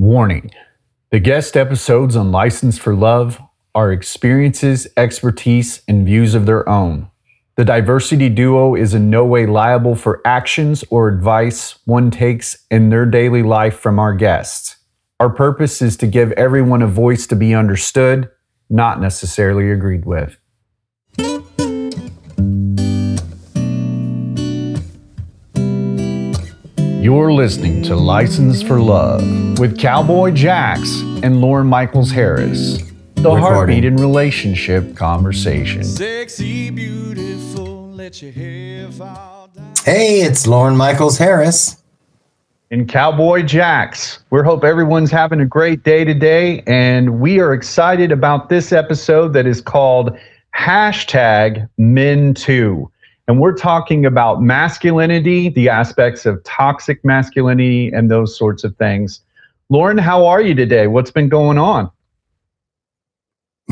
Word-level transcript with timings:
Warning 0.00 0.50
The 1.10 1.20
guest 1.20 1.58
episodes 1.58 2.16
on 2.16 2.32
License 2.32 2.78
for 2.78 2.94
Love 2.94 3.38
are 3.74 3.92
experiences, 3.92 4.88
expertise, 4.96 5.82
and 5.86 6.06
views 6.06 6.34
of 6.34 6.46
their 6.46 6.66
own. 6.66 7.10
The 7.56 7.66
diversity 7.66 8.30
duo 8.30 8.74
is 8.74 8.94
in 8.94 9.10
no 9.10 9.26
way 9.26 9.44
liable 9.44 9.94
for 9.94 10.22
actions 10.24 10.82
or 10.88 11.08
advice 11.08 11.78
one 11.84 12.10
takes 12.10 12.64
in 12.70 12.88
their 12.88 13.04
daily 13.04 13.42
life 13.42 13.78
from 13.78 13.98
our 13.98 14.14
guests. 14.14 14.76
Our 15.20 15.28
purpose 15.28 15.82
is 15.82 15.98
to 15.98 16.06
give 16.06 16.32
everyone 16.32 16.80
a 16.80 16.86
voice 16.86 17.26
to 17.26 17.36
be 17.36 17.54
understood, 17.54 18.30
not 18.70 19.02
necessarily 19.02 19.70
agreed 19.70 20.06
with. 20.06 20.38
You're 27.00 27.32
listening 27.32 27.82
to 27.84 27.96
License 27.96 28.60
for 28.62 28.78
Love 28.78 29.58
with 29.58 29.78
Cowboy 29.78 30.32
Jax 30.32 31.00
and 31.22 31.40
Lauren 31.40 31.66
Michaels 31.66 32.10
Harris. 32.10 32.76
The 33.14 33.22
Recording. 33.22 33.40
heartbeat 33.40 33.84
in 33.86 33.96
relationship 33.96 34.96
conversation. 34.96 35.82
Sexy, 35.82 36.68
beautiful, 36.68 37.88
let 37.92 38.20
your 38.20 38.32
hair 38.32 38.90
fall 38.90 39.48
down. 39.54 39.72
Hey, 39.82 40.20
it's 40.20 40.46
Lauren 40.46 40.76
Michaels 40.76 41.16
Harris. 41.16 41.82
And 42.70 42.86
Cowboy 42.86 43.44
Jax, 43.44 44.18
we 44.28 44.42
hope 44.42 44.62
everyone's 44.62 45.10
having 45.10 45.40
a 45.40 45.46
great 45.46 45.82
day 45.82 46.04
today. 46.04 46.62
And 46.66 47.18
we 47.18 47.40
are 47.40 47.54
excited 47.54 48.12
about 48.12 48.50
this 48.50 48.72
episode 48.72 49.32
that 49.32 49.46
is 49.46 49.62
called 49.62 50.14
hashtag 50.54 51.66
Men 51.78 52.34
Too. 52.34 52.90
And 53.30 53.38
we're 53.38 53.54
talking 53.54 54.06
about 54.06 54.42
masculinity, 54.42 55.50
the 55.50 55.68
aspects 55.68 56.26
of 56.26 56.42
toxic 56.42 57.04
masculinity, 57.04 57.86
and 57.92 58.10
those 58.10 58.36
sorts 58.36 58.64
of 58.64 58.76
things. 58.76 59.20
Lauren, 59.68 59.96
how 59.98 60.26
are 60.26 60.42
you 60.42 60.52
today? 60.52 60.88
What's 60.88 61.12
been 61.12 61.28
going 61.28 61.56
on? 61.56 61.92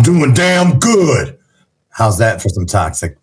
Doing 0.00 0.32
damn 0.32 0.78
good. 0.78 1.36
How's 1.88 2.18
that 2.18 2.40
for 2.40 2.48
some 2.50 2.66
toxic 2.66 3.18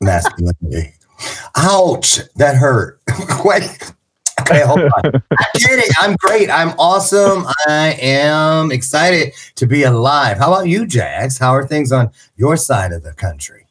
masculinity? 0.00 0.94
Ouch, 1.58 2.20
that 2.36 2.56
hurt. 2.56 2.98
Wait. 3.44 3.92
Okay, 4.40 4.62
hold 4.64 4.80
on. 4.80 4.90
I'm 5.04 5.60
kidding. 5.60 5.90
I'm 5.98 6.16
great. 6.16 6.48
I'm 6.48 6.70
awesome. 6.78 7.44
I 7.68 7.98
am 8.00 8.72
excited 8.72 9.34
to 9.56 9.66
be 9.66 9.82
alive. 9.82 10.38
How 10.38 10.50
about 10.50 10.68
you, 10.68 10.86
Jax? 10.86 11.36
How 11.36 11.50
are 11.50 11.66
things 11.66 11.92
on 11.92 12.10
your 12.36 12.56
side 12.56 12.92
of 12.92 13.02
the 13.02 13.12
country? 13.12 13.61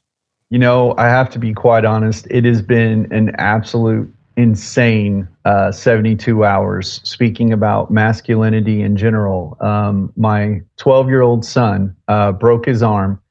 You 0.51 0.59
know, 0.59 0.93
I 0.97 1.07
have 1.07 1.29
to 1.29 1.39
be 1.39 1.53
quite 1.53 1.85
honest. 1.85 2.27
It 2.29 2.43
has 2.43 2.61
been 2.61 3.11
an 3.13 3.33
absolute 3.37 4.13
insane 4.35 5.25
uh, 5.45 5.71
72 5.71 6.43
hours 6.43 6.99
speaking 7.05 7.53
about 7.53 7.89
masculinity 7.89 8.81
in 8.81 8.97
general. 8.97 9.55
Um, 9.61 10.11
my 10.17 10.61
12 10.75 11.07
year 11.07 11.21
old 11.21 11.45
son 11.45 11.95
uh, 12.09 12.33
broke 12.33 12.65
his 12.65 12.83
arm. 12.83 13.21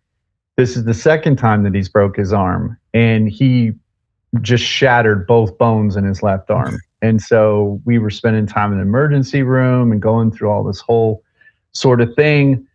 This 0.57 0.79
is 0.79 0.85
the 0.85 0.95
second 0.95 1.37
time 1.37 1.63
that 1.65 1.75
he's 1.75 1.91
broke 1.91 2.17
his 2.17 2.33
arm, 2.33 2.79
and 2.95 3.29
he 3.29 3.73
just 4.41 4.65
shattered 4.65 5.27
both 5.27 5.59
bones 5.59 5.97
in 5.97 6.05
his 6.05 6.23
left 6.23 6.51
arm. 6.51 6.79
And 7.03 7.21
so 7.21 7.83
we 7.85 7.99
were 7.99 8.11
spending 8.11 8.47
time 8.47 8.73
in 8.73 8.79
the 8.79 8.85
emergency 8.85 9.43
room 9.43 9.93
and 9.93 10.01
going 10.01 10.33
through 10.33 10.51
all 10.51 10.65
this 10.65 10.81
whole 10.81 11.23
sort 11.73 12.01
of 12.01 12.15
thing 12.15 12.67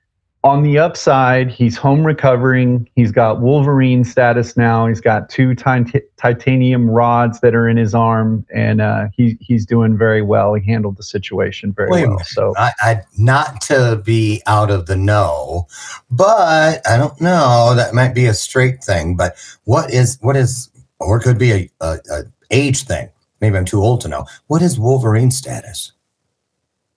on 0.45 0.61
the 0.61 0.77
upside, 0.77 1.49
he's 1.49 1.75
home 1.75 2.05
recovering. 2.05 2.88
He's 2.95 3.11
got 3.11 3.41
Wolverine 3.41 4.03
status 4.03 4.55
now. 4.55 4.85
He's 4.85 5.01
got 5.01 5.27
two 5.27 5.55
tit- 5.55 6.15
titanium 6.17 6.88
rods 6.88 7.39
that 7.39 7.55
are 7.55 7.67
in 7.67 7.77
his 7.77 7.95
arm, 7.95 8.45
and 8.53 8.79
uh, 8.79 9.07
he, 9.11 9.39
he's 9.41 9.66
doing 9.66 9.97
very 9.97 10.21
well. 10.21 10.53
He 10.53 10.63
handled 10.63 10.97
the 10.97 11.03
situation 11.03 11.73
very 11.73 11.89
Wait 11.89 12.07
well. 12.07 12.19
So, 12.25 12.53
I, 12.57 12.71
I 12.79 13.01
not 13.17 13.59
to 13.61 14.01
be 14.05 14.43
out 14.45 14.69
of 14.69 14.85
the 14.85 14.95
know, 14.95 15.66
but 16.11 16.79
I 16.88 16.95
don't 16.95 17.19
know. 17.19 17.73
That 17.75 17.95
might 17.95 18.13
be 18.13 18.27
a 18.27 18.33
straight 18.35 18.83
thing. 18.83 19.17
But 19.17 19.35
what 19.63 19.91
is 19.91 20.19
what 20.22 20.38
is 20.38 20.69
or 21.00 21.19
could 21.19 21.39
be 21.39 21.51
a, 21.51 21.69
a, 21.81 21.97
a 22.11 22.23
age 22.51 22.84
thing. 22.84 23.09
Maybe 23.41 23.57
I'm 23.57 23.66
too 23.66 23.81
old 23.81 24.01
to 24.01 24.07
know. 24.07 24.25
What 24.45 24.61
is 24.61 24.79
Wolverine 24.79 25.31
status? 25.31 25.91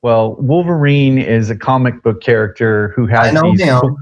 Well, 0.08 0.36
Wolverine 0.36 1.18
is 1.18 1.50
a 1.50 1.54
comic 1.56 2.02
book 2.02 2.22
character 2.22 2.94
who 2.96 3.06
has 3.08 3.28
I 3.28 3.30
know 3.32 3.50
these. 3.54 3.60
him. 3.60 3.94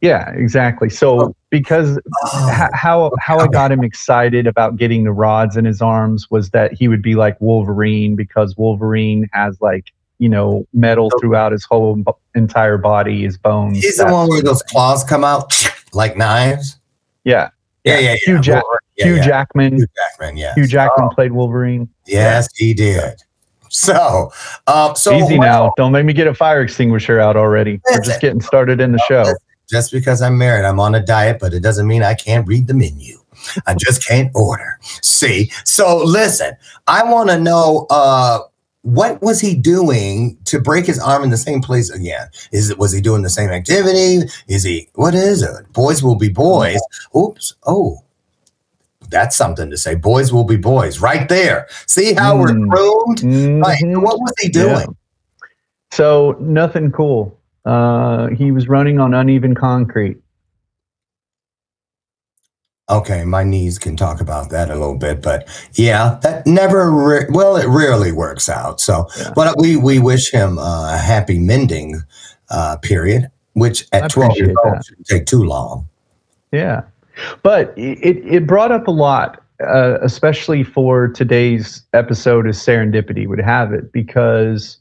Yeah, 0.00 0.30
exactly. 0.30 0.88
So, 0.88 1.20
oh. 1.20 1.36
because 1.50 1.98
Oh, 2.26 2.68
how 2.72 3.10
how 3.18 3.40
I 3.40 3.48
got 3.48 3.72
him 3.72 3.82
excited 3.82 4.46
about 4.46 4.76
getting 4.76 5.02
the 5.02 5.10
rods 5.10 5.56
in 5.56 5.64
his 5.64 5.82
arms 5.82 6.30
was 6.30 6.50
that 6.50 6.72
he 6.74 6.86
would 6.86 7.02
be 7.02 7.16
like 7.16 7.36
Wolverine 7.40 8.14
because 8.14 8.56
Wolverine 8.56 9.28
has 9.32 9.60
like 9.60 9.86
you 10.20 10.28
know 10.28 10.64
metal 10.72 11.10
oh. 11.12 11.18
throughout 11.18 11.50
his 11.50 11.64
whole 11.64 12.00
entire 12.36 12.78
body, 12.78 13.24
his 13.24 13.36
bones. 13.36 13.78
he's 13.80 13.96
the 13.96 14.06
one 14.06 14.28
where 14.28 14.40
those 14.42 14.62
claws 14.62 15.02
come 15.02 15.24
out 15.24 15.52
like 15.92 16.16
knives. 16.16 16.78
Yeah, 17.24 17.50
Yeah, 17.82 17.98
yeah, 17.98 18.10
yeah. 18.12 18.16
Hugh, 18.24 18.40
Jack- 18.40 18.62
Yeah, 18.96 19.06
Hugh 19.06 19.16
yeah. 19.16 19.26
Jackman. 19.26 19.76
Hugh 19.78 19.86
Jackman. 19.96 20.36
Yeah. 20.36 20.54
Hugh 20.54 20.66
Jackman 20.68 21.08
Oh, 21.10 21.14
played 21.16 21.32
Wolverine. 21.32 21.88
yes, 22.06 22.48
he 22.54 22.72
did. 22.72 23.20
So, 23.70 24.32
um, 24.66 24.96
so 24.96 25.14
Easy 25.14 25.38
well, 25.38 25.64
now. 25.66 25.72
Don't 25.76 25.92
make 25.92 26.04
me 26.04 26.12
get 26.12 26.26
a 26.26 26.34
fire 26.34 26.62
extinguisher 26.62 27.20
out 27.20 27.36
already. 27.36 27.80
We're 27.90 28.02
just 28.02 28.20
getting 28.20 28.40
started 28.40 28.80
in 28.80 28.92
the 28.92 28.98
show. 29.08 29.24
Just 29.70 29.92
because 29.92 30.22
I'm 30.22 30.38
married, 30.38 30.64
I'm 30.64 30.80
on 30.80 30.94
a 30.94 31.04
diet, 31.04 31.38
but 31.40 31.52
it 31.52 31.60
doesn't 31.60 31.86
mean 31.86 32.02
I 32.02 32.14
can't 32.14 32.46
read 32.48 32.66
the 32.66 32.74
menu. 32.74 33.18
I 33.66 33.74
just 33.74 34.06
can't 34.06 34.30
order. 34.34 34.78
See, 35.02 35.50
so 35.64 36.02
listen, 36.04 36.54
I 36.86 37.04
want 37.04 37.30
to 37.30 37.38
know 37.38 37.86
uh, 37.90 38.40
what 38.82 39.20
was 39.22 39.40
he 39.40 39.54
doing 39.54 40.38
to 40.44 40.60
break 40.60 40.86
his 40.86 40.98
arm 40.98 41.22
in 41.22 41.30
the 41.30 41.36
same 41.36 41.60
place 41.60 41.90
again? 41.90 42.28
Is 42.52 42.70
it 42.70 42.78
was 42.78 42.92
he 42.92 43.00
doing 43.00 43.22
the 43.22 43.30
same 43.30 43.50
activity? 43.50 44.28
Is 44.48 44.64
he 44.64 44.88
what 44.94 45.14
is 45.14 45.42
it? 45.42 45.72
Boys 45.72 46.02
will 46.02 46.16
be 46.16 46.28
boys. 46.28 46.80
Oops. 47.16 47.54
Oh, 47.66 48.02
that's 49.08 49.36
something 49.36 49.70
to 49.70 49.76
say. 49.76 49.94
Boys 49.94 50.32
will 50.32 50.44
be 50.44 50.56
boys. 50.56 51.00
Right 51.00 51.28
there. 51.28 51.66
See 51.86 52.12
how 52.14 52.36
we're 52.38 52.48
Mm. 52.48 52.68
groomed. 52.68 53.22
Right. 53.64 53.82
Mhm. 53.82 54.02
What 54.02 54.20
was 54.20 54.32
he 54.40 54.50
Yeah. 54.54 54.62
doing? 54.62 54.96
So 55.92 56.36
nothing 56.40 56.90
cool. 56.92 57.36
Uh, 57.64 58.28
he 58.28 58.50
was 58.52 58.68
running 58.68 58.98
on 59.00 59.14
uneven 59.14 59.54
concrete. 59.54 60.18
Okay, 62.90 63.22
my 63.24 63.44
knees 63.44 63.78
can 63.78 63.96
talk 63.96 64.20
about 64.22 64.48
that 64.48 64.70
a 64.70 64.74
little 64.74 64.96
bit, 64.96 65.20
but 65.20 65.46
yeah, 65.74 66.18
that 66.22 66.46
never. 66.46 66.90
Re- 66.90 67.26
well, 67.28 67.56
it 67.56 67.66
rarely 67.68 68.12
works 68.12 68.48
out. 68.48 68.80
So, 68.80 69.06
Yeah. 69.18 69.30
but 69.34 69.58
we 69.58 69.76
we 69.76 69.98
wish 69.98 70.30
him 70.30 70.56
a 70.58 70.96
happy 70.96 71.38
mending 71.38 72.02
uh, 72.48 72.78
period, 72.78 73.30
which 73.52 73.86
at 73.92 74.10
twelve 74.10 74.36
years 74.38 74.56
old 74.64 74.76
that. 74.76 74.86
shouldn't 74.86 75.06
take 75.06 75.26
too 75.26 75.44
long. 75.44 75.86
Yeah, 76.50 76.80
but 77.42 77.72
it 77.76 78.16
it 78.24 78.46
brought 78.46 78.72
up 78.72 78.88
a 78.88 78.90
lot, 78.90 79.42
uh, 79.66 79.98
especially 80.02 80.64
for 80.64 81.08
today's 81.08 81.82
episode, 81.92 82.46
as 82.46 82.58
serendipity 82.58 83.26
would 83.26 83.40
have 83.40 83.72
it, 83.72 83.92
because 83.92 84.78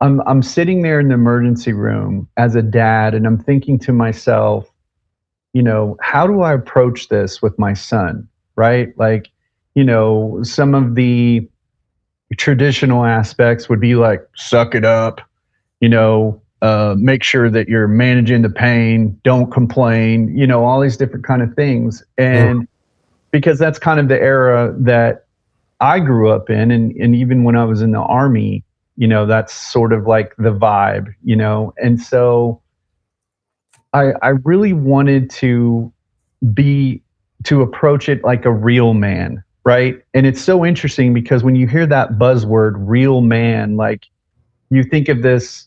I'm 0.00 0.20
I'm 0.22 0.42
sitting 0.42 0.82
there 0.82 0.98
in 0.98 1.08
the 1.08 1.14
emergency 1.14 1.72
room 1.72 2.28
as 2.36 2.56
a 2.56 2.62
dad, 2.62 3.14
and 3.14 3.26
I'm 3.26 3.38
thinking 3.38 3.78
to 3.80 3.92
myself, 3.92 4.68
you 5.52 5.62
know, 5.62 5.96
how 6.00 6.26
do 6.26 6.42
I 6.42 6.52
approach 6.52 7.08
this 7.08 7.40
with 7.40 7.56
my 7.58 7.72
son, 7.72 8.28
right? 8.56 8.96
Like, 8.98 9.30
you 9.76 9.84
know, 9.84 10.40
some 10.42 10.74
of 10.74 10.96
the 10.96 11.48
traditional 12.36 13.04
aspects 13.04 13.68
would 13.68 13.80
be 13.80 13.94
like, 13.94 14.26
suck 14.34 14.74
it 14.74 14.84
up, 14.84 15.20
you 15.80 15.88
know, 15.88 16.41
uh, 16.62 16.94
make 16.96 17.24
sure 17.24 17.50
that 17.50 17.68
you're 17.68 17.88
managing 17.88 18.42
the 18.42 18.50
pain, 18.50 19.20
don't 19.24 19.50
complain, 19.50 20.34
you 20.36 20.46
know, 20.46 20.64
all 20.64 20.80
these 20.80 20.96
different 20.96 21.24
kind 21.26 21.42
of 21.42 21.52
things. 21.54 22.04
And 22.16 22.68
because 23.32 23.58
that's 23.58 23.80
kind 23.80 23.98
of 23.98 24.08
the 24.08 24.20
era 24.20 24.72
that 24.78 25.26
I 25.80 25.98
grew 25.98 26.30
up 26.30 26.48
in, 26.48 26.70
and, 26.70 26.92
and 26.92 27.16
even 27.16 27.42
when 27.42 27.56
I 27.56 27.64
was 27.64 27.82
in 27.82 27.90
the 27.90 28.00
army, 28.00 28.62
you 28.96 29.08
know, 29.08 29.26
that's 29.26 29.52
sort 29.52 29.92
of 29.92 30.06
like 30.06 30.36
the 30.36 30.54
vibe, 30.54 31.12
you 31.24 31.34
know, 31.34 31.74
and 31.82 32.00
so 32.00 32.62
I, 33.92 34.12
I 34.22 34.28
really 34.28 34.72
wanted 34.72 35.30
to 35.30 35.92
be 36.54 37.02
to 37.44 37.62
approach 37.62 38.08
it 38.08 38.22
like 38.22 38.44
a 38.44 38.52
real 38.52 38.94
man, 38.94 39.42
right? 39.64 40.00
And 40.14 40.26
it's 40.26 40.40
so 40.40 40.64
interesting 40.64 41.12
because 41.12 41.42
when 41.42 41.56
you 41.56 41.66
hear 41.66 41.86
that 41.86 42.12
buzzword, 42.12 42.74
real 42.76 43.20
man, 43.20 43.76
like 43.76 44.06
you 44.70 44.84
think 44.84 45.08
of 45.08 45.22
this, 45.22 45.66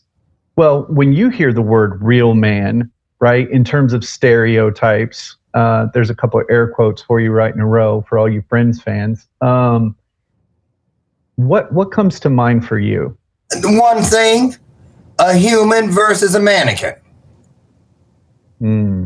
well, 0.56 0.86
when 0.88 1.12
you 1.12 1.28
hear 1.28 1.52
the 1.52 1.62
word 1.62 2.02
real 2.02 2.34
man, 2.34 2.90
right, 3.20 3.48
in 3.50 3.64
terms 3.64 3.92
of 3.92 4.04
stereotypes, 4.04 5.36
uh, 5.54 5.86
there's 5.94 6.10
a 6.10 6.14
couple 6.14 6.40
of 6.40 6.46
air 6.50 6.68
quotes 6.68 7.02
for 7.02 7.20
you 7.20 7.30
right 7.30 7.54
in 7.54 7.60
a 7.60 7.66
row 7.66 8.04
for 8.08 8.18
all 8.18 8.28
you 8.28 8.42
Friends 8.48 8.82
fans. 8.82 9.28
Um, 9.40 9.96
what 11.36 11.72
what 11.72 11.92
comes 11.92 12.18
to 12.20 12.30
mind 12.30 12.66
for 12.66 12.78
you? 12.78 13.16
The 13.50 13.78
One 13.78 14.02
thing: 14.02 14.56
a 15.18 15.34
human 15.34 15.90
versus 15.90 16.34
a 16.34 16.40
mannequin. 16.40 16.94
Hmm. 18.58 19.04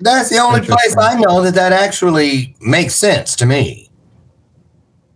That's 0.00 0.30
the 0.30 0.38
only 0.38 0.60
place 0.60 0.96
I 0.98 1.14
know 1.20 1.42
that 1.42 1.54
that 1.54 1.72
actually 1.72 2.56
makes 2.60 2.96
sense 2.96 3.36
to 3.36 3.46
me. 3.46 3.88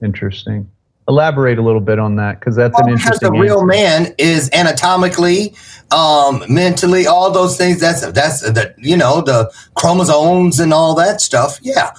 Interesting. 0.01 0.71
Elaborate 1.09 1.59
a 1.59 1.63
little 1.63 1.81
bit 1.81 1.99
on 2.01 2.17
that 2.17 2.41
because 2.41 2.57
that's 2.57 2.75
Well, 2.75 2.87
an 2.87 2.93
interesting. 2.95 3.31
because 3.31 3.33
the 3.33 3.41
real 3.41 3.61
answer. 3.61 3.67
man 3.67 4.15
is 4.19 4.51
anatomically, 4.53 5.55
um, 5.93 6.43
mentally, 6.49 7.07
all 7.07 7.31
those 7.31 7.57
things. 7.57 7.81
That's 7.81 8.05
that's 8.11 8.41
the 8.41 8.75
you 8.79 8.97
know 8.97 9.21
the 9.21 9.53
chromosomes 9.77 10.59
and 10.59 10.73
all 10.73 10.95
that 10.97 11.21
stuff. 11.21 11.59
Yeah, 11.63 11.91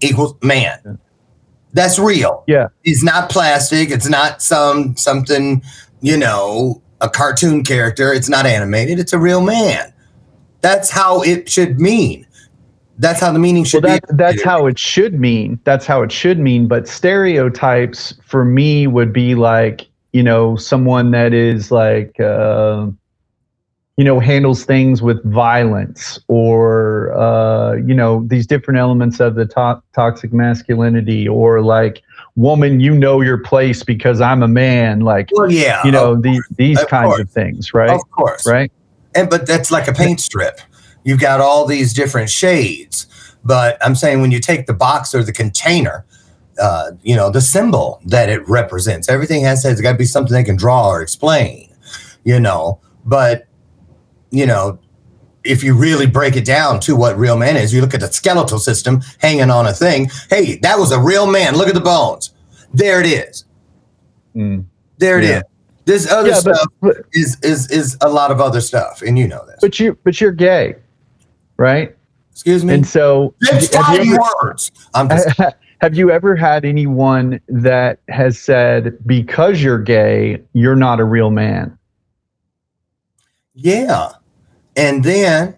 equals 0.00 0.34
man. 0.42 0.98
That's 1.72 1.98
real. 1.98 2.44
Yeah. 2.48 2.66
It's 2.84 3.02
not 3.02 3.30
plastic. 3.30 3.90
It's 3.90 4.08
not 4.08 4.42
some 4.42 4.96
something 4.96 5.62
you 6.00 6.16
know 6.16 6.82
a 7.00 7.08
cartoon 7.08 7.62
character. 7.64 8.12
It's 8.12 8.28
not 8.28 8.44
animated. 8.44 8.98
It's 8.98 9.12
a 9.12 9.18
real 9.18 9.40
man. 9.40 9.92
That's 10.62 10.90
how 10.90 11.22
it 11.22 11.48
should 11.48 11.80
mean. 11.80 12.26
That's 13.02 13.20
how 13.20 13.32
the 13.32 13.38
meaning 13.38 13.64
should 13.64 13.82
Well, 13.84 13.94
that, 13.94 14.08
be. 14.08 14.14
that's 14.16 14.42
how 14.42 14.66
it 14.66 14.78
should 14.78 15.18
mean. 15.18 15.58
That's 15.64 15.84
how 15.86 16.02
it 16.02 16.12
should 16.12 16.38
mean. 16.38 16.68
But 16.68 16.86
stereotypes 16.88 18.14
for 18.24 18.44
me 18.44 18.86
would 18.86 19.12
be 19.12 19.34
like, 19.34 19.88
you 20.12 20.22
know, 20.22 20.54
someone 20.56 21.10
that 21.10 21.32
is 21.34 21.70
like, 21.72 22.18
uh, 22.20 22.86
you 23.96 24.04
know, 24.04 24.20
handles 24.20 24.64
things 24.64 25.02
with 25.02 25.22
violence 25.24 26.18
or, 26.28 27.12
uh, 27.18 27.72
you 27.74 27.92
know, 27.94 28.24
these 28.28 28.46
different 28.46 28.78
elements 28.78 29.20
of 29.20 29.34
the 29.34 29.46
to- 29.46 29.82
toxic 29.94 30.32
masculinity 30.32 31.26
or 31.28 31.60
like, 31.60 32.02
woman, 32.36 32.80
you 32.80 32.94
know 32.94 33.20
your 33.20 33.36
place 33.38 33.82
because 33.82 34.20
I'm 34.20 34.42
a 34.42 34.48
man. 34.48 35.00
Like, 35.00 35.28
Well, 35.32 35.50
yeah. 35.50 35.80
you 35.84 35.90
know, 35.90 36.14
these, 36.18 36.42
these 36.56 36.80
Of 36.80 36.88
kinds 36.88 37.08
course. 37.08 37.20
of 37.20 37.30
things, 37.30 37.74
right? 37.74 37.90
of 37.90 38.00
course. 38.12 38.46
Right. 38.46 38.70
and 39.14 39.28
but 39.28 39.46
that's 39.46 39.70
like 39.70 39.88
a 39.88 39.92
paint 39.92 40.20
strip. 40.20 40.60
You've 41.04 41.20
got 41.20 41.40
all 41.40 41.66
these 41.66 41.92
different 41.92 42.30
shades. 42.30 43.06
But 43.44 43.76
I'm 43.84 43.94
saying 43.94 44.20
when 44.20 44.30
you 44.30 44.40
take 44.40 44.66
the 44.66 44.74
box 44.74 45.14
or 45.14 45.22
the 45.24 45.32
container, 45.32 46.04
uh, 46.60 46.92
you 47.02 47.16
know, 47.16 47.30
the 47.30 47.40
symbol 47.40 48.00
that 48.06 48.28
it 48.28 48.48
represents, 48.48 49.08
everything 49.08 49.42
has 49.42 49.62
to, 49.62 49.70
it's 49.70 49.80
got 49.80 49.92
to 49.92 49.98
be 49.98 50.04
something 50.04 50.32
they 50.32 50.44
can 50.44 50.56
draw 50.56 50.88
or 50.88 51.02
explain, 51.02 51.74
you 52.24 52.38
know. 52.38 52.80
But, 53.04 53.48
you 54.30 54.46
know, 54.46 54.78
if 55.44 55.64
you 55.64 55.74
really 55.76 56.06
break 56.06 56.36
it 56.36 56.44
down 56.44 56.78
to 56.80 56.94
what 56.94 57.18
real 57.18 57.36
man 57.36 57.56
is, 57.56 57.74
you 57.74 57.80
look 57.80 57.94
at 57.94 58.00
the 58.00 58.12
skeletal 58.12 58.60
system 58.60 59.00
hanging 59.18 59.50
on 59.50 59.66
a 59.66 59.72
thing. 59.72 60.08
Hey, 60.30 60.56
that 60.58 60.78
was 60.78 60.92
a 60.92 61.00
real 61.00 61.26
man. 61.26 61.56
Look 61.56 61.68
at 61.68 61.74
the 61.74 61.80
bones. 61.80 62.32
There 62.72 63.00
it 63.00 63.06
is. 63.06 63.44
Mm. 64.36 64.66
There 64.98 65.18
it 65.18 65.24
is. 65.24 65.30
Yeah. 65.30 65.42
This 65.84 66.10
other 66.10 66.28
Yeah, 66.28 66.40
but, 66.44 66.56
stuff 66.56 66.72
but 66.80 66.96
is 67.12 67.36
is 67.42 67.68
is 67.72 67.96
a 68.02 68.08
lot 68.08 68.30
of 68.30 68.40
other 68.40 68.60
stuff, 68.60 69.02
and 69.02 69.18
you 69.18 69.26
know 69.26 69.44
this. 69.46 69.58
but 69.60 69.80
you 69.80 69.98
but 70.04 70.20
you're 70.20 70.30
gay, 70.30 70.76
right? 71.62 71.96
Excuse 72.32 72.64
me. 72.64 72.74
And 72.74 72.86
so 72.86 73.34
have 73.48 74.04
you 74.04 74.14
ever- 74.14 74.22
words. 74.42 74.72
I'm 74.94 75.08
just 75.08 75.28
have 75.80 75.94
you 75.96 76.10
ever 76.10 76.34
had 76.36 76.64
anyone 76.64 77.40
that 77.48 78.00
has 78.08 78.38
said 78.38 78.98
because 79.06 79.62
you're 79.62 79.78
gay, 79.78 80.42
you're 80.52 80.76
not 80.76 80.98
a 81.00 81.04
real 81.04 81.30
man? 81.30 81.78
yeah. 83.54 84.12
And 84.76 85.04
then 85.04 85.54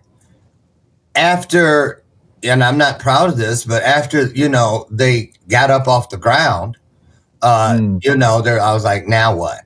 after, 1.14 2.02
and 2.42 2.64
I'm 2.64 2.76
not 2.76 2.98
proud 2.98 3.28
of 3.30 3.36
this, 3.36 3.64
but 3.64 3.82
after 3.84 4.26
you 4.34 4.48
know 4.48 4.86
they 4.90 5.30
got 5.48 5.70
up 5.70 5.86
off 5.86 6.10
the 6.10 6.16
ground, 6.16 6.76
uh, 7.42 7.74
Mm. 7.78 8.04
you 8.04 8.16
know, 8.16 8.42
there 8.42 8.60
I 8.60 8.72
was 8.74 8.82
like, 8.84 9.06
now 9.06 9.36
what? 9.36 9.60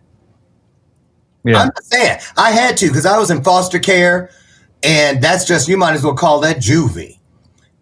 Yeah. 1.45 1.63
I'm 1.63 1.71
just 1.77 1.91
saying, 1.91 2.19
I 2.37 2.51
had 2.51 2.77
to 2.79 2.89
because 2.89 3.07
I 3.07 3.17
was 3.19 3.31
in 3.31 3.43
foster 3.43 3.79
care, 3.79 4.29
and 4.83 5.23
that's 5.23 5.45
just 5.45 5.69
you 5.69 5.77
might 5.77 5.95
as 5.95 6.05
well 6.05 6.15
call 6.15 6.41
that 6.41 6.59
juvie. 6.59 7.19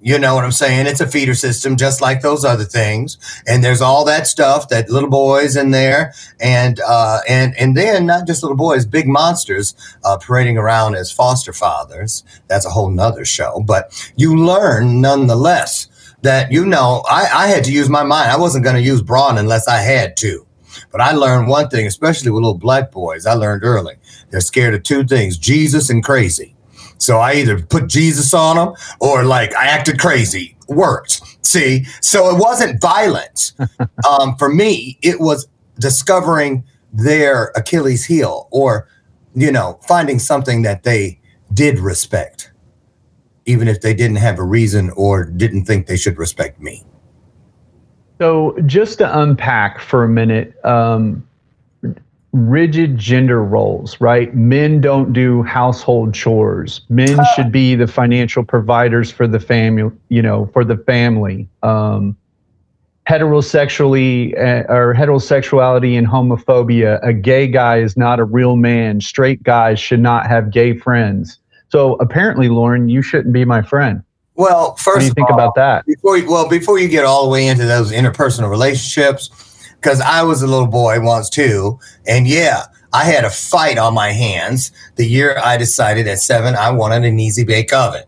You 0.01 0.19
know 0.19 0.35
what 0.35 0.45
I'm 0.45 0.53
saying? 0.53 0.87
It's 0.87 1.01
a 1.01 1.07
feeder 1.07 1.35
system, 1.35 1.77
just 1.77 2.01
like 2.01 2.21
those 2.21 2.45
other 2.45 2.65
things. 2.65 3.19
And 3.47 3.65
there's 3.65 3.81
all 3.81 4.05
that 4.05 4.27
stuff 4.27 4.69
that 4.69 4.91
little 4.91 5.09
boys 5.09 5.57
in 5.57 5.71
there, 5.71 6.13
and 6.39 6.79
uh, 6.87 7.21
and 7.29 7.57
and 7.59 7.77
then 7.77 8.07
not 8.07 8.27
just 8.27 8.43
little 8.43 8.59
boys, 8.59 8.87
big 8.87 9.09
monsters 9.09 9.75
uh, 10.05 10.19
parading 10.19 10.59
around 10.59 10.95
as 10.95 11.11
foster 11.11 11.53
fathers. 11.53 12.23
That's 12.47 12.67
a 12.67 12.71
whole 12.71 12.91
nother 12.91 13.25
show. 13.25 13.65
But 13.67 14.13
you 14.17 14.37
learn 14.37 15.01
nonetheless 15.01 15.89
that 16.23 16.53
you 16.53 16.67
know 16.67 17.03
I, 17.11 17.29
I 17.33 17.47
had 17.49 17.65
to 17.65 17.73
use 17.73 17.89
my 17.89 18.05
mind. 18.05 18.31
I 18.31 18.39
wasn't 18.39 18.65
going 18.65 18.77
to 18.77 18.83
use 18.83 19.03
brawn 19.03 19.39
unless 19.39 19.67
I 19.67 19.79
had 19.79 20.17
to. 20.19 20.47
But 20.93 21.01
I 21.01 21.13
learned 21.13 21.49
one 21.49 21.69
thing, 21.69 21.87
especially 21.87 22.31
with 22.31 22.43
little 22.43 22.59
black 22.59 22.93
boys. 22.93 23.27
I 23.27 23.33
learned 23.33 23.65
early 23.65 23.97
they're 24.31 24.41
scared 24.41 24.75
of 24.75 24.83
two 24.83 25.05
things: 25.05 25.39
Jesus 25.39 25.91
and 25.91 26.05
crazy. 26.05 26.56
So 26.99 27.19
I 27.19 27.35
either 27.35 27.61
put 27.61 27.89
Jesus 27.89 28.33
on 28.35 28.57
them 28.57 28.75
or 29.01 29.25
like 29.25 29.55
I 29.55 29.67
acted 29.67 29.99
crazy. 29.99 30.57
Worked. 30.69 31.23
See, 31.45 31.85
so 32.01 32.35
it 32.35 32.41
wasn't 32.41 32.81
violence. 32.81 33.55
um, 34.09 34.37
for 34.37 34.49
me, 34.49 34.99
it 35.03 35.21
was 35.21 35.49
discovering 35.79 36.65
their 36.93 37.53
Achilles 37.55 38.05
heel 38.05 38.49
or, 38.51 38.89
you 39.35 39.53
know, 39.53 39.79
finding 39.87 40.19
something 40.19 40.63
that 40.63 40.83
they 40.83 41.21
did 41.53 41.79
respect, 41.79 42.51
even 43.45 43.69
if 43.69 43.81
they 43.81 43.95
didn't 43.95 44.17
have 44.17 44.39
a 44.39 44.45
reason 44.45 44.91
or 44.97 45.25
didn't 45.25 45.65
think 45.65 45.87
they 45.87 45.97
should 45.97 46.19
respect 46.19 46.61
me. 46.61 46.85
So 48.19 48.57
just 48.65 48.99
to 48.99 49.19
unpack 49.21 49.79
for 49.79 50.03
a 50.03 50.09
minute, 50.09 50.55
um, 50.65 51.27
rigid 52.37 52.99
gender 52.99 53.43
roles, 53.43 54.01
right? 54.01 54.35
Men 54.35 54.81
don't 54.81 55.13
do 55.13 55.43
household 55.43 56.13
chores. 56.15 56.83
Men 56.89 57.19
should 57.35 57.51
be 57.51 57.75
the 57.75 57.87
financial 57.87 58.45
providers 58.45 59.11
for 59.11 59.27
the 59.27 59.41
family, 59.41 59.91
you 60.09 60.23
know, 60.23 60.47
for 60.53 60.65
the 60.65 60.77
family. 60.77 61.49
Um, 61.63 62.17
heterosexually 63.09 64.37
uh, 64.37 64.73
or 64.73 64.95
heterosexuality 64.95 65.97
and 65.97 66.07
homophobia, 66.07 66.99
a 67.07 67.13
gay 67.13 67.47
guy 67.47 67.79
is 67.79 67.97
not 67.97 68.21
a 68.21 68.25
real 68.25 68.57
man. 68.57 69.01
Straight 69.01 69.43
guys 69.43 69.81
should 69.81 70.01
not 70.01 70.27
have 70.27 70.51
gay 70.51 70.77
friends. 70.77 71.39
So 71.69 71.95
apparently, 71.95 72.49
Lauren, 72.49 72.89
you 72.89 73.03
shouldn't 73.03 73.33
be 73.33 73.45
my 73.45 73.63
friend. 73.63 74.03
Well, 74.35 74.77
first, 74.77 74.87
What 74.87 75.01
do 75.01 75.07
you 75.07 75.13
think 75.13 75.31
all, 75.31 75.35
about 75.35 75.55
that? 75.55 75.87
before 75.87 76.19
you, 76.19 76.31
well 76.31 76.49
before 76.49 76.79
you 76.79 76.89
get 76.89 77.05
all 77.07 77.25
the 77.25 77.31
way 77.31 77.47
into 77.47 77.65
those 77.65 77.91
interpersonal 77.91 78.51
relationships 78.51 79.31
because 79.87 80.01
i 80.01 80.21
was 80.21 80.43
a 80.43 80.47
little 80.49 80.67
boy 80.67 81.01
once 81.01 81.31
too 81.31 81.79
and 82.09 82.27
yeah 82.27 82.65
i 82.93 83.05
had 83.05 83.25
a 83.25 83.31
fight 83.31 83.79
on 83.79 83.95
my 83.95 84.11
hands 84.11 84.73
the 84.97 85.07
year 85.07 85.39
i 85.45 85.57
decided 85.57 86.09
at 86.09 86.19
seven 86.19 86.57
i 86.57 86.69
wanted 86.69 87.05
an 87.05 87.21
easy 87.21 87.45
bake 87.45 87.73
oven 87.73 88.03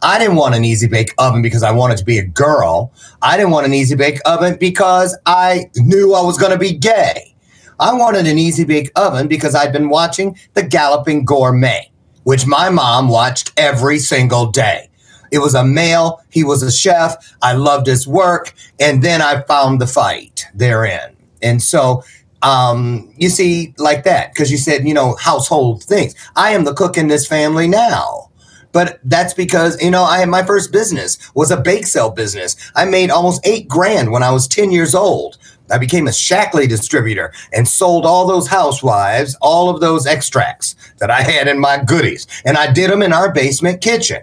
i 0.00 0.18
didn't 0.18 0.36
want 0.36 0.54
an 0.54 0.64
easy 0.64 0.88
bake 0.88 1.12
oven 1.18 1.42
because 1.42 1.62
i 1.62 1.70
wanted 1.70 1.98
to 1.98 2.04
be 2.06 2.16
a 2.16 2.24
girl 2.24 2.90
i 3.20 3.36
didn't 3.36 3.52
want 3.52 3.66
an 3.66 3.74
easy 3.74 3.94
bake 3.94 4.18
oven 4.24 4.56
because 4.58 5.14
i 5.26 5.68
knew 5.76 6.14
i 6.14 6.22
was 6.22 6.38
going 6.38 6.50
to 6.50 6.58
be 6.58 6.72
gay 6.72 7.34
i 7.78 7.92
wanted 7.92 8.26
an 8.26 8.38
easy 8.38 8.64
bake 8.64 8.90
oven 8.96 9.28
because 9.28 9.54
i'd 9.54 9.70
been 9.70 9.90
watching 9.90 10.34
the 10.54 10.62
galloping 10.62 11.26
gourmet 11.26 11.90
which 12.22 12.46
my 12.46 12.70
mom 12.70 13.06
watched 13.06 13.52
every 13.58 13.98
single 13.98 14.46
day 14.46 14.88
it 15.30 15.40
was 15.40 15.54
a 15.54 15.64
male. 15.64 16.22
He 16.30 16.44
was 16.44 16.62
a 16.62 16.72
chef. 16.72 17.36
I 17.42 17.52
loved 17.52 17.86
his 17.86 18.06
work. 18.06 18.54
And 18.80 19.02
then 19.02 19.20
I 19.20 19.42
found 19.42 19.78
the 19.78 19.86
fight 19.86 20.46
therein. 20.54 21.17
And 21.42 21.62
so, 21.62 22.02
um, 22.42 23.12
you 23.16 23.28
see, 23.28 23.74
like 23.78 24.04
that, 24.04 24.32
because 24.32 24.50
you 24.50 24.58
said, 24.58 24.86
you 24.86 24.94
know, 24.94 25.16
household 25.16 25.82
things. 25.82 26.14
I 26.36 26.50
am 26.50 26.64
the 26.64 26.74
cook 26.74 26.96
in 26.96 27.08
this 27.08 27.26
family 27.26 27.68
now. 27.68 28.28
But 28.72 29.00
that's 29.02 29.34
because, 29.34 29.82
you 29.82 29.90
know, 29.90 30.04
I 30.04 30.24
my 30.26 30.44
first 30.44 30.72
business 30.72 31.18
was 31.34 31.50
a 31.50 31.56
bake 31.56 31.86
sale 31.86 32.10
business. 32.10 32.54
I 32.76 32.84
made 32.84 33.10
almost 33.10 33.44
eight 33.46 33.66
grand 33.66 34.12
when 34.12 34.22
I 34.22 34.30
was 34.30 34.46
10 34.46 34.70
years 34.70 34.94
old. 34.94 35.38
I 35.70 35.78
became 35.78 36.06
a 36.06 36.12
Shaklee 36.12 36.68
distributor 36.68 37.32
and 37.52 37.66
sold 37.66 38.06
all 38.06 38.26
those 38.26 38.48
housewives, 38.48 39.36
all 39.40 39.68
of 39.68 39.80
those 39.80 40.06
extracts 40.06 40.76
that 40.98 41.10
I 41.10 41.22
had 41.22 41.48
in 41.48 41.58
my 41.58 41.82
goodies. 41.82 42.26
And 42.44 42.56
I 42.56 42.72
did 42.72 42.90
them 42.90 43.02
in 43.02 43.12
our 43.12 43.32
basement 43.32 43.80
kitchen. 43.80 44.22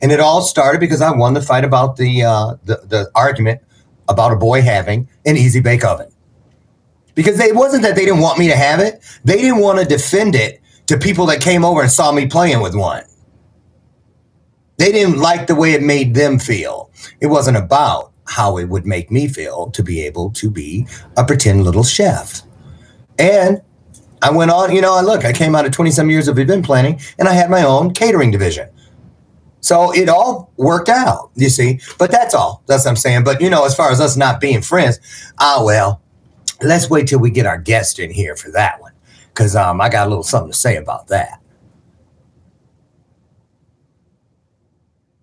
And 0.00 0.12
it 0.12 0.20
all 0.20 0.42
started 0.42 0.80
because 0.80 1.02
I 1.02 1.10
won 1.10 1.34
the 1.34 1.42
fight 1.42 1.64
about 1.64 1.96
the, 1.96 2.22
uh, 2.22 2.54
the 2.64 2.76
the 2.86 3.10
argument 3.14 3.60
about 4.08 4.32
a 4.32 4.36
boy 4.36 4.62
having 4.62 5.08
an 5.26 5.36
easy 5.36 5.60
bake 5.60 5.84
oven. 5.84 6.08
Because 7.18 7.40
it 7.40 7.56
wasn't 7.56 7.82
that 7.82 7.96
they 7.96 8.04
didn't 8.04 8.20
want 8.20 8.38
me 8.38 8.46
to 8.46 8.54
have 8.54 8.78
it; 8.78 9.02
they 9.24 9.38
didn't 9.38 9.58
want 9.58 9.80
to 9.80 9.84
defend 9.84 10.36
it 10.36 10.60
to 10.86 10.96
people 10.96 11.26
that 11.26 11.40
came 11.40 11.64
over 11.64 11.82
and 11.82 11.90
saw 11.90 12.12
me 12.12 12.28
playing 12.28 12.60
with 12.60 12.76
one. 12.76 13.02
They 14.76 14.92
didn't 14.92 15.18
like 15.18 15.48
the 15.48 15.56
way 15.56 15.72
it 15.72 15.82
made 15.82 16.14
them 16.14 16.38
feel. 16.38 16.92
It 17.20 17.26
wasn't 17.26 17.56
about 17.56 18.12
how 18.28 18.56
it 18.56 18.66
would 18.66 18.86
make 18.86 19.10
me 19.10 19.26
feel 19.26 19.68
to 19.72 19.82
be 19.82 20.00
able 20.02 20.30
to 20.30 20.48
be 20.48 20.86
a 21.16 21.24
pretend 21.24 21.64
little 21.64 21.82
chef. 21.82 22.42
And 23.18 23.62
I 24.22 24.30
went 24.30 24.52
on, 24.52 24.72
you 24.72 24.80
know, 24.80 24.94
I 24.94 25.00
look, 25.00 25.24
I 25.24 25.32
came 25.32 25.56
out 25.56 25.66
of 25.66 25.72
20 25.72 25.90
some 25.90 26.10
years 26.10 26.28
of 26.28 26.38
event 26.38 26.64
planning 26.64 27.00
and 27.18 27.26
I 27.26 27.32
had 27.32 27.50
my 27.50 27.64
own 27.64 27.94
catering 27.94 28.30
division. 28.30 28.68
So 29.60 29.92
it 29.92 30.08
all 30.08 30.52
worked 30.56 30.88
out, 30.88 31.32
you 31.34 31.48
see. 31.48 31.80
But 31.98 32.12
that's 32.12 32.32
all. 32.32 32.62
That's 32.66 32.84
what 32.84 32.90
I'm 32.92 32.96
saying. 32.96 33.24
But 33.24 33.40
you 33.40 33.50
know, 33.50 33.64
as 33.64 33.74
far 33.74 33.90
as 33.90 34.00
us 34.00 34.16
not 34.16 34.40
being 34.40 34.62
friends, 34.62 35.00
ah 35.40 35.64
well, 35.64 36.00
let's 36.62 36.90
wait 36.90 37.08
till 37.08 37.18
we 37.20 37.30
get 37.30 37.46
our 37.46 37.58
guest 37.58 37.98
in 37.98 38.10
here 38.10 38.36
for 38.36 38.50
that 38.52 38.80
one. 38.80 38.92
Cause 39.34 39.54
um 39.56 39.80
I 39.80 39.88
got 39.88 40.06
a 40.06 40.10
little 40.10 40.24
something 40.24 40.50
to 40.52 40.56
say 40.56 40.76
about 40.76 41.08
that. 41.08 41.40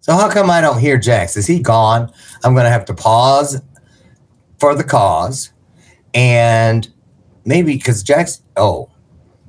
So 0.02 0.14
how 0.14 0.30
come 0.30 0.50
I 0.50 0.62
don't 0.62 0.80
hear 0.80 0.98
Jax? 0.98 1.36
Is 1.36 1.48
he 1.48 1.60
gone? 1.60 2.12
I'm 2.44 2.54
gonna 2.56 2.70
have 2.70 2.86
to 2.86 2.94
pause 2.94 3.60
for 4.60 4.76
the 4.76 4.84
cause 4.84 5.52
and 6.14 6.88
maybe 7.44 7.74
because 7.76 8.04
Jack's. 8.04 8.42
Oh, 8.56 8.90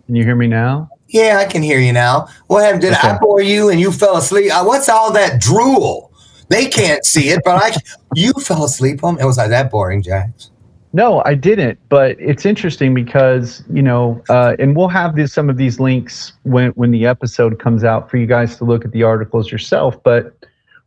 Can 0.07 0.17
you 0.17 0.25
hear 0.25 0.35
me 0.37 0.47
now? 0.47 0.89
yeah, 1.09 1.37
I 1.39 1.45
can 1.45 1.63
hear 1.63 1.79
you 1.79 1.93
now. 1.93 2.27
What 2.49 2.65
happened? 2.65 2.83
Did 2.83 2.95
I 2.95 3.17
bore 3.19 3.41
you 3.41 3.69
and 3.69 3.79
you 3.81 3.93
fell 3.93 4.17
asleep? 4.17 4.51
Uh, 4.53 4.65
what's 4.65 4.89
all 4.89 5.13
that 5.13 5.41
drool? 5.41 6.11
They 6.49 6.67
can't 6.67 7.05
see 7.05 7.29
it, 7.29 7.43
but 7.45 7.63
I. 7.63 7.77
You 8.15 8.33
fell 8.33 8.65
asleep 8.65 9.05
on. 9.05 9.21
It 9.21 9.27
was 9.27 9.37
like 9.37 9.51
that 9.51 9.71
boring, 9.71 10.01
Jax. 10.03 10.51
No, 10.97 11.23
I 11.27 11.35
didn't. 11.35 11.79
But 11.91 12.17
it's 12.19 12.47
interesting 12.47 12.95
because 12.95 13.63
you 13.71 13.83
know, 13.83 14.23
uh, 14.31 14.57
and 14.59 14.75
we'll 14.75 14.89
have 14.89 15.15
some 15.31 15.51
of 15.51 15.59
these 15.59 15.79
links 15.79 16.33
when 16.45 16.71
when 16.71 16.91
the 16.91 17.05
episode 17.05 17.59
comes 17.59 17.85
out 17.85 18.11
for 18.11 18.17
you 18.17 18.27
guys 18.27 18.57
to 18.57 18.65
look 18.65 18.83
at 18.83 18.93
the 18.93 19.03
articles 19.03 19.53
yourself. 19.53 20.03
But 20.03 20.35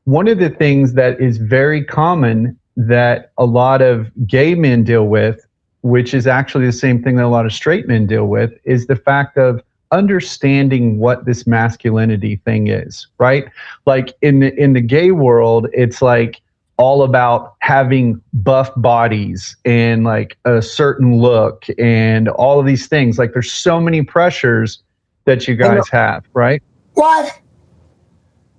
one 0.05 0.27
of 0.27 0.39
the 0.39 0.49
things 0.49 0.93
that 0.93 1.21
is 1.21 1.37
very 1.37 1.83
common 1.83 2.57
that 2.75 3.31
a 3.37 3.45
lot 3.45 3.83
of 3.83 4.09
gay 4.25 4.55
men 4.55 4.83
deal 4.83 5.05
with, 5.05 5.45
which 5.83 6.15
is 6.15 6.25
actually 6.25 6.65
the 6.65 6.71
same 6.71 7.03
thing 7.03 7.17
that 7.17 7.25
a 7.25 7.27
lot 7.27 7.45
of 7.45 7.53
straight 7.53 7.87
men 7.87 8.07
deal 8.07 8.25
with, 8.25 8.51
is 8.63 8.87
the 8.87 8.95
fact 8.95 9.37
of 9.37 9.61
understanding 9.91 10.97
what 10.97 11.25
this 11.25 11.45
masculinity 11.45 12.37
thing 12.45 12.65
is, 12.65 13.05
right? 13.19 13.45
Like 13.85 14.15
in 14.23 14.39
the 14.39 14.55
in 14.55 14.73
the 14.73 14.81
gay 14.81 15.11
world, 15.11 15.67
it's 15.71 16.01
like 16.01 16.41
all 16.79 17.03
about 17.03 17.55
having 17.59 18.21
buff 18.33 18.71
bodies 18.77 19.57
and 19.65 20.05
like 20.05 20.38
a 20.45 20.62
certain 20.62 21.17
look 21.17 21.65
and 21.77 22.29
all 22.29 22.57
of 22.57 22.65
these 22.65 22.88
things. 22.88 23.19
Like 23.19 23.33
there's 23.33 23.51
so 23.51 23.81
many 23.81 24.01
pressures 24.01 24.81
that 25.25 25.45
you 25.45 25.55
guys 25.55 25.89
have, 25.89 26.24
right? 26.33 26.63
What? 26.93 27.38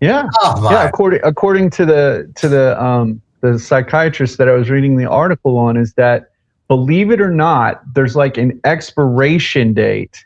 Yeah. 0.03 0.29
Oh! 0.41 0.71
Yeah, 0.71 0.87
according 0.87 1.21
according 1.25 1.71
to 1.71 1.87
the 1.87 2.31
to 2.37 2.49
the 2.49 2.81
um 2.83 3.23
the 3.41 3.59
psychiatrist 3.59 4.37
that 4.37 4.49
I 4.49 4.53
was 4.53 4.69
reading 4.69 4.97
the 4.97 5.07
article 5.07 5.57
on 5.57 5.79
is 5.79 5.95
that 5.95 6.31
believe 6.69 7.11
it 7.11 7.23
or 7.23 7.31
not, 7.31 7.83
there's 7.95 8.17
like 8.17 8.37
an 8.37 8.61
expiration 8.65 9.73
date, 9.73 10.23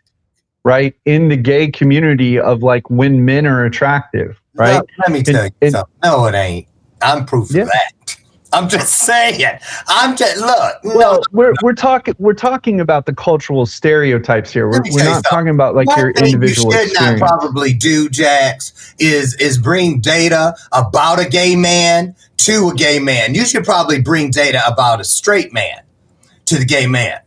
right, 0.65 0.95
in 1.05 1.29
the 1.29 1.37
gay 1.37 1.71
community 1.71 2.41
of 2.41 2.65
like 2.65 2.91
when 2.91 3.25
men 3.25 3.47
are 3.47 3.65
attractive, 3.65 4.41
right? 4.55 4.75
No, 4.75 4.87
let 4.99 5.13
me 5.13 5.23
tell 5.23 5.45
you 5.45 5.51
and- 5.63 5.73
something. 5.73 5.95
No, 6.03 6.27
it 6.27 6.35
ain't. 6.35 6.67
I'm 7.05 7.25
proof 7.27 7.51
Yeah. 7.53 7.63
of 7.63 7.69
that. 7.69 8.17
I'm 8.53 8.69
just 8.69 9.01
saying. 9.01 9.41
I'm 9.89 10.17
just 10.17 10.37
look. 10.37 10.77
Well, 10.85 11.23
we're 11.33 11.55
we're 11.63 11.73
talking 11.73 12.15
we're 12.21 12.35
talking 12.35 12.81
about 12.81 13.05
the 13.07 13.13
cultural 13.13 13.67
stereotypes 13.67 14.53
here. 14.53 14.69
We're, 14.71 14.81
we're 14.93 15.03
not 15.03 15.25
talking 15.29 15.49
about 15.49 15.75
like 15.75 15.89
One 15.89 15.99
your 15.99 16.13
thing 16.13 16.35
individual 16.35 16.73
you 16.73 16.79
should 16.79 16.91
experience. 16.93 17.21
not 17.21 17.29
probably 17.29 17.73
do, 17.73 18.09
Jax, 18.09 18.95
is 19.01 19.35
is 19.41 19.59
bring 19.59 19.99
data 20.01 20.55
about 20.71 21.19
a 21.21 21.29
gay 21.29 21.57
man 21.57 22.15
to 22.39 22.69
a 22.69 22.75
gay 22.77 23.01
man. 23.01 23.35
You 23.35 23.45
should 23.45 23.65
probably 23.65 24.01
bring 24.01 24.31
data 24.31 24.61
about 24.69 25.01
a 25.01 25.05
straight 25.05 25.53
man 25.53 25.81
to 26.45 26.57
the 26.57 26.65
gay 26.65 26.87
man. 26.87 27.19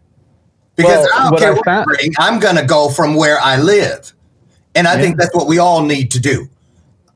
Because 0.78 1.08
Well, 1.08 1.10
I 1.14 1.24
don't 1.24 1.32
what 1.32 1.40
care 1.42 1.52
I 1.52 1.56
what 1.56 1.66
found- 1.66 1.86
bring, 1.88 2.14
I'm 2.20 2.40
gonna 2.40 2.66
go 2.66 2.88
from 2.90 3.16
where 3.16 3.38
I 3.42 3.58
live. 3.58 4.14
And 4.76 4.88
I 4.88 4.96
Yeah. 4.96 5.02
think 5.02 5.18
that's 5.18 5.36
what 5.36 5.48
we 5.48 5.58
all 5.60 5.82
need 5.82 6.12
to 6.12 6.20
do. 6.22 6.48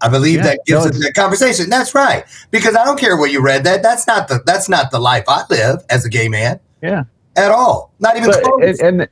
I 0.02 0.10
believe 0.10 0.38
Yeah, 0.38 0.44
that 0.44 0.60
gives 0.66 0.86
us 0.86 1.00
that 1.04 1.14
conversation. 1.14 1.70
That's 1.70 1.94
right. 1.96 2.26
Because 2.52 2.76
I 2.76 2.84
don't 2.86 3.00
care 3.00 3.18
where 3.18 3.30
you 3.30 3.42
read 3.44 3.64
that. 3.66 3.84
That's 3.84 4.08
not 4.08 4.28
the 4.28 4.42
that's 4.46 4.68
not 4.70 4.92
the 4.92 5.00
life 5.00 5.26
I 5.28 5.44
live 5.50 5.84
as 5.90 6.06
a 6.06 6.10
gay 6.10 6.28
man 6.30 6.60
Yeah. 6.82 7.04
at 7.36 7.52
all. 7.52 7.94
Not 8.00 8.18
even 8.18 8.30
but 8.32 8.44
close. 8.44 8.80
and, 8.80 9.02
and 9.02 9.10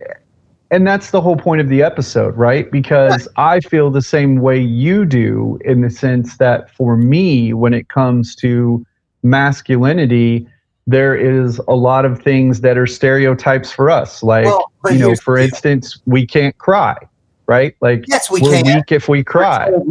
and 0.71 0.85
that's 0.85 1.09
the 1.11 1.19
whole 1.21 1.35
point 1.35 1.59
of 1.61 1.67
the 1.67 1.81
episode 1.81 2.37
right 2.37 2.69
because 2.71 3.27
i 3.37 3.59
feel 3.59 3.89
the 3.89 4.03
same 4.03 4.35
way 4.35 4.59
you 4.59 5.03
do 5.03 5.57
in 5.65 5.81
the 5.81 5.89
sense 5.89 6.37
that 6.37 6.69
for 6.75 6.95
me 6.95 7.53
when 7.55 7.73
it 7.73 7.89
comes 7.89 8.35
to 8.35 8.85
masculinity 9.23 10.47
there 10.85 11.15
is 11.15 11.59
a 11.67 11.73
lot 11.75 12.05
of 12.05 12.21
things 12.21 12.61
that 12.61 12.77
are 12.77 12.85
stereotypes 12.85 13.71
for 13.71 13.89
us 13.89 14.21
like 14.21 14.45
Well, 14.45 14.71
you 14.91 14.99
know 14.99 15.15
for 15.15 15.39
instance 15.39 15.99
we 16.05 16.27
can't 16.27 16.55
cry 16.59 16.95
right 17.47 17.75
like 17.81 18.03
yes, 18.07 18.29
we 18.29 18.39
we're 18.41 18.61
can. 18.61 18.75
weak 18.75 18.91
if 18.91 19.07
we 19.09 19.23
cry 19.23 19.71
to. 19.71 19.81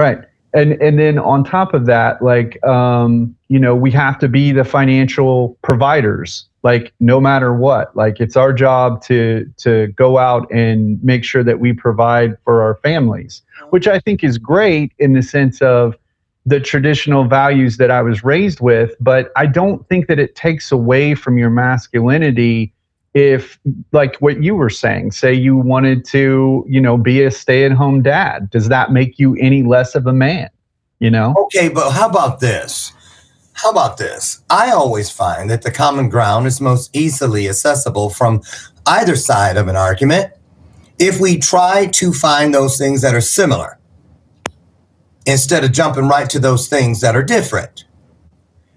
Right. 0.00 0.18
And 0.52 0.72
and 0.82 0.98
then 0.98 1.18
on 1.18 1.44
top 1.44 1.74
of 1.74 1.86
that 1.86 2.20
like 2.22 2.62
um 2.64 3.36
you 3.48 3.58
know 3.58 3.76
we 3.76 3.90
have 3.92 4.18
to 4.18 4.28
be 4.28 4.50
the 4.50 4.64
financial 4.64 5.56
providers 5.62 6.46
like 6.62 6.92
no 7.00 7.20
matter 7.20 7.54
what. 7.54 7.94
Like 7.96 8.20
it's 8.20 8.36
our 8.36 8.52
job 8.52 9.02
to 9.04 9.50
to 9.58 9.88
go 9.88 10.18
out 10.18 10.50
and 10.50 11.02
make 11.04 11.24
sure 11.24 11.44
that 11.44 11.60
we 11.60 11.72
provide 11.72 12.36
for 12.44 12.62
our 12.62 12.76
families 12.76 13.42
which 13.70 13.86
i 13.88 13.98
think 13.98 14.22
is 14.22 14.38
great 14.38 14.92
in 14.98 15.12
the 15.12 15.22
sense 15.22 15.60
of 15.62 15.96
the 16.46 16.60
traditional 16.60 17.24
values 17.24 17.76
that 17.76 17.90
i 17.90 18.02
was 18.02 18.24
raised 18.24 18.60
with 18.60 18.94
but 19.00 19.30
i 19.36 19.46
don't 19.46 19.88
think 19.88 20.06
that 20.08 20.18
it 20.18 20.34
takes 20.34 20.72
away 20.72 21.14
from 21.14 21.38
your 21.38 21.50
masculinity 21.50 22.72
if 23.12 23.58
like 23.92 24.16
what 24.18 24.42
you 24.42 24.54
were 24.54 24.70
saying 24.70 25.10
say 25.10 25.34
you 25.34 25.56
wanted 25.56 26.04
to 26.04 26.64
you 26.68 26.80
know 26.80 26.96
be 26.96 27.22
a 27.24 27.30
stay-at-home 27.30 28.02
dad 28.02 28.48
does 28.50 28.68
that 28.68 28.92
make 28.92 29.18
you 29.18 29.34
any 29.36 29.64
less 29.64 29.96
of 29.96 30.06
a 30.06 30.12
man 30.12 30.48
you 31.00 31.10
know 31.10 31.34
Okay, 31.52 31.68
but 31.68 31.90
how 31.90 32.08
about 32.08 32.38
this? 32.40 32.92
How 33.54 33.70
about 33.70 33.96
this? 33.96 34.42
I 34.48 34.70
always 34.70 35.10
find 35.10 35.50
that 35.50 35.62
the 35.62 35.70
common 35.70 36.08
ground 36.08 36.46
is 36.46 36.60
most 36.60 36.94
easily 36.94 37.48
accessible 37.48 38.08
from 38.08 38.40
either 38.86 39.16
side 39.16 39.56
of 39.56 39.68
an 39.68 39.76
argument 39.76 40.32
if 40.98 41.20
we 41.20 41.38
try 41.38 41.86
to 41.86 42.12
find 42.12 42.54
those 42.54 42.78
things 42.78 43.02
that 43.02 43.14
are 43.14 43.20
similar 43.20 43.78
instead 45.26 45.64
of 45.64 45.72
jumping 45.72 46.08
right 46.08 46.30
to 46.30 46.38
those 46.38 46.68
things 46.68 47.00
that 47.00 47.16
are 47.16 47.22
different. 47.22 47.84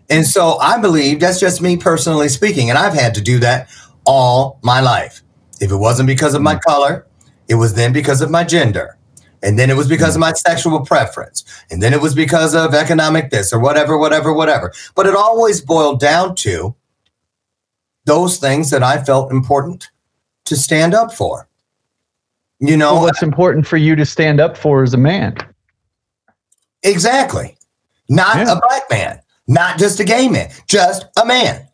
And 0.10 0.26
so 0.26 0.58
I 0.60 0.80
believe 0.80 1.20
that's 1.20 1.40
just 1.40 1.62
me 1.62 1.78
personally 1.78 2.28
speaking, 2.28 2.70
and 2.70 2.78
I've 2.78 2.94
had 2.94 3.14
to 3.16 3.22
do 3.22 3.40
that 3.40 3.70
all 4.06 4.60
my 4.64 4.80
life. 4.80 5.22
If 5.62 5.72
it 5.72 5.76
wasn't 5.76 6.08
because 6.08 6.34
of 6.34 6.42
my 6.42 6.56
mm. 6.56 6.62
color, 6.62 7.08
it 7.48 7.56
was 7.56 7.74
then 7.74 7.94
because 7.94 8.22
of 8.22 8.30
my 8.30 8.44
gender. 8.44 8.98
And 9.42 9.60
then 9.60 9.70
it 9.70 9.76
was 9.76 9.88
because 9.88 10.16
of 10.16 10.20
mm. 10.20 10.28
my 10.28 10.34
sexual 10.34 10.86
preference. 10.86 11.44
And 11.70 11.82
then 11.82 11.94
it 11.94 12.02
was 12.02 12.16
because 12.16 12.56
of 12.56 12.74
economic 12.74 13.30
this 13.30 13.54
or 13.54 13.60
whatever, 13.60 13.98
whatever, 13.98 14.34
whatever. 14.34 14.74
But 14.96 15.06
it 15.06 15.16
always 15.16 15.62
boiled 15.62 16.00
down 16.00 16.36
to 16.38 16.76
those 18.06 18.38
things 18.38 18.70
that 18.70 18.84
I 18.84 19.04
felt 19.04 19.32
important 19.32 19.90
to 20.46 20.56
stand 20.56 20.94
up 20.94 21.14
for. 21.14 21.48
You 22.60 22.78
know, 22.78 22.94
Well, 22.94 23.04
what's 23.04 23.24
important 23.24 23.68
for 23.68 23.78
you 23.78 23.96
to 23.96 24.06
stand 24.06 24.40
up 24.40 24.58
for 24.58 24.84
as 24.84 24.94
a 24.94 24.98
man 24.98 25.38
exactly. 26.84 27.58
Not 28.10 28.38
Yeah. 28.38 28.54
a 28.54 28.60
black 28.60 28.90
man, 28.90 29.22
not 29.48 29.78
just 29.78 30.00
a 30.00 30.04
gay 30.04 30.28
man, 30.28 30.50
just 30.68 31.06
a 31.18 31.26
man. 31.26 31.68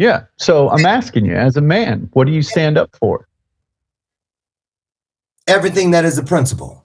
Yeah 0.00 0.24
so 0.36 0.68
i'm 0.70 0.86
asking 0.86 1.24
you 1.24 1.34
as 1.36 1.56
a 1.56 1.60
man 1.60 2.08
what 2.14 2.26
do 2.26 2.32
you 2.32 2.42
stand 2.42 2.76
up 2.76 2.94
for 2.96 3.26
Everything 5.46 5.90
that 5.90 6.04
is 6.04 6.16
a 6.16 6.22
principle. 6.22 6.84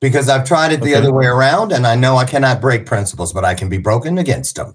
Because 0.00 0.28
I've 0.28 0.44
tried 0.44 0.72
it 0.72 0.80
the 0.80 0.94
Okay. 0.94 1.00
other 1.00 1.12
way 1.12 1.26
around 1.26 1.70
and 1.70 1.86
I 1.86 1.94
know 1.94 2.16
I 2.16 2.24
cannot 2.24 2.60
break 2.60 2.86
principles, 2.86 3.32
but 3.32 3.44
I 3.44 3.54
can 3.54 3.68
be 3.68 3.78
broken 3.78 4.18
against 4.18 4.56
them. 4.56 4.74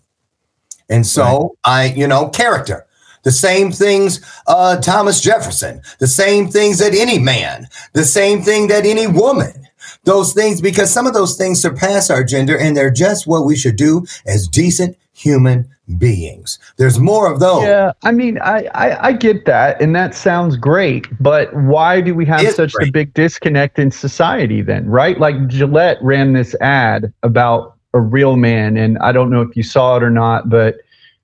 And 0.89 1.05
so 1.05 1.57
I, 1.65 1.85
you 1.87 2.07
know, 2.07 2.29
character. 2.29 2.85
The 3.23 3.31
same 3.31 3.71
things 3.73 4.21
uh, 4.47 4.79
Thomas 4.79 5.19
Jefferson, 5.19 5.81
the 5.99 6.07
same 6.07 6.49
things 6.49 6.79
that 6.79 6.93
any 6.93 7.19
man, 7.19 7.67
the 7.93 8.05
same 8.05 8.41
thing 8.41 8.67
that 8.67 8.85
any 8.85 9.07
woman, 9.07 9.67
those 10.05 10.33
things, 10.33 10.61
because 10.61 10.89
some 10.89 11.07
of 11.07 11.13
those 11.13 11.35
things 11.35 11.61
surpass 11.61 12.09
our 12.09 12.23
gender 12.23 12.57
and 12.57 12.75
they're 12.77 12.89
just 12.91 13.27
what 13.27 13.45
we 13.45 13.57
should 13.57 13.75
do 13.75 14.05
as 14.25 14.47
decent 14.47 14.97
human 15.13 15.67
beings. 15.97 16.59
There's 16.77 16.97
more 16.97 17.31
of 17.31 17.39
those. 17.41 17.63
yeah 17.63 17.91
i 18.03 18.11
mean 18.11 18.39
I, 18.39 18.69
I 18.73 19.07
i 19.07 19.11
get 19.11 19.45
that 19.45 19.81
and 19.81 19.93
that 19.95 20.15
sounds 20.15 20.55
great 20.55 21.07
but 21.21 21.53
why 21.55 21.99
do 21.99 22.15
we 22.15 22.25
have 22.25 22.41
It's 22.41 22.55
such 22.55 22.73
a 22.81 22.89
big 22.89 23.13
disconnect 23.13 23.77
in 23.77 23.91
society 23.91 24.61
then 24.61 24.85
right 24.87 25.19
like 25.19 25.47
gillette 25.47 25.97
ran 26.01 26.33
this 26.33 26.55
ad 26.61 27.13
about 27.21 27.75
a 27.93 27.99
real 27.99 28.37
man 28.37 28.77
and 28.77 28.97
i 28.99 29.11
don't 29.11 29.29
know 29.29 29.41
if 29.41 29.57
you 29.57 29.63
saw 29.63 29.97
it 29.97 30.03
or 30.03 30.09
not 30.09 30.49
but 30.49 30.77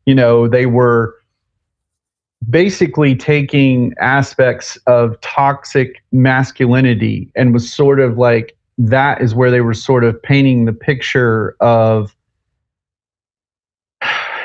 you 0.06 0.13
know 0.13 0.48
they 0.48 0.66
were 0.66 1.16
basically 2.50 3.16
taking 3.16 3.94
aspects 4.01 4.78
of 4.88 5.20
toxic 5.22 6.04
masculinity 6.12 7.32
and 7.36 7.54
was 7.54 7.72
sort 7.72 8.00
of 8.01 8.18
like 8.18 8.58
that 8.78 9.22
is 9.22 9.34
where 9.34 9.51
they 9.51 9.62
were 9.62 9.74
sort 9.74 10.04
of 10.04 10.22
painting 10.22 10.66
the 10.66 10.74
picture 10.74 11.56
of 11.62 12.13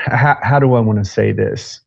how, 0.05 0.37
how 0.41 0.59
do 0.59 0.73
I 0.75 0.79
want 0.79 1.03
to 1.03 1.09
say 1.09 1.31
this? 1.31 1.81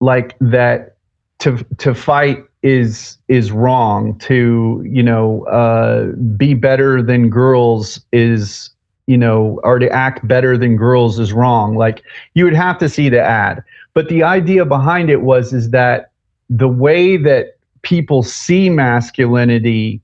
Like 0.00 0.36
that 0.40 0.96
to 1.40 1.64
to 1.78 1.94
fight 1.94 2.44
is 2.62 3.18
is 3.28 3.52
wrong. 3.52 4.18
To 4.20 4.82
you 4.86 5.02
know 5.02 5.44
uh, 5.46 6.12
be 6.36 6.54
better 6.54 7.02
than 7.02 7.30
girls 7.30 8.00
is 8.12 8.70
you 9.06 9.18
know 9.18 9.60
or 9.62 9.78
to 9.78 9.88
act 9.90 10.26
better 10.26 10.56
than 10.56 10.76
girls 10.76 11.18
is 11.18 11.32
wrong. 11.32 11.76
Like 11.76 12.02
you 12.34 12.44
would 12.44 12.54
have 12.54 12.78
to 12.78 12.88
see 12.88 13.08
the 13.08 13.20
ad, 13.20 13.62
but 13.94 14.08
the 14.08 14.22
idea 14.22 14.64
behind 14.64 15.10
it 15.10 15.22
was 15.22 15.52
is 15.52 15.70
that 15.70 16.10
the 16.50 16.68
way 16.68 17.16
that 17.16 17.56
people 17.82 18.22
see 18.22 18.70
masculinity 18.70 20.00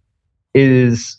is 0.54 1.16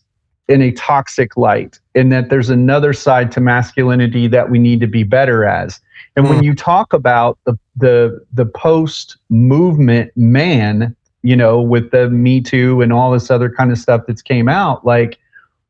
in 0.47 0.61
a 0.61 0.71
toxic 0.73 1.37
light 1.37 1.79
and 1.95 2.11
that 2.11 2.29
there's 2.29 2.49
another 2.49 2.93
side 2.93 3.31
to 3.31 3.39
masculinity 3.39 4.27
that 4.27 4.49
we 4.49 4.59
need 4.59 4.79
to 4.81 4.87
be 4.87 5.03
better 5.03 5.45
as 5.45 5.79
and 6.15 6.27
when 6.27 6.39
hmm. 6.39 6.43
you 6.43 6.55
talk 6.55 6.93
about 6.93 7.37
the, 7.45 7.57
the 7.77 8.25
the 8.33 8.45
post 8.45 9.17
movement 9.29 10.11
man, 10.15 10.95
you 11.23 11.35
know, 11.35 11.61
with 11.61 11.91
the 11.91 12.09
Me 12.09 12.41
Too 12.41 12.81
and 12.81 12.91
all 12.91 13.11
this 13.11 13.31
other 13.31 13.49
kind 13.49 13.71
of 13.71 13.77
stuff 13.77 14.03
that's 14.07 14.21
came 14.21 14.49
out, 14.49 14.85
like 14.85 15.17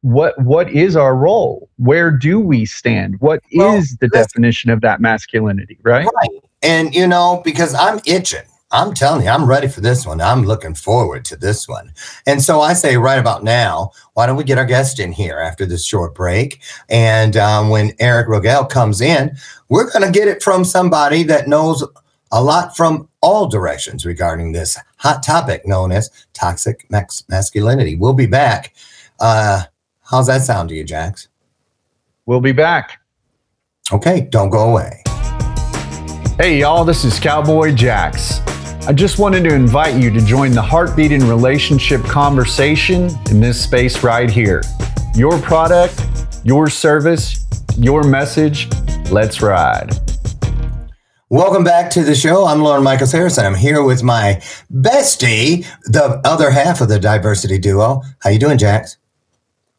what 0.02 0.40
what 0.42 0.70
is 0.72 0.96
our 0.96 1.16
role? 1.16 1.70
Where 1.78 2.10
do 2.10 2.40
we 2.40 2.66
stand? 2.66 3.20
What 3.20 3.42
is 3.52 3.60
Well, 3.60 3.84
the 4.00 4.08
definition 4.08 4.72
of 4.72 4.82
that 4.82 5.00
masculinity, 5.00 5.78
right? 5.84 6.06
Right. 6.06 6.44
And 6.64 6.94
you 6.96 7.08
know, 7.08 7.42
because 7.44 7.76
I'm 7.76 8.00
itching. 8.06 8.42
I'm 8.72 8.94
telling 8.94 9.26
you, 9.26 9.30
I'm 9.30 9.46
ready 9.46 9.68
for 9.68 9.82
this 9.82 10.06
one. 10.06 10.22
I'm 10.22 10.44
looking 10.44 10.74
forward 10.74 11.26
to 11.26 11.36
this 11.36 11.68
one. 11.68 11.94
And 12.26 12.42
so 12.42 12.62
I 12.62 12.74
say 12.74 12.96
right 12.96 13.20
about 13.20 13.44
now, 13.44 13.92
why 14.14 14.26
don't 14.26 14.38
we 14.38 14.46
get 14.46 14.58
our 14.58 14.66
guest 14.66 15.00
in 15.00 15.12
here 15.12 15.40
after 15.40 15.66
this 15.66 15.86
short 15.86 16.16
break? 16.16 16.62
And 16.90 17.36
um, 17.36 17.70
when 17.70 17.92
Eric 18.00 18.28
Rogell 18.28 18.70
comes 18.70 19.02
in, 19.02 19.36
we're 19.68 19.92
going 19.92 20.06
to 20.06 20.18
get 20.18 20.30
it 20.30 20.42
from 20.42 20.64
somebody 20.64 21.24
that 21.24 21.50
knows 21.50 21.84
a 22.32 22.42
lot 22.42 22.78
from 22.78 23.10
all 23.20 23.48
directions 23.48 24.06
regarding 24.06 24.54
this 24.54 24.78
hot 24.98 25.22
topic 25.22 25.68
known 25.68 25.92
as 25.92 26.10
toxic 26.34 26.90
max- 26.90 27.26
masculinity. 27.28 27.96
We'll 27.96 28.14
be 28.14 28.26
back. 28.26 28.74
Uh, 29.20 29.64
how's 30.02 30.28
that 30.28 30.44
sound 30.44 30.70
to 30.70 30.76
you, 30.76 30.86
Jax? 30.86 31.28
We'll 32.26 32.40
be 32.40 32.54
back. 32.54 33.02
Okay, 33.92 34.22
don't 34.32 34.50
go 34.50 34.70
away. 34.70 35.04
Hey, 36.38 36.60
y'all, 36.62 36.86
this 36.86 37.04
is 37.04 37.20
Cowboy 37.20 37.74
Jax. 37.74 38.40
I 38.88 38.94
just 38.94 39.20
wanted 39.20 39.44
to 39.44 39.54
invite 39.54 40.02
you 40.02 40.10
to 40.10 40.20
join 40.26 40.54
the 40.54 40.62
heartbeat 40.62 41.12
and 41.12 41.22
relationship 41.24 42.02
conversation 42.02 43.12
in 43.30 43.40
this 43.40 43.64
space 43.64 44.04
right 44.04 44.28
here. 44.28 44.64
Your 45.14 45.40
product, 45.40 46.04
your 46.44 46.68
service, 46.68 47.46
your 47.78 48.04
message. 48.04 48.68
Let's 49.12 49.40
ride. 49.40 49.92
Welcome 51.30 51.64
back 51.64 51.92
to 51.92 52.04
the 52.04 52.16
show. 52.16 52.48
I'm 52.48 52.64
Lauren 52.64 52.84
Michaels 52.84 53.12
Harrison. 53.12 53.46
I'm 53.46 53.54
here 53.54 53.84
with 53.84 54.02
my 54.02 54.42
bestie, 54.74 55.64
the 55.86 56.20
other 56.26 56.50
half 56.50 56.82
of 56.82 56.90
the 56.90 57.00
diversity 57.00 57.60
duo. 57.60 58.02
How 58.24 58.32
you 58.32 58.40
doing, 58.40 58.58
Jax? 58.58 58.98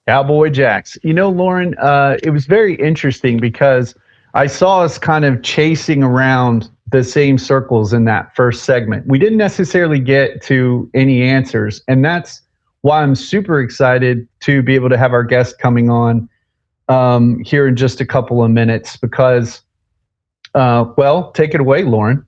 Cowboy 0.06 0.50
Jax. 0.50 0.97
You 1.02 1.12
know, 1.12 1.28
Lauren, 1.28 1.76
uh, 1.78 2.18
it 2.23 2.30
was 2.30 2.47
very 2.47 2.76
interesting 2.76 3.38
because 3.38 3.97
I 4.35 4.47
saw 4.47 4.82
us 4.82 4.97
kind 4.97 5.25
of 5.25 5.42
chasing 5.42 6.04
around 6.04 6.71
the 6.93 7.03
same 7.03 7.39
circles 7.39 7.93
in 7.93 8.05
that 8.05 8.35
first 8.37 8.65
segment. 8.65 9.07
We 9.07 9.19
didn't 9.19 9.39
necessarily 9.39 9.99
get 9.99 10.43
to 10.43 10.91
any 10.95 11.23
answers. 11.23 11.83
And 11.89 12.05
that's 12.05 12.43
why 12.83 13.03
I'm 13.03 13.15
super 13.15 13.61
excited 13.61 14.29
to 14.41 14.63
be 14.63 14.75
able 14.75 14.91
to 14.91 14.99
have 14.99 15.13
our 15.13 15.25
guest 15.25 15.59
coming 15.59 15.91
on 15.91 16.29
um, 16.89 17.41
here 17.41 17.67
in 17.67 17.77
just 17.77 18.01
a 18.01 18.07
couple 18.07 18.45
of 18.45 18.51
minutes 18.51 18.97
because, 18.97 19.63
uh, 20.55 20.85
well, 20.97 21.33
take 21.33 21.55
it 21.55 21.61
away, 21.61 21.83
Lauren. 21.83 22.27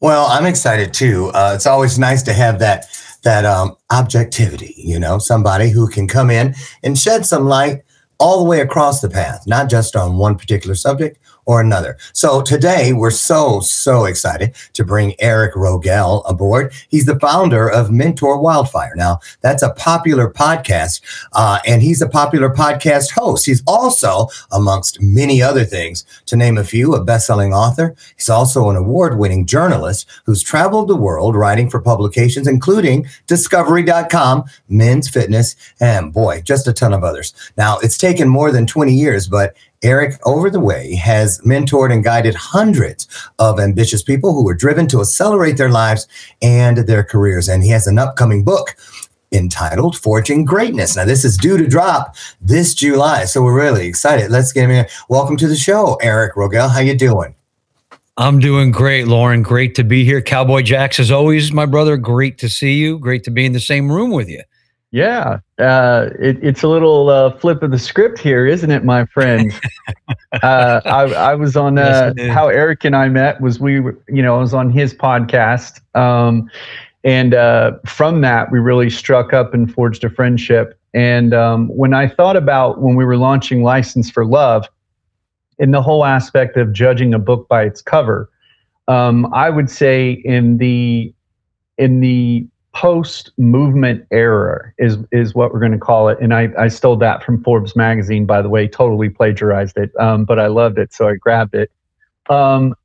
Well, 0.00 0.26
I'm 0.26 0.46
excited 0.46 0.94
too. 0.94 1.30
Uh, 1.34 1.52
it's 1.54 1.66
always 1.66 1.98
nice 1.98 2.22
to 2.24 2.32
have 2.32 2.58
that 2.58 2.86
that 3.22 3.44
um, 3.44 3.76
objectivity. 3.90 4.74
You 4.78 4.98
know, 4.98 5.18
somebody 5.18 5.68
who 5.68 5.88
can 5.88 6.08
come 6.08 6.30
in 6.30 6.54
and 6.82 6.98
shed 6.98 7.26
some 7.26 7.44
light 7.44 7.82
all 8.18 8.38
the 8.38 8.48
way 8.48 8.60
across 8.60 9.02
the 9.02 9.10
path, 9.10 9.46
not 9.46 9.68
just 9.68 9.94
on 9.94 10.16
one 10.16 10.36
particular 10.36 10.74
subject 10.74 11.18
or 11.46 11.60
another. 11.60 11.96
So 12.12 12.42
today 12.42 12.92
we're 12.92 13.10
so 13.10 13.60
so 13.60 14.04
excited 14.04 14.54
to 14.74 14.84
bring 14.84 15.14
Eric 15.20 15.54
Rogell 15.54 16.22
aboard. 16.28 16.72
He's 16.88 17.06
the 17.06 17.18
founder 17.18 17.68
of 17.68 17.90
Mentor 17.90 18.38
Wildfire. 18.38 18.94
Now 18.96 19.20
that's 19.40 19.62
a 19.62 19.72
popular 19.74 20.30
podcast, 20.30 21.00
uh, 21.32 21.58
and 21.66 21.82
he's 21.82 22.02
a 22.02 22.08
popular 22.08 22.50
podcast 22.50 23.12
host. 23.12 23.46
He's 23.46 23.62
also, 23.66 24.28
amongst 24.52 25.00
many 25.00 25.42
other 25.42 25.64
things, 25.64 26.04
to 26.26 26.36
name 26.36 26.58
a 26.58 26.64
few, 26.64 26.94
a 26.94 27.04
best-selling 27.04 27.52
author. 27.52 27.94
He's 28.16 28.28
also 28.28 28.70
an 28.70 28.76
award-winning 28.76 29.46
journalist 29.46 30.06
who's 30.24 30.42
traveled 30.42 30.88
the 30.88 30.96
world 30.96 31.36
writing 31.36 31.70
for 31.70 31.80
publications 31.80 32.46
including 32.46 33.06
Discovery.com, 33.26 34.44
Men's 34.68 35.08
Fitness, 35.08 35.56
and 35.80 36.12
boy, 36.12 36.42
just 36.42 36.68
a 36.68 36.72
ton 36.72 36.92
of 36.92 37.04
others. 37.04 37.32
Now 37.56 37.78
it's 37.78 37.98
taken 37.98 38.28
more 38.28 38.52
than 38.52 38.66
20 38.66 38.92
years, 38.92 39.28
but 39.28 39.54
Eric, 39.82 40.20
over 40.26 40.50
the 40.50 40.60
way, 40.60 40.94
has 40.94 41.40
mentored 41.40 41.90
and 41.90 42.04
guided 42.04 42.34
hundreds 42.34 43.08
of 43.38 43.58
ambitious 43.58 44.02
people 44.02 44.34
who 44.34 44.46
are 44.46 44.54
driven 44.54 44.86
to 44.88 45.00
accelerate 45.00 45.56
their 45.56 45.70
lives 45.70 46.06
and 46.42 46.78
their 46.78 47.02
careers. 47.02 47.48
And 47.48 47.62
he 47.62 47.70
has 47.70 47.86
an 47.86 47.98
upcoming 47.98 48.44
book 48.44 48.76
entitled 49.32 49.96
Forging 49.96 50.44
Greatness. 50.44 50.96
Now, 50.96 51.06
this 51.06 51.24
is 51.24 51.38
due 51.38 51.56
to 51.56 51.66
drop 51.66 52.14
this 52.42 52.74
July, 52.74 53.24
so 53.24 53.42
we're 53.42 53.58
really 53.58 53.86
excited. 53.86 54.30
Let's 54.30 54.52
get 54.52 54.64
him 54.64 54.70
in. 54.70 54.86
Welcome 55.08 55.38
to 55.38 55.48
the 55.48 55.56
show, 55.56 55.96
Eric 56.02 56.34
Rogell. 56.34 56.70
How 56.70 56.80
you 56.80 56.94
doing? 56.94 57.34
I'm 58.18 58.38
doing 58.38 58.70
great, 58.72 59.06
Lauren. 59.06 59.42
Great 59.42 59.74
to 59.76 59.84
be 59.84 60.04
here. 60.04 60.20
Cowboy 60.20 60.60
Jax, 60.60 61.00
as 61.00 61.10
always, 61.10 61.52
my 61.52 61.64
brother. 61.64 61.96
Great 61.96 62.36
to 62.38 62.50
see 62.50 62.74
you. 62.74 62.98
Great 62.98 63.24
to 63.24 63.30
be 63.30 63.46
in 63.46 63.52
the 63.52 63.60
same 63.60 63.90
room 63.90 64.10
with 64.10 64.28
you. 64.28 64.42
Yeah, 64.92 65.38
uh, 65.58 66.10
it, 66.18 66.42
it's 66.42 66.64
a 66.64 66.68
little 66.68 67.10
uh, 67.10 67.36
flip 67.38 67.62
of 67.62 67.70
the 67.70 67.78
script 67.78 68.18
here, 68.18 68.44
isn't 68.44 68.72
it, 68.72 68.84
my 68.84 69.06
friend? 69.06 69.52
uh, 70.42 70.80
I, 70.84 71.02
I 71.12 71.34
was 71.36 71.56
on 71.56 71.76
Yes, 71.76 72.12
uh, 72.18 72.32
how 72.32 72.48
Eric 72.48 72.84
and 72.84 72.96
I 72.96 73.08
met 73.08 73.40
was 73.40 73.60
we, 73.60 73.78
were, 73.78 73.96
you 74.08 74.20
know, 74.20 74.36
I 74.36 74.40
was 74.40 74.52
on 74.52 74.68
his 74.70 74.92
podcast, 74.92 75.80
um, 75.96 76.50
and 77.04 77.34
uh, 77.34 77.78
from 77.86 78.20
that 78.22 78.50
we 78.50 78.58
really 78.58 78.90
struck 78.90 79.32
up 79.32 79.54
and 79.54 79.72
forged 79.72 80.02
a 80.02 80.10
friendship. 80.10 80.76
And 80.92 81.32
um, 81.34 81.68
when 81.68 81.94
I 81.94 82.08
thought 82.08 82.36
about 82.36 82.80
when 82.80 82.96
we 82.96 83.04
were 83.04 83.16
launching 83.16 83.62
License 83.62 84.10
for 84.10 84.24
Love, 84.24 84.66
in 85.60 85.70
the 85.70 85.82
whole 85.82 86.04
aspect 86.04 86.56
of 86.56 86.72
judging 86.72 87.14
a 87.14 87.18
book 87.18 87.46
by 87.48 87.62
its 87.62 87.80
cover, 87.80 88.28
um, 88.88 89.32
I 89.32 89.50
would 89.50 89.70
say 89.70 90.20
in 90.24 90.56
the 90.56 91.14
in 91.78 92.00
the 92.00 92.48
post 92.72 93.32
movement 93.36 94.06
error 94.12 94.74
is 94.78 94.98
is 95.10 95.34
what 95.34 95.52
we're 95.52 95.58
going 95.58 95.72
to 95.72 95.78
call 95.78 96.08
it 96.08 96.18
and 96.20 96.32
I, 96.32 96.50
I 96.56 96.68
stole 96.68 96.96
that 96.96 97.24
from 97.24 97.42
forbes 97.42 97.74
magazine 97.74 98.26
by 98.26 98.42
the 98.42 98.48
way 98.48 98.68
totally 98.68 99.08
plagiarized 99.08 99.76
it 99.76 99.90
um, 99.98 100.24
but 100.24 100.38
i 100.38 100.46
loved 100.46 100.78
it 100.78 100.92
so 100.92 101.08
i 101.08 101.14
grabbed 101.14 101.54
it. 101.54 101.70
Um, 102.28 102.76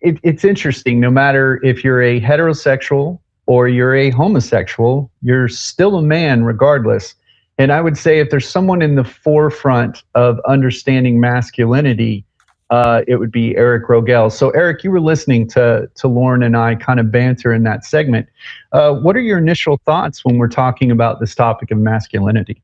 it 0.00 0.18
it's 0.22 0.42
interesting 0.42 1.00
no 1.00 1.10
matter 1.10 1.60
if 1.62 1.84
you're 1.84 2.02
a 2.02 2.18
heterosexual 2.18 3.18
or 3.46 3.68
you're 3.68 3.94
a 3.94 4.08
homosexual 4.10 5.10
you're 5.20 5.48
still 5.48 5.96
a 5.96 6.02
man 6.02 6.42
regardless 6.42 7.14
and 7.58 7.72
i 7.72 7.80
would 7.82 7.98
say 7.98 8.20
if 8.20 8.30
there's 8.30 8.48
someone 8.48 8.80
in 8.80 8.94
the 8.94 9.04
forefront 9.04 10.02
of 10.14 10.40
understanding 10.48 11.20
masculinity 11.20 12.24
uh, 12.70 13.02
it 13.06 13.16
would 13.16 13.30
be 13.30 13.56
eric 13.56 13.86
rogell 13.86 14.30
so 14.30 14.50
eric 14.50 14.82
you 14.82 14.90
were 14.90 15.00
listening 15.00 15.46
to 15.46 15.88
to 15.94 16.08
lauren 16.08 16.42
and 16.42 16.56
i 16.56 16.74
kind 16.74 16.98
of 16.98 17.12
banter 17.12 17.52
in 17.52 17.62
that 17.62 17.84
segment 17.84 18.26
uh, 18.72 18.92
what 18.92 19.16
are 19.16 19.20
your 19.20 19.38
initial 19.38 19.80
thoughts 19.86 20.24
when 20.24 20.36
we're 20.38 20.48
talking 20.48 20.90
about 20.90 21.18
this 21.18 21.34
topic 21.34 21.70
of 21.70 21.78
masculinity? 21.78 22.62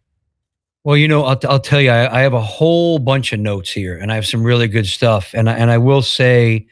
Well, 0.85 0.97
you 0.97 1.07
know, 1.09 1.25
I'll, 1.25 1.39
I'll 1.49 1.61
tell 1.61 1.81
you, 1.81 1.91
I, 1.91 2.19
I 2.19 2.21
have 2.23 2.35
a 2.35 2.41
whole 2.43 2.99
bunch 2.99 3.33
of 3.33 3.41
notes 3.41 3.71
here, 3.71 3.97
and 3.97 4.11
I 4.11 4.17
have 4.17 4.27
some 4.27 4.43
really 4.43 4.67
good 4.69 4.87
stuff. 4.87 5.33
And 5.33 5.49
I, 5.49 5.55
and 5.55 5.71
I 5.71 5.79
will 5.79 6.03
say, 6.03 6.67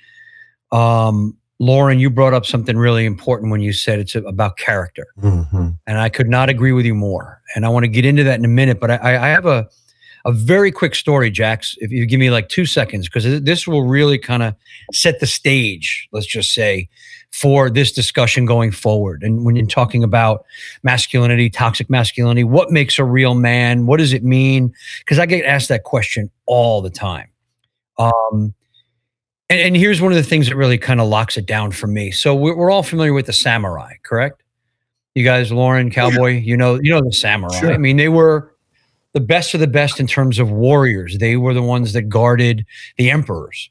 um, 0.73 1.37
Lauren, 1.61 2.01
you 2.01 2.11
brought 2.11 2.35
up 2.35 2.45
something 2.45 2.77
really 2.77 3.07
important 3.07 3.51
when 3.53 3.61
you 3.61 3.73
said 3.73 3.99
it's 3.99 4.15
about 4.15 4.57
character, 4.57 5.07
Mhm. 5.23 5.79
and 5.87 5.99
I 5.99 6.09
could 6.09 6.29
not 6.29 6.49
agree 6.51 6.73
with 6.73 6.85
you 6.85 6.95
more. 6.95 7.41
And 7.55 7.65
I 7.65 7.69
want 7.69 7.85
to 7.85 7.89
get 7.89 8.05
into 8.05 8.25
that 8.25 8.39
in 8.39 8.45
a 8.45 8.49
minute, 8.49 8.81
but 8.81 8.91
I, 8.91 9.17
I 9.17 9.29
have 9.29 9.47
a 9.47 9.69
a 10.25 10.33
very 10.33 10.71
quick 10.71 10.95
story, 10.95 11.31
Jax. 11.31 11.77
If 11.79 11.91
you 11.91 12.07
give 12.07 12.21
me 12.21 12.31
like 12.31 12.49
two 12.49 12.67
seconds, 12.67 13.09
because 13.09 13.43
this 13.43 13.67
will 13.67 13.85
really 13.85 14.19
kind 14.19 14.43
of 14.43 14.55
set 14.93 15.21
the 15.21 15.27
stage. 15.27 16.09
Let's 16.13 16.27
just 16.27 16.53
say 16.53 16.89
for 17.33 17.71
this 17.71 17.93
discussion 17.93 18.45
going 18.45 18.73
forward. 18.73 19.23
And 19.23 19.45
when 19.45 19.57
you're 19.57 19.67
talking 19.67 20.03
about 20.03 20.45
masculinity, 20.83 21.49
toxic 21.49 21.89
masculinity, 21.89 22.45
what 22.45 22.71
makes 22.71 22.99
a 22.99 23.05
real 23.05 23.35
man? 23.35 23.87
What 23.87 23.99
does 23.99 24.13
it 24.13 24.25
mean? 24.25 24.75
Because 24.99 25.19
I 25.19 25.27
get 25.27 25.45
asked 25.45 25.69
that 25.69 25.85
question 25.85 26.31
all 26.47 26.83
the 26.83 26.91
time. 26.91 27.29
Um, 27.99 28.55
and, 29.49 29.61
and 29.61 29.77
here's 29.77 30.01
one 30.01 30.13
of 30.13 30.17
the 30.17 30.25
things 30.25 30.49
that 30.49 30.57
really 30.57 30.79
kind 30.79 31.01
of 31.01 31.09
locks 31.09 31.37
it 31.37 31.47
down 31.47 31.71
for 31.71 31.87
me. 31.87 32.11
So 32.11 32.35
we're, 32.35 32.57
we're 32.57 32.71
all 32.71 32.83
familiar 32.83 33.13
with 33.13 33.27
the 33.27 33.33
samurai, 33.33 33.95
correct? 34.03 34.43
You 35.15 35.25
guys, 35.25 35.53
Lauren, 35.53 35.91
Cowboy, 35.91 36.39
you 36.39 36.57
know, 36.57 36.79
you 36.81 36.91
know 36.91 37.03
the 37.03 37.13
samurai. 37.13 37.59
Sure. 37.59 37.73
I 37.73 37.79
mean, 37.79 37.97
they 37.97 38.09
were 38.09 38.50
the 39.13 39.21
best 39.21 39.55
of 39.55 39.61
the 39.61 39.67
best 39.67 39.99
in 40.01 40.07
terms 40.07 40.39
of 40.39 40.51
warriors. 40.51 41.19
They 41.19 41.37
were 41.37 41.55
the 41.55 41.63
ones 41.63 41.93
that 41.93 42.03
guarded 42.03 42.65
the 42.97 43.11
emperors 43.11 43.71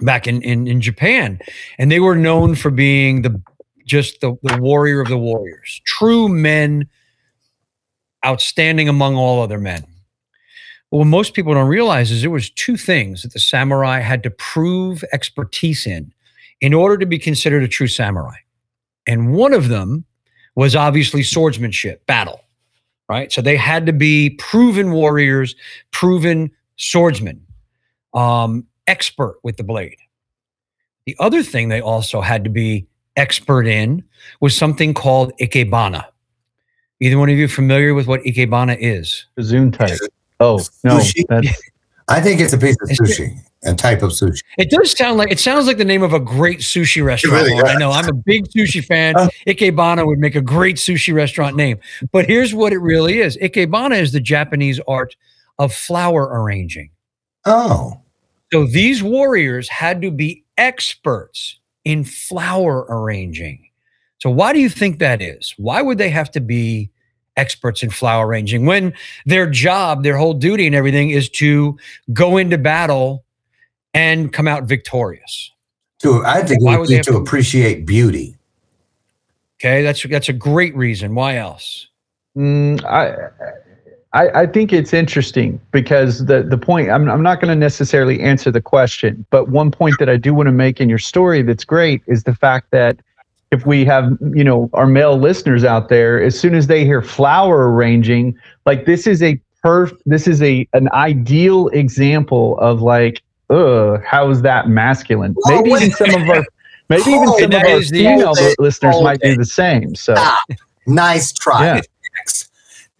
back 0.00 0.26
in, 0.26 0.42
in, 0.42 0.66
in 0.66 0.80
Japan. 0.80 1.38
And 1.78 1.90
they 1.90 2.00
were 2.00 2.16
known 2.16 2.54
for 2.54 2.70
being 2.70 3.22
the 3.22 3.42
just 3.84 4.20
the, 4.20 4.36
the 4.42 4.58
warrior 4.60 5.00
of 5.00 5.08
the 5.08 5.18
warriors, 5.18 5.80
true 5.86 6.28
men, 6.28 6.86
outstanding 8.24 8.88
among 8.88 9.16
all 9.16 9.42
other 9.42 9.58
men. 9.58 9.82
But 10.90 10.98
what 10.98 11.06
most 11.06 11.34
people 11.34 11.54
don't 11.54 11.68
realize 11.68 12.10
is 12.10 12.20
there 12.20 12.30
was 12.30 12.50
two 12.50 12.76
things 12.76 13.22
that 13.22 13.32
the 13.32 13.40
samurai 13.40 14.00
had 14.00 14.22
to 14.24 14.30
prove 14.30 15.04
expertise 15.12 15.86
in 15.86 16.12
in 16.60 16.74
order 16.74 16.98
to 16.98 17.06
be 17.06 17.18
considered 17.18 17.62
a 17.62 17.68
true 17.68 17.88
samurai. 17.88 18.36
And 19.06 19.32
one 19.32 19.54
of 19.54 19.68
them 19.68 20.04
was 20.54 20.76
obviously 20.76 21.22
swordsmanship, 21.22 22.04
battle, 22.06 22.42
right? 23.08 23.32
So 23.32 23.40
they 23.40 23.56
had 23.56 23.86
to 23.86 23.92
be 23.92 24.30
proven 24.30 24.92
warriors, 24.92 25.54
proven 25.90 26.50
swordsmen, 26.76 27.44
um, 28.14 28.66
expert 28.86 29.38
with 29.42 29.56
the 29.56 29.64
blade. 29.64 29.96
The 31.06 31.16
other 31.18 31.42
thing 31.42 31.68
they 31.68 31.80
also 31.80 32.20
had 32.20 32.44
to 32.44 32.50
be 32.50 32.86
expert 33.16 33.66
in 33.66 34.04
was 34.40 34.54
something 34.56 34.94
called 34.94 35.32
ikebana. 35.40 36.04
Either 37.00 37.18
one 37.18 37.30
of 37.30 37.36
you 37.36 37.48
familiar 37.48 37.94
with 37.94 38.06
what 38.06 38.20
ikebana 38.22 38.76
is? 38.78 39.26
Bazoon 39.38 39.72
type. 39.76 39.98
Oh 40.40 40.64
no, 40.84 41.00
that's 41.28 41.62
I 42.08 42.20
think 42.20 42.40
it's 42.40 42.52
a 42.52 42.58
piece 42.58 42.76
of 42.80 42.88
sushi, 42.88 43.38
a 43.64 43.74
type 43.74 44.02
of 44.02 44.10
sushi. 44.10 44.42
It 44.56 44.70
does 44.70 44.90
sound 44.96 45.18
like 45.18 45.30
it 45.30 45.38
sounds 45.38 45.66
like 45.66 45.76
the 45.76 45.84
name 45.84 46.02
of 46.02 46.12
a 46.14 46.20
great 46.20 46.60
sushi 46.60 47.04
restaurant. 47.04 47.46
really 47.46 47.62
I 47.62 47.74
know 47.74 47.90
I'm 47.90 48.08
a 48.08 48.14
big 48.14 48.48
sushi 48.48 48.84
fan. 48.84 49.14
Ikebana 49.46 50.06
would 50.06 50.18
make 50.18 50.34
a 50.34 50.40
great 50.40 50.76
sushi 50.76 51.12
restaurant 51.14 51.56
name. 51.56 51.78
But 52.12 52.26
here's 52.26 52.54
what 52.54 52.72
it 52.72 52.78
really 52.78 53.20
is. 53.20 53.36
Ikebana 53.38 54.00
is 54.00 54.12
the 54.12 54.20
Japanese 54.20 54.80
art 54.88 55.16
of 55.58 55.74
flower 55.74 56.28
arranging. 56.40 56.90
Oh, 57.44 58.00
So 58.52 58.66
these 58.66 59.02
warriors 59.02 59.68
had 59.68 60.00
to 60.02 60.10
be 60.10 60.44
experts 60.56 61.58
in 61.84 62.04
flower 62.04 62.86
arranging. 62.88 63.64
So 64.18 64.30
why 64.30 64.52
do 64.52 64.60
you 64.60 64.68
think 64.68 64.98
that 64.98 65.22
is? 65.22 65.54
Why 65.56 65.82
would 65.82 65.98
they 65.98 66.10
have 66.10 66.30
to 66.32 66.40
be 66.40 66.90
experts 67.38 67.82
in 67.82 67.90
flower 67.90 68.26
arranging 68.26 68.66
when 68.66 68.92
their 69.24 69.48
job, 69.48 70.02
their 70.02 70.16
whole 70.16 70.34
duty 70.34 70.66
and 70.66 70.74
everything 70.74 71.10
is 71.10 71.28
to 71.30 71.78
go 72.12 72.36
into 72.36 72.58
battle 72.58 73.24
and 73.94 74.32
come 74.32 74.46
out 74.48 74.64
victorious? 74.64 75.50
to 76.00 76.22
I 76.24 76.42
think 76.42 76.62
Why 76.62 76.76
would 76.78 76.88
they 76.88 76.96
have 76.96 77.06
to 77.06 77.12
to- 77.12 77.18
appreciate 77.18 77.86
beauty. 77.86 78.36
Okay, 79.60 79.82
that's 79.82 80.04
that's 80.06 80.28
a 80.28 80.32
great 80.32 80.76
reason. 80.76 81.14
Why 81.16 81.36
else? 81.36 81.88
Mm, 82.36 82.84
I, 82.84 83.30
I 84.12 84.42
I 84.42 84.46
think 84.46 84.72
it's 84.72 84.92
interesting 84.94 85.60
because 85.72 86.26
the 86.26 86.44
the 86.44 86.56
point 86.58 86.90
I'm 86.90 87.10
I'm 87.10 87.22
not 87.22 87.40
going 87.40 87.48
to 87.48 87.56
necessarily 87.56 88.20
answer 88.20 88.52
the 88.52 88.60
question, 88.62 89.26
but 89.30 89.48
one 89.48 89.72
point 89.72 89.96
that 89.98 90.08
I 90.08 90.16
do 90.16 90.32
want 90.32 90.46
to 90.46 90.52
make 90.52 90.80
in 90.80 90.88
your 90.88 90.98
story 91.00 91.42
that's 91.42 91.64
great 91.64 92.02
is 92.06 92.22
the 92.22 92.34
fact 92.34 92.70
that 92.70 93.00
if 93.50 93.64
we 93.66 93.84
have 93.84 94.16
you 94.34 94.44
know 94.44 94.70
our 94.72 94.86
male 94.86 95.16
listeners 95.18 95.64
out 95.64 95.88
there, 95.88 96.22
as 96.22 96.38
soon 96.38 96.54
as 96.54 96.66
they 96.66 96.84
hear 96.84 97.02
flower 97.02 97.72
arranging, 97.72 98.36
like 98.66 98.84
this 98.84 99.06
is 99.06 99.22
a 99.22 99.40
perf 99.64 99.96
this 100.06 100.26
is 100.26 100.42
a 100.42 100.68
an 100.72 100.88
ideal 100.92 101.68
example 101.68 102.58
of 102.58 102.80
like, 102.82 103.22
uh, 103.50 103.98
how 104.04 104.30
is 104.30 104.42
that 104.42 104.68
masculine? 104.68 105.34
Oh, 105.46 105.62
Maybe 105.62 105.70
even 105.70 105.90
some 105.92 106.10
of 106.22 106.28
our 106.28 106.44
maybe 106.88 107.10
even 107.10 107.26
some 107.28 107.34
of 107.36 107.42
our 107.42 107.48
That 107.48 107.66
is 107.68 107.90
the- 107.90 107.98
female 108.04 108.34
listeners 108.58 109.00
might 109.02 109.20
do 109.20 109.36
the 109.36 109.44
same. 109.44 109.94
So. 109.94 110.14
Stop. 110.14 110.38
Nice 110.86 111.32
try. 111.32 111.64
Yeah. 111.76 111.80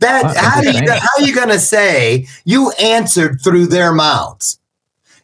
That 0.01 0.37
how, 0.37 0.61
do 0.61 0.71
you, 0.71 0.91
how 0.93 1.25
you 1.25 1.35
gonna 1.35 1.59
say 1.59 2.27
you 2.45 2.71
answered 2.73 3.41
through 3.43 3.67
their 3.67 3.93
mouths? 3.93 4.61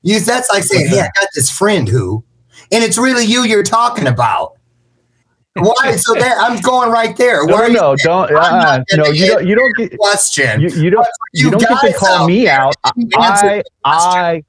You 0.03 0.19
that's 0.19 0.51
like 0.51 0.65
saying, 0.65 0.89
"Hey, 0.89 1.01
I 1.01 1.09
got 1.15 1.29
this 1.35 1.49
friend 1.49 1.89
who," 1.89 2.25
and 2.73 2.83
it's 2.83 2.99
really 2.99 3.25
you 3.25 3.45
you're 3.45 3.63
talking 3.63 4.07
about. 4.09 4.55
Why? 5.57 5.97
So 5.97 6.15
that 6.15 6.37
I'm 6.41 6.61
going 6.61 6.91
right 6.91 7.17
there. 7.17 7.47
No, 7.47 7.55
Why 7.55 7.69
no, 7.69 7.93
no, 7.93 7.97
don't. 7.97 8.35
Uh, 8.35 8.83
no, 8.95 9.07
you 9.07 9.27
don't. 9.29 9.47
You 9.47 9.55
don't 9.55 9.75
get. 9.77 9.97
question? 9.97 10.61
You, 10.61 10.69
you 10.71 10.91
don't. 10.91 11.07
you 11.33 11.47
You 11.47 11.51
don't 11.53 11.61
get 11.61 11.93
to 11.93 11.93
call 11.93 12.27
me 12.27 12.49
out. 12.49 12.75
I, 13.15 13.63
I. 13.85 14.45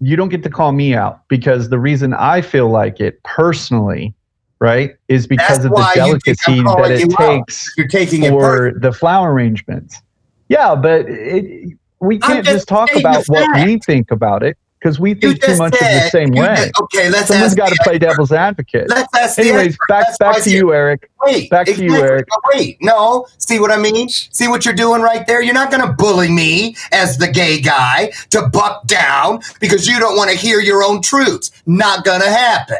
You 0.00 0.16
don't 0.16 0.30
get 0.30 0.42
to 0.44 0.50
call 0.50 0.72
me 0.72 0.94
out 0.94 1.28
because 1.28 1.68
the 1.68 1.78
reason 1.78 2.14
I 2.14 2.40
feel 2.40 2.70
like 2.70 3.00
it 3.00 3.22
personally, 3.22 4.14
right, 4.58 4.96
is 5.08 5.26
because 5.26 5.62
That's 5.62 5.66
of 5.66 5.72
the 5.72 5.76
you 5.76 6.18
think 6.24 6.38
I'm 6.48 6.54
delicacy 6.56 6.62
that 6.62 6.90
it 6.92 7.10
takes 7.10 7.74
You're 7.76 7.88
taking 7.88 8.22
it 8.22 8.30
for 8.30 8.72
the 8.78 8.92
flower 8.92 9.34
arrangements. 9.34 10.00
Yeah, 10.48 10.74
but 10.74 11.04
it, 11.06 11.76
we 12.00 12.18
can't 12.18 12.46
just 12.46 12.56
just 12.56 12.68
talk 12.68 12.88
about 12.96 13.26
what 13.26 13.44
fact. 13.52 13.66
we 13.66 13.78
think 13.78 14.10
about 14.10 14.42
it 14.42 14.56
because 14.80 14.98
we 14.98 15.14
think 15.14 15.42
too 15.42 15.56
much 15.56 15.74
of 15.74 15.78
the 15.80 16.08
same 16.10 16.30
way. 16.30 16.54
just- 16.56 16.72
okay, 16.82 17.10
let's 17.10 17.28
Someone's 17.28 17.54
got 17.54 17.68
to 17.68 17.78
play 17.82 17.98
devil's 17.98 18.32
advocate. 18.32 18.88
Let's 18.88 19.14
ask 19.14 19.38
Anyways, 19.38 19.76
back 19.88 20.06
That's 20.06 20.18
back 20.18 20.42
to 20.42 20.50
you, 20.50 20.72
Eric. 20.72 21.10
Wait, 21.22 21.50
Back 21.50 21.66
to 21.66 21.84
you. 21.84 21.94
Eric. 21.94 22.26
Wait, 22.54 22.78
no. 22.80 23.26
See 23.38 23.58
what 23.60 23.70
I 23.70 23.76
mean? 23.76 24.08
See 24.08 24.48
what 24.48 24.64
you're 24.64 24.74
doing 24.74 25.02
right 25.02 25.26
there? 25.26 25.42
You're 25.42 25.54
not 25.54 25.70
going 25.70 25.86
to 25.86 25.92
bully 25.92 26.30
me 26.30 26.76
as 26.92 27.18
the 27.18 27.28
gay 27.28 27.60
guy 27.60 28.10
to 28.30 28.48
buck 28.48 28.86
down 28.86 29.40
because 29.60 29.86
you 29.86 29.98
don't 29.98 30.16
want 30.16 30.30
to 30.30 30.36
hear 30.36 30.60
your 30.60 30.82
own 30.82 31.02
truths. 31.02 31.50
Not 31.66 32.04
going 32.04 32.22
to 32.22 32.30
happen. 32.30 32.78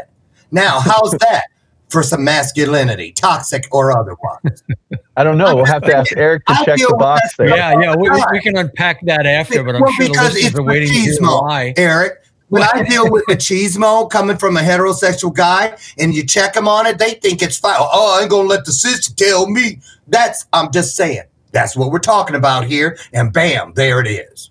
Now, 0.52 0.80
how's 0.80 1.12
that 1.12 1.44
for 1.90 2.02
some 2.02 2.24
masculinity, 2.24 3.12
toxic 3.12 3.66
or 3.72 3.96
otherwise? 3.96 4.62
I 5.16 5.24
don't 5.24 5.36
know. 5.38 5.54
We'll 5.56 5.64
have 5.66 5.82
to 5.82 5.94
ask 5.96 6.12
Eric 6.16 6.46
to 6.46 6.52
I 6.52 6.64
check 6.64 6.78
the 6.78 6.96
box 6.98 7.36
there. 7.36 7.48
Yeah, 7.48 7.78
yeah, 7.80 7.94
we, 7.96 8.08
we- 8.10 8.24
we 8.32 8.40
can 8.40 8.56
unpack 8.56 9.00
that 9.06 9.26
after, 9.26 9.62
but 9.62 9.74
I'm 9.74 9.82
Well, 9.82 9.92
sure 9.92 10.06
the 10.06 10.12
because 10.12 10.32
listeners 10.34 10.50
it's 10.52 10.58
are 10.58 10.62
waiting 10.62 10.88
to 10.88 10.94
hear 10.94 11.12
machismo, 11.14 11.42
why. 11.42 11.74
Eric. 11.76 12.14
When 12.48 12.62
I 12.64 12.82
deal 12.82 13.08
with 13.08 13.24
machismo 13.26 14.10
coming 14.10 14.36
from 14.36 14.56
a 14.56 14.60
heterosexual 14.60 15.32
guy 15.32 15.76
and 15.98 16.12
you 16.12 16.26
check 16.26 16.54
them 16.54 16.66
on 16.66 16.84
it, 16.84 16.98
they 16.98 17.12
think 17.14 17.42
it's 17.42 17.56
fine. 17.58 17.76
Oh, 17.78 18.18
I 18.18 18.22
ain't 18.22 18.30
gonna 18.30 18.48
let 18.48 18.64
the 18.64 18.72
sister 18.72 19.14
tell 19.14 19.48
me. 19.48 19.78
That's 20.08 20.46
I'm 20.52 20.72
just 20.72 20.96
saying. 20.96 21.22
That's 21.52 21.76
what 21.76 21.92
we're 21.92 22.00
talking 22.00 22.34
about 22.34 22.64
here. 22.64 22.98
And 23.12 23.32
bam, 23.32 23.74
there 23.74 24.00
it 24.00 24.08
is. 24.08 24.50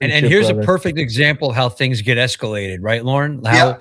And, 0.00 0.10
and 0.10 0.22
Good 0.22 0.30
here's 0.32 0.48
a 0.48 0.54
perfect 0.54 0.98
example 0.98 1.52
how 1.52 1.68
things 1.68 2.00
get 2.00 2.16
escalated, 2.16 2.78
right, 2.80 3.04
Lauren? 3.04 3.44
How 3.44 3.52
Yeah. 3.52 3.78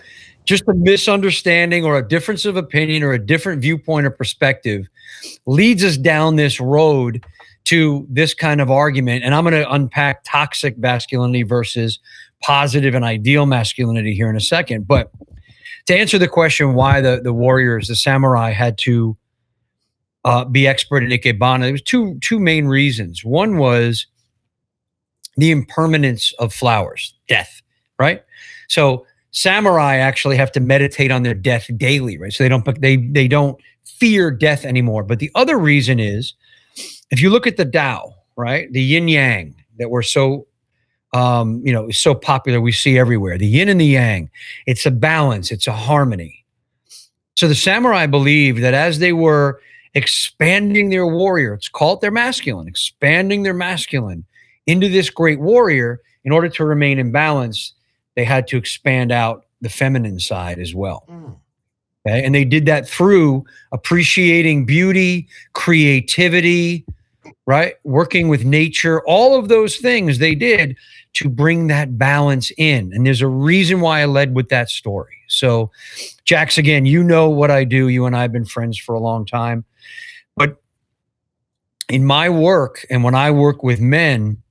Just 0.47 0.63
a 0.67 0.73
misunderstanding 0.73 1.83
or 1.83 1.97
a 1.97 2.07
difference 2.07 2.45
of 2.45 2.55
opinion 2.55 3.03
or 3.03 3.11
a 3.11 3.19
different 3.19 3.61
viewpoint 3.61 4.05
or 4.05 4.09
perspective 4.09 4.87
leads 5.45 5.83
us 5.83 5.97
down 5.97 6.37
this 6.37 6.59
road 6.59 7.23
to 7.65 8.07
this 8.09 8.33
kind 8.33 8.61
of 8.61 8.71
argument. 8.71 9.25
And 9.25 9.35
I'm 9.35 9.43
going 9.43 9.61
to 9.61 9.69
unpack 9.69 10.23
toxic 10.23 10.77
masculinity 10.77 11.43
versus 11.43 11.99
positive 12.41 12.95
and 12.95 13.03
ideal 13.03 13.45
masculinity 13.45 14.15
here 14.15 14.29
in 14.29 14.37
a 14.37 14.41
second. 14.41 14.87
But 14.87 15.11
to 15.87 15.95
answer 15.95 16.17
the 16.17 16.29
question 16.29 16.75
why 16.75 17.01
the, 17.01 17.19
the 17.21 17.33
warriors, 17.33 17.89
the 17.89 17.95
samurai, 17.95 18.51
had 18.51 18.77
to 18.79 19.17
uh, 20.23 20.45
be 20.45 20.65
expert 20.65 21.03
in 21.03 21.09
ikebana, 21.09 21.61
there 21.61 21.71
was 21.73 21.81
two 21.81 22.17
two 22.19 22.39
main 22.39 22.67
reasons. 22.67 23.23
One 23.23 23.57
was 23.57 24.07
the 25.35 25.51
impermanence 25.51 26.33
of 26.39 26.53
flowers, 26.53 27.13
death, 27.27 27.61
right? 27.99 28.23
So 28.67 29.05
samurai 29.37 29.97
actually 29.97 30.35
have 30.35 30.51
to 30.51 30.59
meditate 30.59 31.11
on 31.11 31.21
their 31.21 31.35
death 31.35 31.69
daily, 31.77 32.17
right? 32.17 32.33
So 32.33 32.43
they 32.43 32.49
don't 32.49 32.81
they 32.81 32.97
they 32.97 33.27
don't 33.27 33.59
fear 33.85 34.31
death 34.31 34.65
anymore. 34.65 35.03
But 35.03 35.19
the 35.19 35.31
other 35.35 35.57
reason 35.57 35.99
is 35.99 36.33
if 37.11 37.21
you 37.21 37.29
look 37.29 37.45
at 37.45 37.57
the 37.57 37.65
Tao, 37.65 38.15
right? 38.35 38.71
The 38.71 38.81
yin 38.81 39.07
yang 39.07 39.55
that 39.77 39.89
we're 39.89 40.01
so 40.01 40.47
um, 41.13 41.61
you 41.63 41.71
know, 41.71 41.87
is 41.87 41.99
so 41.99 42.13
popular 42.13 42.59
we 42.59 42.71
see 42.71 42.97
everywhere. 42.97 43.37
The 43.37 43.47
yin 43.47 43.69
and 43.69 43.79
the 43.79 43.85
yang. 43.85 44.29
It's 44.65 44.85
a 44.85 44.91
balance, 44.91 45.51
it's 45.51 45.67
a 45.67 45.71
harmony. 45.71 46.43
So 47.35 47.47
the 47.47 47.55
samurai 47.55 48.07
believed 48.07 48.61
that 48.63 48.73
as 48.73 48.99
they 48.99 49.13
were 49.13 49.61
expanding 49.93 50.89
their 50.89 51.07
warrior, 51.07 51.53
it's 51.53 51.69
called 51.69 52.01
their 52.01 52.11
masculine, 52.11 52.67
expanding 52.67 53.43
their 53.43 53.53
masculine 53.53 54.25
into 54.65 54.89
this 54.89 55.09
great 55.09 55.39
warrior, 55.39 56.01
in 56.25 56.33
order 56.33 56.49
to 56.49 56.65
remain 56.65 56.99
in 56.99 57.11
balance, 57.11 57.73
they 58.17 58.25
had 58.25 58.47
to 58.47 58.57
expand 58.57 59.11
out 59.11 59.45
the 59.61 59.69
feminine 59.69 60.19
side 60.19 60.57
as 60.59 60.73
well. 60.73 61.05
Mm. 61.07 61.37
Okay. 62.05 62.25
And 62.25 62.33
they 62.33 62.45
did 62.45 62.65
that 62.65 62.89
through 62.89 63.45
appreciating 63.71 64.65
beauty, 64.65 65.27
creativity, 65.53 66.83
right? 67.45 67.75
Working 67.83 68.27
with 68.27 68.43
nature, 68.43 69.01
all 69.05 69.37
of 69.37 69.49
those 69.49 69.77
things 69.77 70.17
they 70.17 70.33
did 70.33 70.75
to 71.13 71.29
bring 71.29 71.67
that 71.67 71.97
balance 71.97 72.51
in. 72.57 72.91
And 72.91 73.05
there's 73.05 73.21
a 73.21 73.27
reason 73.27 73.81
why 73.81 74.01
I 74.01 74.05
led 74.05 74.35
with 74.35 74.49
that 74.49 74.69
story. 74.69 75.17
So, 75.27 75.69
Jax, 76.25 76.57
again, 76.57 76.85
you 76.85 77.03
know 77.03 77.29
what 77.29 77.51
I 77.51 77.65
do. 77.65 77.87
You 77.87 78.05
and 78.05 78.15
I 78.15 78.23
have 78.23 78.31
been 78.31 78.45
friends 78.45 78.79
for 78.79 78.95
a 78.95 78.99
long 78.99 79.25
time. 79.25 79.63
But 80.35 80.57
in 81.87 82.03
my 82.03 82.29
work 82.29 82.83
and 82.89 83.03
when 83.03 83.15
I 83.15 83.29
work 83.29 83.61
with 83.61 83.79
men, 83.79 84.41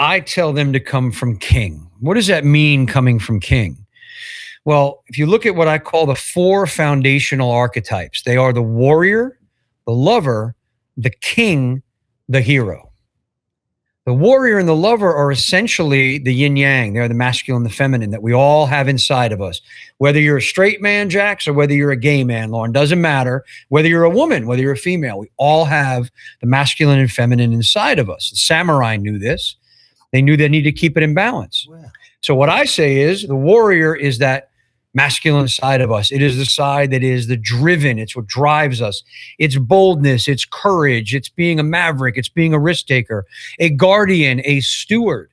I 0.00 0.20
tell 0.20 0.54
them 0.54 0.72
to 0.72 0.80
come 0.80 1.12
from 1.12 1.36
king. 1.36 1.86
What 2.00 2.14
does 2.14 2.26
that 2.28 2.42
mean, 2.42 2.86
coming 2.86 3.18
from 3.18 3.38
king? 3.38 3.86
Well, 4.64 5.04
if 5.08 5.18
you 5.18 5.26
look 5.26 5.44
at 5.44 5.54
what 5.54 5.68
I 5.68 5.78
call 5.78 6.06
the 6.06 6.14
four 6.14 6.66
foundational 6.66 7.50
archetypes, 7.50 8.22
they 8.22 8.38
are 8.38 8.54
the 8.54 8.62
warrior, 8.62 9.38
the 9.84 9.92
lover, 9.92 10.54
the 10.96 11.10
king, 11.10 11.82
the 12.30 12.40
hero. 12.40 12.90
The 14.06 14.14
warrior 14.14 14.58
and 14.58 14.66
the 14.66 14.74
lover 14.74 15.14
are 15.14 15.30
essentially 15.30 16.18
the 16.18 16.32
yin 16.32 16.56
yang. 16.56 16.94
They're 16.94 17.06
the 17.06 17.12
masculine, 17.12 17.62
the 17.62 17.68
feminine 17.70 18.10
that 18.10 18.22
we 18.22 18.32
all 18.32 18.64
have 18.64 18.88
inside 18.88 19.32
of 19.32 19.42
us. 19.42 19.60
Whether 19.98 20.18
you're 20.18 20.38
a 20.38 20.42
straight 20.42 20.80
man, 20.80 21.10
Jax, 21.10 21.46
or 21.46 21.52
whether 21.52 21.74
you're 21.74 21.90
a 21.90 21.96
gay 21.96 22.24
man, 22.24 22.50
Lauren, 22.50 22.72
doesn't 22.72 23.02
matter. 23.02 23.44
Whether 23.68 23.88
you're 23.88 24.04
a 24.04 24.10
woman, 24.10 24.46
whether 24.46 24.62
you're 24.62 24.72
a 24.72 24.78
female, 24.78 25.18
we 25.18 25.30
all 25.36 25.66
have 25.66 26.10
the 26.40 26.46
masculine 26.46 26.98
and 26.98 27.12
feminine 27.12 27.52
inside 27.52 27.98
of 27.98 28.08
us. 28.08 28.30
The 28.30 28.36
samurai 28.36 28.96
knew 28.96 29.18
this. 29.18 29.56
They 30.12 30.22
knew 30.22 30.36
they 30.36 30.48
needed 30.48 30.74
to 30.74 30.80
keep 30.80 30.96
it 30.96 31.02
in 31.02 31.14
balance. 31.14 31.68
So 32.20 32.34
what 32.34 32.48
I 32.48 32.64
say 32.64 32.98
is 32.98 33.26
the 33.26 33.36
warrior 33.36 33.94
is 33.94 34.18
that 34.18 34.50
masculine 34.92 35.48
side 35.48 35.80
of 35.80 35.92
us. 35.92 36.10
It 36.10 36.20
is 36.20 36.36
the 36.36 36.44
side 36.44 36.90
that 36.90 37.02
is 37.02 37.28
the 37.28 37.36
driven. 37.36 37.98
It's 37.98 38.16
what 38.16 38.26
drives 38.26 38.82
us. 38.82 39.02
It's 39.38 39.56
boldness, 39.56 40.26
it's 40.26 40.44
courage, 40.44 41.14
it's 41.14 41.28
being 41.28 41.60
a 41.60 41.62
maverick, 41.62 42.16
it's 42.16 42.28
being 42.28 42.52
a 42.54 42.58
risk 42.58 42.86
taker, 42.86 43.24
a 43.58 43.70
guardian, 43.70 44.42
a 44.44 44.60
steward. 44.60 45.30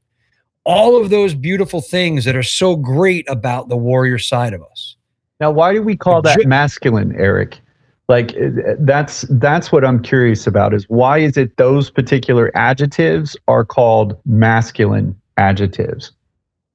All 0.64 1.02
of 1.02 1.10
those 1.10 1.34
beautiful 1.34 1.82
things 1.82 2.26
that 2.26 2.36
are 2.36 2.44
so 2.44 2.76
great 2.76 3.28
about 3.30 3.70
the 3.70 3.78
warrior 3.78 4.20
side 4.20 4.54
of 4.54 4.62
us. 4.62 4.96
Now, 5.40 5.52
why 5.52 5.74
do 5.74 5.82
we 5.82 5.96
call 5.96 6.22
that 6.24 6.46
masculine, 6.46 7.16
Eric? 7.16 7.60
Like 8.08 8.32
uh, 8.38 8.76
that's 8.80 9.26
that's 9.30 9.72
what 9.72 9.84
I'm 9.84 10.02
curious 10.02 10.48
about. 10.48 10.74
Is 10.74 10.86
why 10.88 11.18
is 11.18 11.36
it 11.36 11.58
those 11.58 11.90
particular 11.90 12.52
adjectives 12.56 13.36
are 13.48 13.66
called 13.66 14.18
masculine 14.26 15.20
adjectives? 15.36 16.12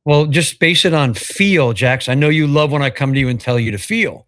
Well, 0.04 0.26
just 0.26 0.58
base 0.58 0.84
it 0.84 0.92
on 0.92 1.14
feel, 1.14 1.72
Jax. 1.72 2.08
I 2.08 2.14
know 2.14 2.28
you 2.28 2.46
love 2.46 2.72
when 2.72 2.82
I 2.82 2.90
come 2.90 3.14
to 3.14 3.20
you 3.20 3.28
and 3.28 3.40
tell 3.40 3.58
you 3.58 3.70
to 3.70 3.78
feel, 3.78 4.26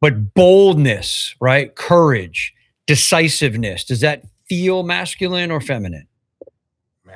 but 0.00 0.34
boldness, 0.34 1.34
right? 1.40 1.74
Courage, 1.74 2.54
decisiveness. 2.86 3.84
Does 3.84 4.00
that 4.00 4.24
feel 4.48 4.82
masculine 4.82 5.50
or 5.50 5.60
feminine? 5.60 6.06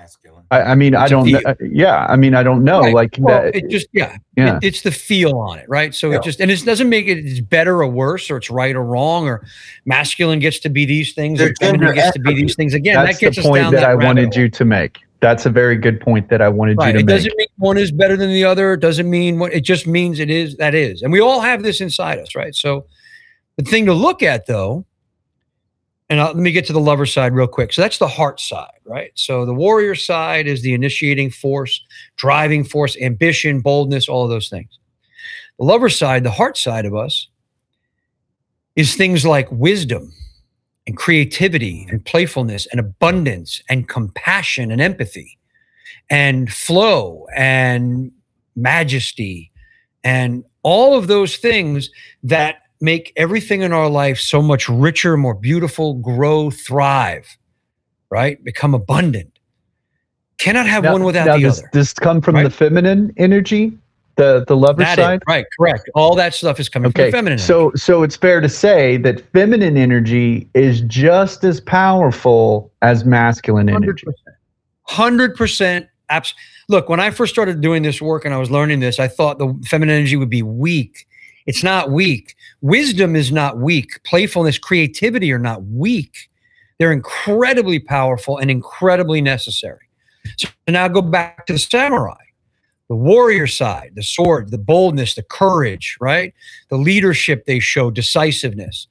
Masculine. 0.01 0.45
I, 0.51 0.61
I 0.63 0.75
mean, 0.75 0.95
I 0.95 1.03
It's 1.05 1.11
a 1.13 1.15
don't. 1.15 1.25
feel. 1.27 1.41
know. 1.43 1.55
yeah, 1.61 2.07
I 2.09 2.17
mean, 2.17 2.35
I 2.35 2.43
don't 2.43 2.65
know. 2.65 2.81
Right. 2.81 2.95
Like 2.95 3.17
Well, 3.19 3.43
that. 3.43 3.57
it 3.57 3.69
just 3.69 3.87
yeah, 3.93 4.17
yeah. 4.37 4.57
It- 4.57 4.65
it's 4.65 4.83
the 4.83 4.91
feel 4.93 5.37
on 5.39 5.59
it, 5.59 5.67
right? 5.69 5.95
So 5.95 6.11
Yeah. 6.11 6.17
it 6.19 6.23
just 6.23 6.41
and 6.41 6.51
it 6.51 6.65
doesn't 6.65 6.89
make 6.89 7.07
it 7.07 7.19
it's 7.19 7.41
better 7.41 7.83
or 7.83 7.89
worse 7.89 8.31
or 8.31 8.37
it's 8.37 8.51
right 8.51 8.75
or 8.77 8.85
wrong 8.85 9.27
or 9.27 9.45
masculine 9.87 10.39
gets 10.39 10.59
to 10.61 10.69
be 10.69 10.85
these 10.85 11.13
things 11.15 11.39
They're 11.39 11.49
or 11.51 11.55
feminine 11.61 11.81
gender 11.89 11.93
gets 11.95 12.13
to 12.15 12.21
be 12.21 12.35
these 12.35 12.55
things. 12.57 12.75
Again, 12.75 12.95
That's 13.05 13.19
that 13.19 13.21
gets 13.21 13.37
the 13.37 13.43
us 13.43 13.47
point 13.49 13.63
down 13.65 13.73
that, 13.75 13.85
I 13.85 13.95
wanted 13.95 14.35
hole. 14.35 14.43
you 14.45 14.49
to 14.51 14.65
make. 14.65 14.99
That's 15.21 15.47
a 15.47 15.51
very 15.51 15.77
good 15.77 16.01
point 16.01 16.29
that 16.29 16.41
I 16.41 16.49
wanted 16.49 16.77
Right. 16.79 16.89
you 16.89 16.93
to 16.93 16.99
It 17.01 17.07
make. 17.07 17.13
It 17.13 17.17
doesn't 17.17 17.37
mean 17.37 17.49
one 17.57 17.77
is 17.77 17.91
better 17.91 18.17
than 18.17 18.31
the 18.31 18.45
other. 18.45 18.75
It 18.75 18.81
doesn't 18.81 19.11
mean 19.11 19.39
what 19.41 19.53
it 19.53 19.63
just 19.63 19.87
means 19.87 20.21
it 20.21 20.31
is 20.31 20.57
that 20.59 20.75
is. 20.75 21.03
And 21.03 21.13
we 21.13 21.21
all 21.21 21.41
have 21.41 21.63
this 21.65 21.81
inside 21.81 22.19
us, 22.21 22.35
right? 22.37 22.55
So 22.55 22.87
the 23.57 23.65
thing 23.65 23.87
to 23.87 23.93
look 23.95 24.23
at 24.23 24.47
though, 24.47 24.85
and 26.11 26.21
I'll, 26.21 26.29
let 26.29 26.37
me 26.37 26.53
get 26.53 26.67
to 26.67 26.73
the 26.73 26.81
lover 26.81 27.07
side 27.07 27.35
real 27.35 27.47
quick. 27.47 27.73
So 27.73 27.83
that's 27.83 27.99
the 27.99 28.09
heart 28.09 28.41
side, 28.41 28.79
right? 28.85 29.11
So 29.15 29.45
the 29.45 29.55
warrior 29.55 29.95
side 29.95 30.47
is 30.47 30.63
the 30.63 30.75
initiating 30.75 31.31
force, 31.31 31.83
driving 32.17 32.65
force, 32.65 32.97
ambition, 33.01 33.61
boldness, 33.61 34.09
all 34.09 34.25
of 34.25 34.31
those 34.31 34.49
things. 34.49 34.79
The 35.59 35.65
lover 35.65 35.89
side, 35.89 36.25
the 36.25 36.31
heart 36.31 36.57
side 36.57 36.87
of 36.87 36.95
us, 36.95 37.29
is 38.77 38.95
things 38.95 39.27
like 39.27 39.51
wisdom 39.51 40.13
and 40.87 40.97
creativity 40.97 41.87
and 41.91 42.05
playfulness 42.05 42.67
and 42.71 42.81
abundance 42.81 43.63
and 43.69 43.89
compassion 43.89 44.71
and 44.71 44.81
empathy 44.81 45.37
and 46.09 46.51
flow 46.51 47.27
and 47.37 48.13
majesty 48.57 49.51
and 50.05 50.45
all 50.63 50.97
of 50.97 51.07
those 51.07 51.37
things 51.37 51.91
that 52.23 52.63
make 52.81 53.13
everything 53.17 53.63
in 53.63 53.73
our 53.73 53.89
life 53.89 54.19
so 54.19 54.41
much 54.43 54.69
richer, 54.69 55.17
more 55.17 55.35
beautiful, 55.35 55.95
grow, 55.95 56.51
thrive, 56.51 57.37
right? 58.11 58.43
Become 58.45 58.75
abundant. 58.75 59.31
Cannot 60.39 60.67
have 60.67 60.85
Now- 60.85 60.93
one 60.93 61.05
without 61.05 61.37
the 61.37 61.43
does 61.43 61.59
other. 61.59 61.71
this 61.73 61.93
come 61.93 62.21
from 62.21 62.37
right? 62.37 62.45
the 62.45 62.51
feminine 62.51 63.13
energy, 63.17 63.73
the 64.17 64.45
the 64.47 64.57
lover 64.57 64.79
That 64.83 64.99
is- 64.99 65.05
side? 65.05 65.23
right, 65.29 65.45
correct. 65.59 65.91
All 65.97 66.15
that 66.15 66.33
stuff 66.35 66.61
is 66.61 66.69
coming 66.69 66.93
from 66.93 67.01
Okay, 67.01 67.11
the 67.11 67.17
feminine. 67.17 67.39
so 67.39 67.73
so 67.75 68.05
it's 68.05 68.17
fair 68.17 68.41
to 68.41 68.49
say 68.49 68.97
that 68.99 69.21
feminine 69.33 69.77
energy 69.77 70.49
is 70.55 70.81
just 70.83 71.43
as 71.43 71.61
powerful 71.61 72.71
as 72.83 73.05
masculine 73.05 73.69
energy. 73.69 74.05
100%. 74.07 74.15
100% 74.89 75.87
abs- 76.09 76.35
Look, 76.71 76.89
when 76.89 77.01
I 77.01 77.11
first 77.11 77.33
started 77.33 77.61
doing 77.61 77.83
this 77.83 78.01
work 78.03 78.25
and 78.27 78.35
I 78.35 78.39
was 78.39 78.51
learning 78.51 78.81
this, 78.81 78.99
I 79.01 79.09
thought 79.09 79.39
the 79.39 79.55
feminine 79.65 79.97
energy 79.97 80.17
would 80.17 80.29
be 80.31 80.43
weak. 80.43 81.07
It's 81.47 81.63
not 81.65 81.91
weak. 81.91 82.35
Wisdom 82.61 83.15
is 83.15 83.31
not 83.31 83.59
weak. 83.59 84.03
Playfulness, 84.05 84.59
creativity 84.59 85.33
are 85.33 85.39
not 85.39 85.65
weak. 85.65 86.29
They're 86.79 86.93
incredibly 86.93 87.79
powerful 87.79 88.39
and 88.39 88.51
incredibly 88.51 89.21
necessary. 89.21 89.89
So 90.37 90.49
now 90.69 90.89
go 90.89 91.03
back 91.03 91.47
to 91.47 91.53
the 91.53 91.59
samurai, 91.59 92.23
the 92.89 92.97
warrior 92.97 93.47
side, 93.47 93.93
the 93.95 94.03
sword, 94.03 94.51
the 94.51 94.59
boldness, 94.59 95.15
the 95.15 95.23
courage, 95.23 95.97
right? 96.01 96.35
The 96.69 96.77
leadership 96.77 97.47
they 97.47 97.61
show, 97.61 97.91
decisiveness. 97.91 98.87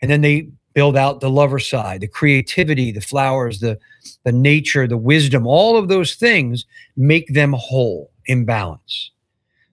And 0.00 0.10
then 0.10 0.20
they 0.20 0.48
build 0.74 0.96
out 0.96 1.20
the 1.20 1.30
lover 1.30 1.58
side, 1.58 2.00
the 2.00 2.08
creativity, 2.08 2.92
the 2.92 3.00
flowers, 3.00 3.58
the 3.60 3.78
the 4.24 4.32
nature, 4.32 4.86
the 4.86 4.96
wisdom, 4.96 5.46
all 5.46 5.76
of 5.76 5.88
those 5.88 6.14
things 6.14 6.64
make 6.96 7.32
them 7.32 7.52
whole 7.52 8.10
in 8.26 8.44
balance. 8.44 9.10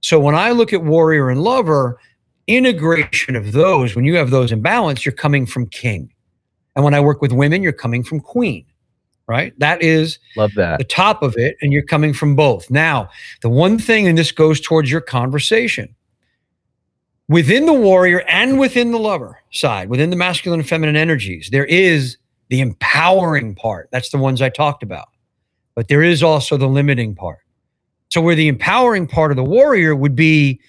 So 0.01 0.19
when 0.19 0.35
I 0.35 0.51
look 0.51 0.73
at 0.73 0.83
warrior 0.83 1.29
and 1.29 1.41
lover, 1.41 1.99
integration 2.47 3.35
of 3.35 3.51
those, 3.51 3.95
when 3.95 4.05
you 4.05 4.15
have 4.15 4.29
those 4.29 4.51
in 4.51 4.61
balance, 4.61 5.05
you're 5.05 5.13
coming 5.13 5.45
from 5.45 5.67
king. 5.67 6.11
And 6.75 6.83
when 6.83 6.93
I 6.93 6.99
work 6.99 7.21
with 7.21 7.31
women, 7.31 7.63
you're 7.63 7.71
coming 7.71 8.03
from 8.03 8.19
queen, 8.19 8.65
right? 9.27 9.57
That 9.59 9.81
is 9.81 10.19
Love 10.35 10.51
that. 10.55 10.77
the 10.77 10.83
top 10.83 11.23
of 11.23 11.35
it, 11.37 11.57
and 11.61 11.71
you're 11.71 11.81
coming 11.81 12.13
from 12.13 12.35
both. 12.35 12.69
Now, 12.69 13.09
the 13.41 13.49
one 13.49 13.79
thing, 13.79 14.07
and 14.07 14.17
this 14.17 14.31
goes 14.31 14.59
towards 14.59 14.91
your 14.91 15.01
conversation 15.01 15.95
within 17.27 17.65
the 17.65 17.73
warrior 17.73 18.21
and 18.27 18.59
within 18.59 18.91
the 18.91 18.99
lover 18.99 19.39
side, 19.51 19.89
within 19.89 20.09
the 20.09 20.15
masculine 20.15 20.59
and 20.59 20.69
feminine 20.69 20.95
energies, 20.95 21.49
there 21.51 21.65
is 21.65 22.17
the 22.49 22.61
empowering 22.61 23.55
part. 23.55 23.89
That's 23.91 24.09
the 24.09 24.17
ones 24.17 24.41
I 24.41 24.49
talked 24.49 24.83
about. 24.83 25.07
But 25.73 25.87
there 25.87 26.03
is 26.03 26.23
also 26.23 26.57
the 26.57 26.67
limiting 26.67 27.15
part. 27.15 27.39
So, 28.09 28.21
where 28.21 28.35
the 28.35 28.47
empowering 28.47 29.07
part 29.07 29.31
of 29.31 29.35
the 29.35 29.43
warrior 29.43 29.95
would 29.95 30.15
be 30.15 30.59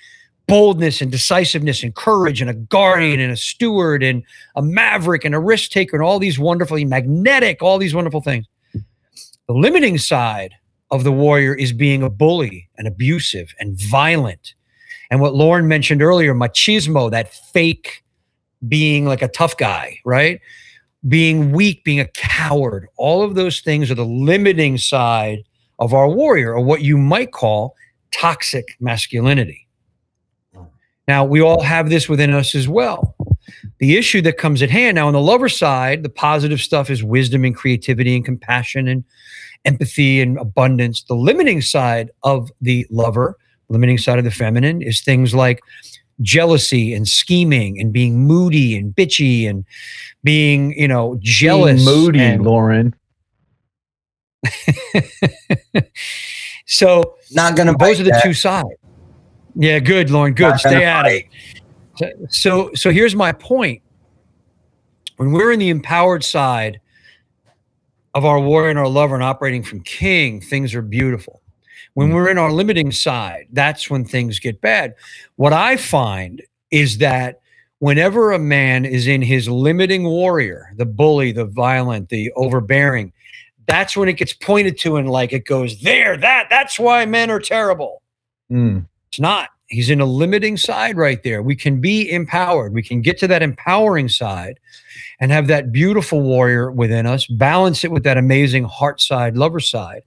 boldness 0.49 1.01
and 1.01 1.11
decisiveness 1.11 1.83
and 1.83 1.95
courage 1.95 2.41
and 2.41 2.49
a 2.49 2.55
guardian 2.55 3.21
and 3.21 3.33
a 3.33 3.37
steward 3.37 4.03
and 4.03 4.23
a 4.55 4.63
maverick 4.63 5.25
and 5.25 5.35
a 5.35 5.41
risk 5.41 5.71
taker 5.71 5.97
and 5.97 6.05
all 6.05 6.19
these 6.19 6.39
wonderfully 6.39 6.85
magnetic, 6.85 7.63
all 7.63 7.79
these 7.79 7.95
wonderful 7.95 8.21
things. 8.21 8.47
The 8.73 9.55
limiting 9.55 9.99
side 9.99 10.55
of 10.91 11.05
the 11.05 11.13
warrior 11.13 11.55
is 11.55 11.73
being 11.73 12.03
a 12.03 12.11
bully 12.11 12.69
and 12.79 12.87
abusive 12.87 13.55
and 13.59 13.79
violent. 13.79 14.55
And 15.11 15.21
what 15.21 15.35
Lauren 15.35 15.69
mentioned 15.69 16.03
earlier, 16.03 16.35
machismo, 16.35 17.11
that 17.11 17.33
fake 17.33 18.05
being 18.69 19.05
like 19.05 19.23
a 19.23 19.29
tough 19.29 19.57
guy, 19.57 19.99
right? 20.05 20.41
Being 21.09 21.53
weak, 21.53 21.85
being 21.85 22.01
a 22.01 22.09
coward. 22.09 22.89
All 22.97 23.23
of 23.23 23.35
those 23.35 23.61
things 23.61 23.91
are 23.91 23.95
the 23.95 24.05
limiting 24.05 24.79
side 24.79 25.45
of 25.79 25.93
our 25.93 26.09
warrior, 26.09 26.55
or 26.55 26.61
what 26.61 26.83
you 26.83 26.97
might 26.97 27.33
call 27.33 27.77
toxic 28.11 28.77
masculinity. 28.81 29.66
Now, 31.09 31.25
we 31.25 31.41
all 31.41 31.63
have 31.63 31.89
this 31.89 32.09
within 32.09 32.33
us 32.33 32.55
as 32.55 32.69
well. 32.69 33.15
The 33.79 33.97
issue 33.97 34.21
that 34.23 34.39
comes 34.39 34.63
at 34.63 34.71
hand 34.71 34.97
now 34.97 35.07
on 35.07 35.13
the 35.13 35.21
lover 35.21 35.49
side, 35.49 36.03
the 36.03 36.09
positive 36.09 36.61
stuff 36.61 36.91
is 36.91 37.05
wisdom 37.05 37.45
and 37.45 37.55
creativity 37.55 38.17
and 38.17 38.25
compassion 38.25 38.89
and 38.89 39.05
empathy 39.65 40.21
and 40.21 40.37
abundance. 40.39 41.03
The 41.03 41.15
limiting 41.15 41.61
side 41.63 42.11
of 42.25 42.51
the 42.61 42.87
lover, 42.91 43.37
limiting 43.69 43.99
side 43.99 44.19
of 44.19 44.25
the 44.25 44.31
feminine, 44.31 44.83
is 44.83 45.01
things 45.03 45.35
like 45.35 45.61
jealousy 46.23 46.95
and 46.95 47.07
scheming 47.07 47.79
and 47.81 47.93
being 47.93 48.19
moody 48.27 48.77
and 48.77 48.95
bitchy 48.95 49.49
and 49.49 49.65
being, 50.25 50.73
you 50.79 50.89
know, 50.89 51.19
jealous. 51.21 51.85
Being 51.85 51.97
moody, 51.97 52.21
and- 52.21 52.43
Lauren. 52.43 52.95
so 56.67 57.17
Not 57.33 57.57
gonna 57.57 57.75
those 57.79 58.01
are 58.01 58.05
the 58.05 58.11
that. 58.11 58.23
two 58.23 58.33
sides. 58.35 58.69
Yeah, 59.57 59.79
good, 59.79 60.11
Lauren. 60.11 60.35
Good. 60.35 60.51
Not 60.51 60.61
Stay 60.61 60.85
at 60.85 61.07
it. 61.07 61.27
So, 62.29 62.71
so 62.75 62.91
here's 62.91 63.15
my 63.15 63.33
point. 63.33 63.83
When 65.17 65.33
we're 65.33 65.51
in 65.51 65.59
the 65.59 65.71
empowered 65.71 66.23
side 66.23 66.79
of 68.15 68.27
our 68.27 68.39
warrior 68.39 68.69
and 68.69 68.79
our 68.79 68.89
lover 68.89 69.15
and 69.15 69.25
operating 69.25 69.63
from 69.63 69.81
king, 69.81 70.41
things 70.43 70.75
are 70.75 70.83
beautiful. 70.83 71.41
When 71.95 72.13
we're 72.13 72.29
in 72.29 72.37
our 72.37 72.53
limiting 72.53 72.93
side, 72.93 73.47
that's 73.53 73.89
when 73.89 74.05
things 74.05 74.39
get 74.39 74.61
bad. 74.61 74.95
What 75.37 75.55
I 75.55 75.79
find 75.79 76.43
is 76.71 76.99
that 76.99 77.41
whenever 77.79 78.33
a 78.33 78.39
man 78.39 78.85
is 78.85 79.07
in 79.07 79.23
his 79.23 79.49
limiting 79.49 80.05
warrior, 80.05 80.71
the 80.77 80.85
bully, 80.85 81.33
the 81.33 81.47
violent, 81.47 82.11
the 82.11 82.31
overbearing, 82.37 83.15
that's 83.67 83.97
when 83.97 84.11
it 84.11 84.19
gets 84.19 84.35
pointed 84.35 84.79
to 84.81 84.97
and 84.97 85.09
like 85.09 85.33
it 85.33 85.47
goes 85.47 85.81
there, 85.81 86.19
that, 86.19 86.49
that's 86.51 86.79
why 86.79 87.07
men 87.07 87.31
are 87.31 87.41
terrible. 87.41 88.03
Mm. 88.53 88.87
It's 89.17 89.21
not. 89.23 89.49
He's 89.69 89.89
in 89.89 90.03
a 90.03 90.05
limiting 90.05 90.59
side 90.59 90.99
right 90.99 91.23
there. 91.23 91.41
We 91.41 91.57
can 91.57 91.81
be 91.81 92.13
empowered. 92.13 92.75
We 92.75 92.83
can 92.83 93.01
get 93.01 93.17
to 93.21 93.29
that 93.29 93.43
empowering 93.43 94.11
side 94.11 94.61
and 95.21 95.33
have 95.33 95.47
that 95.47 95.73
beautiful 95.73 96.21
warrior 96.21 96.71
within 96.71 97.07
us, 97.07 97.27
balance 97.27 97.83
it 97.83 97.91
with 97.91 98.03
that 98.03 98.19
amazing 98.19 98.65
heart 98.65 99.01
side, 99.01 99.39
lover 99.39 99.59
side, 99.59 100.03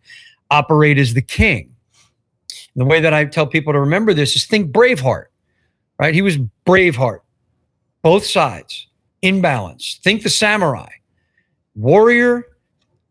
operate 0.51 0.99
as 0.99 1.15
the 1.15 1.23
king. 1.23 1.75
And 2.51 2.81
the 2.81 2.85
way 2.85 2.99
that 2.99 3.11
I 3.11 3.25
tell 3.25 3.47
people 3.47 3.73
to 3.73 3.79
remember 3.79 4.13
this 4.13 4.35
is 4.35 4.45
think 4.45 4.71
Braveheart, 4.71 5.25
right? 5.97 6.13
He 6.13 6.21
was 6.21 6.37
Braveheart, 6.67 7.21
both 8.03 8.27
sides 8.27 8.89
in 9.23 9.41
balance. 9.41 9.99
Think 10.03 10.21
the 10.21 10.29
samurai, 10.29 10.91
warrior, 11.73 12.43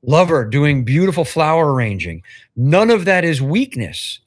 lover, 0.04 0.44
doing 0.44 0.84
beautiful 0.84 1.24
flower 1.24 1.72
arranging. 1.74 2.22
None 2.54 2.88
of 2.88 3.04
that 3.06 3.24
is 3.24 3.42
weakness. 3.42 4.20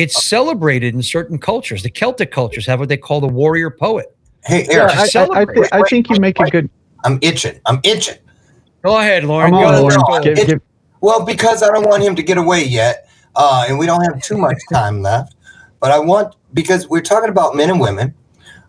It's 0.00 0.24
celebrated 0.24 0.94
in 0.94 1.02
certain 1.02 1.38
cultures. 1.38 1.82
The 1.82 1.90
Celtic 1.90 2.32
cultures 2.32 2.64
have 2.64 2.80
what 2.80 2.88
they 2.88 2.96
call 2.96 3.20
the 3.20 3.28
warrior 3.28 3.68
poet. 3.70 4.16
Hey, 4.44 4.66
Yeah, 4.70 4.76
Eric, 4.76 4.92
I, 4.92 5.00
I, 5.00 5.02
I, 5.02 5.06
celebrate. 5.06 5.72
I 5.72 5.82
think 5.82 6.08
you 6.08 6.18
make 6.18 6.40
a 6.40 6.48
good. 6.48 6.70
I'm 7.04 7.18
itching. 7.20 7.60
I'm 7.66 7.80
itching. 7.84 8.16
Go 8.82 8.98
ahead, 8.98 9.24
Lauren. 9.24 9.50
Come 9.52 9.60
Go, 9.60 9.66
on, 9.68 9.84
let's 9.84 9.96
Lauren. 9.96 10.22
go. 10.24 10.34
Give, 10.34 10.46
give, 10.46 10.60
Well, 11.02 11.26
because 11.26 11.62
I 11.62 11.68
don't 11.68 11.86
want 11.86 12.02
him 12.02 12.16
to 12.16 12.22
get 12.22 12.38
away 12.38 12.64
yet, 12.64 13.10
uh, 13.36 13.66
and 13.68 13.78
we 13.78 13.84
don't 13.84 14.02
have 14.02 14.22
too 14.22 14.38
much 14.38 14.56
time 14.72 15.02
left. 15.02 15.34
But 15.80 15.90
I 15.90 15.98
want 15.98 16.34
because 16.54 16.88
we're 16.88 17.02
talking 17.02 17.28
about 17.28 17.54
men 17.54 17.68
and 17.68 17.78
women. 17.78 18.14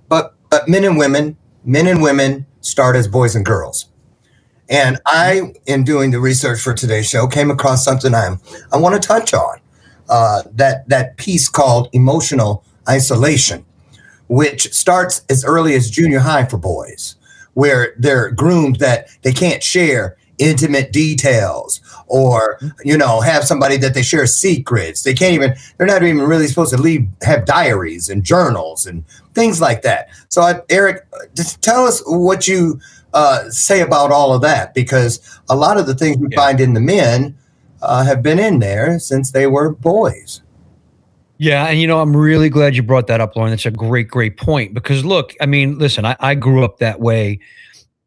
but 0.09 0.35
but 0.49 0.67
men 0.67 0.83
and 0.83 0.97
women, 0.97 1.37
men 1.63 1.87
and 1.87 2.01
women 2.03 2.45
start 2.59 2.97
as 2.97 3.07
boys 3.07 3.37
and 3.37 3.45
girls. 3.45 3.87
And 4.67 4.99
I, 5.05 5.53
in 5.65 5.85
doing 5.85 6.11
the 6.11 6.19
research 6.19 6.59
for 6.59 6.73
today's 6.73 7.07
show, 7.09 7.25
came 7.27 7.49
across 7.49 7.85
something 7.85 8.13
I'm 8.13 8.41
I 8.73 8.77
want 8.77 9.01
to 9.01 9.07
touch 9.07 9.33
on. 9.33 9.60
Uh, 10.11 10.43
that 10.51 10.87
that 10.89 11.15
piece 11.17 11.47
called 11.49 11.87
emotional 11.93 12.63
isolation, 12.89 13.63
which 14.27 14.71
starts 14.73 15.23
as 15.29 15.45
early 15.45 15.73
as 15.73 15.89
junior 15.89 16.19
high 16.19 16.45
for 16.45 16.57
boys, 16.57 17.15
where 17.53 17.93
they're 17.97 18.29
groomed 18.31 18.75
that 18.79 19.07
they 19.23 19.31
can't 19.31 19.63
share 19.63 20.17
intimate 20.37 20.91
details 20.91 21.79
or 22.07 22.59
you 22.83 22.97
know 22.97 23.21
have 23.21 23.43
somebody 23.45 23.77
that 23.77 23.93
they 23.93 24.01
share 24.03 24.25
secrets. 24.27 25.03
They 25.03 25.13
can't 25.13 25.33
even 25.33 25.55
they're 25.77 25.87
not 25.87 26.03
even 26.03 26.19
really 26.19 26.47
supposed 26.47 26.73
to 26.75 26.81
leave 26.81 27.07
have 27.21 27.45
diaries 27.45 28.09
and 28.09 28.23
journals 28.23 28.85
and 28.85 29.05
things 29.33 29.61
like 29.61 29.81
that. 29.83 30.09
So 30.29 30.41
I, 30.41 30.59
eric 30.69 31.05
just 31.35 31.61
tell 31.61 31.85
us 31.85 32.01
what 32.05 32.47
you 32.49 32.79
uh, 33.13 33.49
say 33.49 33.81
about 33.81 34.11
all 34.11 34.33
of 34.33 34.41
that 34.41 34.73
because 34.73 35.19
a 35.49 35.55
lot 35.55 35.77
of 35.77 35.85
the 35.85 35.95
things 35.95 36.17
we 36.17 36.27
Yeah. 36.31 36.41
find 36.41 36.59
in 36.59 36.73
the 36.73 36.79
men 36.81 37.35
uh, 37.81 38.03
have 38.03 38.21
been 38.21 38.39
in 38.39 38.59
there 38.59 38.99
since 38.99 39.31
they 39.31 39.47
were 39.47 39.71
boys 39.73 40.41
Yeah, 41.37 41.65
and 41.67 41.79
you 41.79 41.87
know, 41.87 41.99
I'm 41.99 42.15
really 42.15 42.49
glad 42.49 42.75
you 42.75 42.83
brought 42.83 43.07
that 43.07 43.19
up, 43.19 43.35
Loren. 43.35 43.49
That's 43.49 43.65
a 43.65 43.71
great, 43.71 44.07
great 44.07 44.37
point. 44.37 44.73
Because 44.75 45.03
look, 45.03 45.33
I 45.41 45.47
mean, 45.47 45.79
listen, 45.79 46.05
I, 46.05 46.15
I 46.19 46.35
grew 46.35 46.63
up 46.63 46.77
that 46.77 46.99
way. 46.99 47.39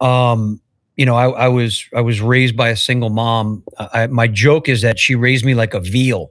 Um, 0.01 0.61
you 0.97 1.05
know, 1.05 1.17
I, 1.17 1.29
I 1.31 1.49
was 1.49 1.85
I 1.97 2.01
was 2.01 2.21
raised 2.21 2.57
by 2.57 2.69
a 2.69 2.77
single 2.77 3.11
mom. 3.11 3.65
I, 3.79 4.07
my 4.07 4.29
joke 4.29 4.69
is 4.69 4.83
that 4.83 4.99
she 5.01 5.17
raised 5.17 5.45
me 5.45 5.55
like 5.55 5.75
a 5.75 5.81
veal, 5.81 6.31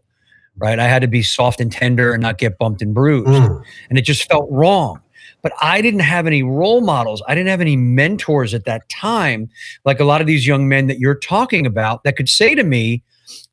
right? 0.58 0.80
I 0.80 0.88
had 0.88 1.02
to 1.02 1.10
be 1.10 1.22
soft 1.24 1.60
and 1.60 1.70
tender 1.70 2.14
and 2.14 2.22
not 2.22 2.38
get 2.38 2.58
bumped 2.58 2.82
and 2.82 2.94
bruised, 2.94 3.28
Mm. 3.28 3.62
and 3.90 4.00
it 4.00 4.04
just 4.04 4.30
felt 4.30 4.50
wrong. 4.50 5.02
But 5.42 5.52
I 5.62 5.82
didn't 5.82 6.00
have 6.08 6.26
any 6.26 6.42
role 6.44 6.80
models. 6.80 7.22
I 7.28 7.36
didn't 7.36 7.50
have 7.50 7.60
any 7.60 7.76
mentors 7.76 8.54
at 8.54 8.64
that 8.64 8.88
time, 8.88 9.50
like 9.84 10.00
a 10.00 10.06
lot 10.06 10.22
of 10.22 10.28
these 10.28 10.48
young 10.48 10.70
men 10.70 10.88
that 10.88 11.00
you're 11.00 11.20
talking 11.20 11.66
about, 11.66 12.06
that 12.06 12.16
could 12.16 12.30
say 12.30 12.56
to 12.56 12.64
me, 12.64 13.04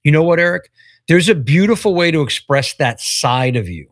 "You 0.05 0.13
know 0.13 0.23
what, 0.23 0.41
Eric? 0.41 0.71
there's 1.11 1.29
a 1.29 1.35
beautiful 1.35 1.93
way 1.93 2.13
to 2.13 2.23
express 2.23 2.75
that 2.75 3.01
side 3.01 3.57
of 3.57 3.69
you 3.69 3.91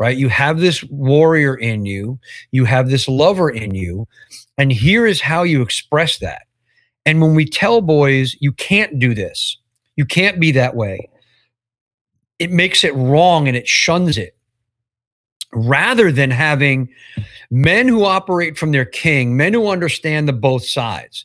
right? 0.00 0.16
You 0.16 0.28
have 0.28 0.60
this 0.60 0.84
warrior 0.84 1.56
in 1.56 1.84
you 1.84 2.20
you 2.52 2.64
have 2.64 2.88
this 2.88 3.08
lover 3.08 3.50
in 3.50 3.74
you 3.74 4.06
and 4.56 4.70
here 4.72 5.04
is 5.04 5.20
how 5.20 5.42
you 5.42 5.62
express 5.62 6.18
that. 6.18 6.42
And 7.04 7.20
when 7.20 7.34
we 7.34 7.44
tell 7.44 7.80
boys 7.80 8.36
you 8.38 8.52
can't 8.52 9.00
do 9.00 9.14
this. 9.14 9.58
You 9.96 10.04
can't 10.04 10.38
be 10.38 10.52
that 10.52 10.76
way 10.76 11.10
it 12.38 12.52
makes 12.52 12.84
it 12.84 12.94
wrong 12.94 13.48
and 13.48 13.56
it 13.56 13.66
shuns 13.66 14.16
it. 14.16 14.36
Rather 15.52 16.12
than 16.12 16.30
having 16.30 16.88
men 17.50 17.88
who 17.88 18.04
operate 18.04 18.56
from 18.56 18.70
their 18.70 18.84
king 18.84 19.36
men 19.36 19.52
who 19.52 19.66
understand 19.66 20.28
the 20.28 20.32
both 20.32 20.64
sides 20.64 21.24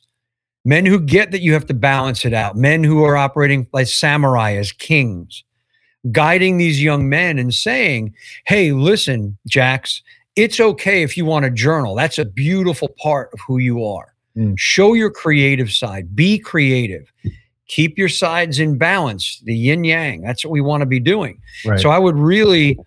men 0.65 0.85
who 0.85 0.99
get 0.99 1.31
that 1.31 1.41
you 1.41 1.53
have 1.53 1.65
to 1.67 1.73
balance 1.73 2.25
it 2.25 2.33
out, 2.33 2.55
men 2.55 2.83
who 2.83 3.03
are 3.03 3.17
operating 3.17 3.67
like 3.73 3.87
samurai 3.87 4.53
as 4.53 4.71
kings, 4.71 5.43
guiding 6.11 6.57
these 6.57 6.81
young 6.81 7.09
men 7.09 7.37
and 7.39 7.53
saying, 7.53 8.13
Hey, 8.45 8.71
listen, 8.71 9.37
Jax, 9.47 10.01
it's 10.35 10.59
okay 10.59 11.03
if 11.03 11.15
you 11.15 11.25
want 11.25 11.45
to 11.45 11.51
journal. 11.51 11.95
That's 11.95 12.17
a 12.17 12.25
beautiful 12.25 12.89
part 12.97 13.29
of 13.33 13.39
who 13.41 13.57
you 13.59 13.85
are. 13.85 14.13
Mm. 14.35 14.55
Show 14.57 14.93
your 14.93 15.11
creative 15.11 15.71
side, 15.71 16.15
be 16.15 16.39
creative. 16.39 17.11
Keep 17.67 17.97
your 17.97 18.09
sides 18.09 18.59
in 18.59 18.77
balance, 18.77 19.39
the 19.45 19.55
yin 19.55 19.83
yang. 19.83 20.21
That's 20.21 20.43
what 20.43 20.51
we 20.51 20.61
want 20.61 20.81
to 20.81 20.85
be 20.85 20.99
doing. 20.99 21.41
Right. 21.65 21.79
So 21.79 21.89
I 21.89 21.97
would 21.97 22.17
really, 22.17 22.77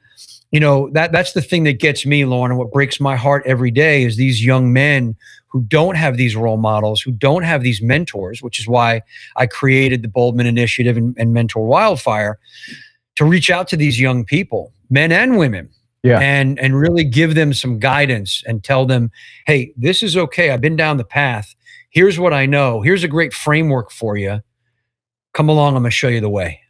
you 0.57 0.61
know, 0.61 0.89
that 0.93 1.13
that's 1.13 1.35
the 1.35 1.43
thing 1.43 1.65
that 1.65 1.81
gets 1.81 2.07
me, 2.07 2.25
Loren, 2.25 2.51
and 2.51 2.59
what 2.59 2.73
breaks 2.73 2.99
my 2.99 3.15
heart 3.15 3.43
every 3.45 3.71
day 3.71 4.05
is 4.05 4.17
these 4.17 4.43
young 4.43 4.73
men 4.73 5.15
who 5.49 5.61
don't 5.65 5.97
have 5.97 6.17
these 6.17 6.35
role 6.35 6.57
models, 6.57 7.03
who 7.03 7.13
don't 7.13 7.43
have 7.43 7.63
these 7.63 7.83
mentors, 7.83 8.41
which 8.41 8.59
is 8.59 8.67
why 8.67 9.03
I 9.37 9.49
created 9.49 10.01
the 10.01 10.09
Boldman 10.09 10.47
Initiative 10.47 10.97
and, 10.97 11.15
and 11.19 11.35
Mentor 11.35 11.67
Wildfire 11.67 12.39
to 13.17 13.27
reach 13.27 13.51
out 13.51 13.69
to 13.69 13.77
these 13.77 14.01
young 14.01 14.25
people, 14.25 14.73
men 14.89 15.13
and 15.13 15.37
women. 15.37 15.69
Yeah. 16.03 16.21
And 16.21 16.59
and 16.59 16.75
really 16.75 17.05
give 17.05 17.35
them 17.35 17.53
some 17.53 17.79
guidance 17.79 18.43
and 18.47 18.65
tell 18.65 18.87
them, 18.87 19.11
hey, 19.47 19.75
this 19.77 20.03
is 20.03 20.17
okay. 20.17 20.53
I've 20.53 20.63
been 20.63 20.77
down 20.77 20.97
the 20.97 21.05
path. 21.05 21.55
Here's 21.91 22.19
what 22.19 22.33
I 22.33 22.47
know. 22.47 22.81
Here's 22.81 23.05
a 23.05 23.09
great 23.09 23.35
framework 23.35 23.91
for 23.91 24.17
you. 24.17 24.41
Come 25.35 25.51
along, 25.51 25.77
I'm 25.77 25.83
gonna 25.83 25.91
show 25.91 26.09
you 26.09 26.23
the 26.23 26.31
way. 26.31 26.61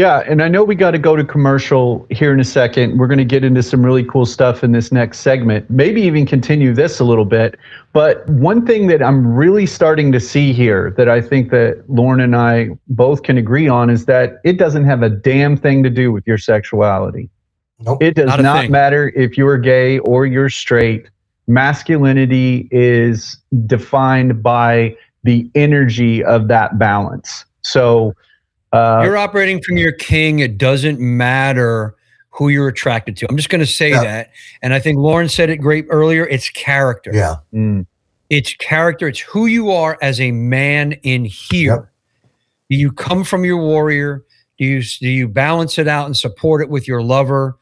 Yeah, 0.00 0.22
and 0.26 0.42
I 0.42 0.48
know 0.48 0.64
we 0.64 0.76
got 0.76 0.92
to 0.92 0.98
go 0.98 1.14
to 1.14 1.22
commercial 1.22 2.06
here 2.08 2.32
in 2.32 2.40
a 2.40 2.44
second. 2.44 2.96
We're 2.96 3.06
going 3.06 3.18
to 3.18 3.24
get 3.26 3.44
into 3.44 3.62
some 3.62 3.84
really 3.84 4.02
cool 4.02 4.24
stuff 4.24 4.64
in 4.64 4.72
this 4.72 4.90
next 4.90 5.18
segment, 5.18 5.68
maybe 5.68 6.00
even 6.00 6.24
continue 6.24 6.72
this 6.72 7.00
a 7.00 7.04
little 7.04 7.26
bit. 7.26 7.58
But 7.92 8.26
one 8.30 8.64
thing 8.64 8.86
that 8.86 9.02
I'm 9.02 9.26
really 9.26 9.66
starting 9.66 10.10
to 10.12 10.18
see 10.18 10.54
here 10.54 10.94
that 10.96 11.10
I 11.10 11.20
think 11.20 11.50
that 11.50 11.84
Loren 11.86 12.20
and 12.20 12.34
I 12.34 12.70
both 12.88 13.24
can 13.24 13.36
agree 13.36 13.68
on 13.68 13.90
is 13.90 14.06
that 14.06 14.40
it 14.42 14.56
doesn't 14.56 14.86
have 14.86 15.02
a 15.02 15.10
damn 15.10 15.54
thing 15.54 15.82
to 15.82 15.90
do 15.90 16.10
with 16.12 16.26
your 16.26 16.38
sexuality. 16.38 17.28
nope 17.80 18.02
It 18.02 18.14
does 18.14 18.28
Not 18.28 18.40
not, 18.40 18.70
matter 18.70 19.12
if 19.14 19.36
you're 19.36 19.58
gay 19.58 19.98
or 19.98 20.24
you're 20.24 20.48
straight. 20.48 21.10
Masculinity 21.46 22.70
is 22.70 23.36
defined 23.66 24.42
by 24.42 24.96
the 25.24 25.50
energy 25.54 26.24
of 26.24 26.48
that 26.48 26.78
balance. 26.78 27.44
So, 27.60 28.14
uh, 28.72 29.02
you're 29.04 29.16
operating 29.16 29.60
from 29.62 29.76
your 29.76 29.92
king. 29.92 30.38
It 30.40 30.58
doesn't 30.58 31.00
matter 31.00 31.94
who 32.30 32.48
you're 32.48 32.68
attracted 32.68 33.16
to. 33.18 33.26
I'm 33.28 33.36
just 33.36 33.48
going 33.50 33.60
to 33.60 33.66
say 33.66 33.90
Yeah. 33.90 34.02
that. 34.04 34.30
And 34.62 34.72
I 34.72 34.78
think 34.80 34.98
Loren 34.98 35.28
said 35.28 35.50
it 35.50 35.56
great 35.56 35.86
earlier. 35.90 36.26
It's 36.26 36.48
character. 36.50 37.10
yeah 37.12 37.36
mm, 37.52 37.84
It's 38.30 38.54
character. 38.54 39.08
It's 39.08 39.20
who 39.20 39.46
you 39.46 39.70
are 39.70 39.98
as 40.00 40.20
a 40.20 40.30
man 40.30 40.92
in 41.02 41.24
here. 41.24 41.74
Yep. 41.74 41.86
Do 42.70 42.76
you 42.76 42.92
come 42.92 43.24
from 43.24 43.44
your 43.44 43.58
warrior? 43.58 44.24
Do 44.58 44.64
you 44.64 44.82
do 44.82 45.08
you 45.08 45.26
balance 45.26 45.78
it 45.78 45.88
out 45.88 46.06
and 46.06 46.16
support 46.16 46.62
it 46.62 46.68
with 46.68 46.86
your 46.86 47.02
lover? 47.02 47.56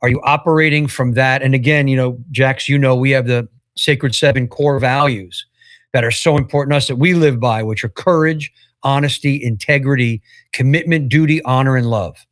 Are 0.00 0.08
you 0.08 0.20
operating 0.22 0.86
from 0.86 1.12
that? 1.12 1.42
And 1.42 1.54
again, 1.54 1.88
you 1.88 1.96
know, 1.96 2.18
Jax, 2.30 2.68
you 2.68 2.78
know, 2.78 2.94
we 2.96 3.10
have 3.10 3.26
the 3.26 3.46
sacred 3.76 4.14
seven 4.14 4.48
core 4.48 4.78
values 4.78 5.44
that 5.92 6.04
are 6.04 6.10
so 6.10 6.36
important 6.36 6.72
to 6.72 6.76
us 6.78 6.88
that 6.88 6.96
we 6.96 7.12
live 7.14 7.40
by, 7.40 7.62
which 7.62 7.84
are 7.84 7.88
courage, 7.88 8.52
honesty, 8.84 9.42
integrity, 9.42 10.22
commitment, 10.52 11.08
duty, 11.08 11.42
honor, 11.44 11.76
and 11.76 11.88
love. 11.90 12.24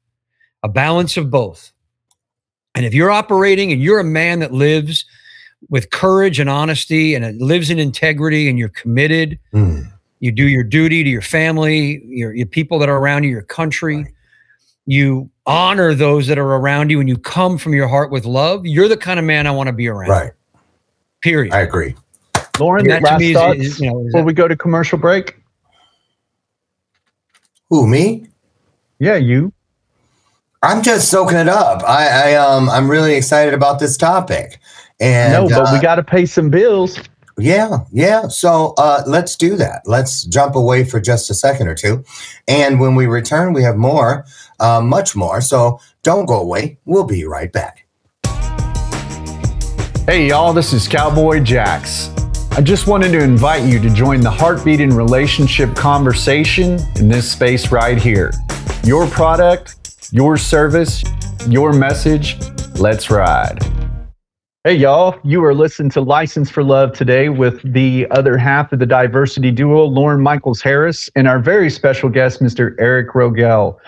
A 0.62 0.68
balance 0.68 1.16
of 1.16 1.30
both. 1.30 1.72
And 2.74 2.86
if 2.86 2.94
you're 2.94 3.10
operating 3.10 3.72
and 3.72 3.82
you're 3.82 3.98
a 3.98 4.04
man 4.04 4.38
that 4.40 4.52
lives 4.52 5.04
with 5.70 5.90
courage 5.90 6.38
and 6.38 6.48
honesty 6.48 7.14
and 7.14 7.24
it 7.24 7.36
lives 7.36 7.70
in 7.70 7.78
integrity 7.78 8.48
and 8.48 8.58
you're 8.58 8.68
committed, 8.70 9.38
Mm. 9.52 9.90
you 10.20 10.30
do 10.32 10.46
your 10.48 10.62
duty 10.64 11.02
to 11.04 11.10
your 11.10 11.22
family, 11.22 12.02
your, 12.06 12.34
your 12.34 12.46
people 12.46 12.78
that 12.78 12.88
are 12.88 12.96
around 12.98 13.24
you, 13.24 13.30
your 13.30 13.42
country. 13.42 14.06
You 14.86 15.30
honor 15.46 15.94
those 15.94 16.26
that 16.28 16.38
are 16.38 16.54
around 16.56 16.90
you 16.90 16.98
and 17.00 17.08
you 17.08 17.16
come 17.16 17.58
from 17.58 17.72
your 17.74 17.86
heart 17.88 18.10
with 18.10 18.24
love. 18.24 18.64
You're 18.66 18.88
the 18.88 18.96
kind 18.96 19.18
of 19.20 19.24
man 19.24 19.46
I 19.46 19.50
want 19.52 19.68
to 19.68 19.72
be 19.72 19.88
around. 19.88 20.10
right 20.10 20.32
Period. 21.20 21.52
i 21.54 21.60
agree 21.60 21.94
Loren, 22.58 22.82
And 22.82 22.90
that 22.90 22.98
to 23.00 23.04
last 23.04 23.20
me 23.20 23.30
is- 23.30 23.36
thoughts 23.36 23.60
is, 23.60 23.80
you 23.80 23.90
know, 23.90 24.00
is 24.00 24.06
before 24.06 24.24
we 24.24 24.32
go 24.32 24.48
to 24.48 24.56
commercial 24.56 24.98
break? 24.98 25.36
Who 27.72 27.86
me 27.86 28.26
Yeah, 28.98 29.16
you. 29.16 29.50
I'm 30.62 30.82
just 30.82 31.08
soaking 31.08 31.38
it 31.38 31.48
up. 31.48 31.82
I, 31.88 32.32
I 32.32 32.34
um 32.34 32.68
I'm 32.68 32.90
really 32.90 33.14
excited 33.14 33.54
about 33.54 33.80
this 33.80 33.96
topic. 33.96 34.60
And 35.00 35.32
no, 35.32 35.48
but 35.48 35.68
uh, 35.68 35.70
we 35.72 35.80
got 35.80 35.94
to 35.94 36.02
pay 36.02 36.26
some 36.26 36.50
bills. 36.50 37.00
yeah, 37.38 37.78
yeah. 37.90 38.28
So 38.28 38.74
uh 38.76 39.02
let's 39.06 39.36
do 39.36 39.56
that. 39.56 39.80
Let's 39.86 40.24
jump 40.24 40.54
away 40.54 40.84
for 40.84 41.00
just 41.00 41.30
a 41.30 41.34
second 41.34 41.66
or 41.66 41.74
two. 41.74 42.04
And 42.46 42.78
when 42.78 42.94
we 42.94 43.06
return, 43.06 43.54
we 43.54 43.62
have 43.62 43.78
more, 43.78 44.26
uh, 44.60 44.82
much 44.82 45.16
more. 45.16 45.40
So 45.40 45.80
don't 46.02 46.26
go 46.26 46.38
away. 46.38 46.78
We'll 46.84 47.04
be 47.04 47.24
right 47.24 47.50
back. 47.50 47.86
Hey, 50.04 50.28
y'all, 50.28 50.52
this 50.52 50.74
is 50.74 50.86
Cowboy 50.86 51.40
Jax. 51.40 52.10
I 52.54 52.60
just 52.60 52.86
wanted 52.86 53.12
to 53.12 53.22
invite 53.22 53.62
you 53.62 53.80
to 53.80 53.88
join 53.88 54.20
the 54.20 54.30
Heartbeat 54.30 54.78
in 54.78 54.94
Relationship 54.94 55.74
conversation 55.74 56.78
in 56.96 57.08
this 57.08 57.32
space 57.32 57.72
right 57.72 57.96
here. 57.96 58.30
Your 58.84 59.06
product, 59.06 60.08
your 60.10 60.36
service, 60.36 61.02
your 61.48 61.72
message. 61.72 62.36
Let's 62.74 63.10
ride. 63.10 63.58
Hey, 64.64 64.74
y'all, 64.74 65.18
you 65.24 65.42
are 65.42 65.54
listening 65.54 65.88
to 65.92 66.02
License 66.02 66.50
for 66.50 66.62
Love 66.62 66.92
today 66.92 67.30
with 67.30 67.62
the 67.72 68.06
other 68.10 68.36
half 68.36 68.70
of 68.70 68.80
the 68.80 68.86
diversity 68.86 69.50
duo, 69.50 69.84
Loren 69.84 70.20
Michaels 70.20 70.60
Harris, 70.60 71.08
and 71.16 71.26
our 71.26 71.38
very 71.38 71.70
special 71.70 72.10
guest, 72.10 72.42
Mr. 72.42 72.74
Eric 72.78 73.14
Rogell. 73.14 73.78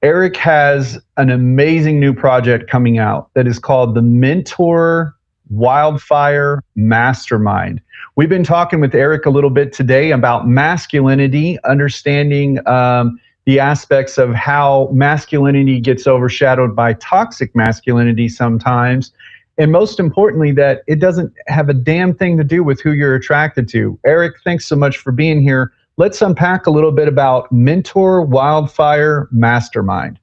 Eric 0.00 0.34
has 0.38 0.98
an 1.18 1.28
amazing 1.28 2.00
new 2.00 2.14
project 2.14 2.70
coming 2.70 2.96
out 2.96 3.28
that 3.34 3.46
is 3.46 3.58
called 3.58 3.94
the 3.94 4.02
Mentor 4.02 5.14
Wildfire 5.50 6.62
Mastermind. 6.74 7.80
We've 8.16 8.28
been 8.28 8.44
talking 8.44 8.80
with 8.80 8.94
Eric 8.94 9.26
a 9.26 9.30
little 9.30 9.50
bit 9.50 9.72
today 9.72 10.10
about 10.10 10.48
masculinity, 10.48 11.58
understanding 11.64 12.66
um, 12.68 13.20
the 13.44 13.60
aspects 13.60 14.18
of 14.18 14.34
how 14.34 14.88
masculinity 14.92 15.80
gets 15.80 16.06
overshadowed 16.06 16.74
by 16.74 16.94
toxic 16.94 17.54
masculinity 17.54 18.28
sometimes 18.28 19.12
and 19.56 19.70
most 19.70 20.00
importantly, 20.00 20.52
that 20.52 20.82
it 20.86 20.98
doesn't 20.98 21.32
have 21.46 21.68
a 21.68 21.74
damn 21.74 22.14
thing 22.14 22.36
to 22.38 22.44
do 22.44 22.64
with 22.64 22.80
who 22.80 22.92
you're 22.92 23.14
attracted 23.14 23.68
to. 23.68 23.98
Eric, 24.04 24.34
thanks 24.42 24.66
so 24.66 24.74
much 24.74 24.96
for 24.96 25.12
being 25.12 25.40
here. 25.40 25.72
Let's 25.96 26.20
unpack 26.20 26.66
a 26.66 26.70
little 26.70 26.90
bit 26.90 27.06
about 27.06 27.50
Mentor 27.52 28.22
Wildfire 28.22 29.28
Mastermind. 29.30 30.18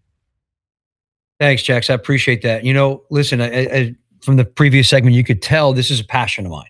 Thanks, 1.40 1.64
Jax. 1.64 1.90
I 1.90 1.94
appreciate 1.94 2.42
that. 2.42 2.66
You 2.66 2.74
know, 2.74 3.04
listen, 3.10 3.40
I, 3.42 3.46
I, 3.48 3.96
from 4.22 4.38
the 4.38 4.46
previous 4.46 4.90
segment, 4.90 5.16
you 5.16 5.24
could 5.24 5.42
tell 5.42 5.74
this 5.74 5.92
is 5.92 6.00
a 6.00 6.06
passion 6.06 6.46
of 6.46 6.52
mine, 6.52 6.70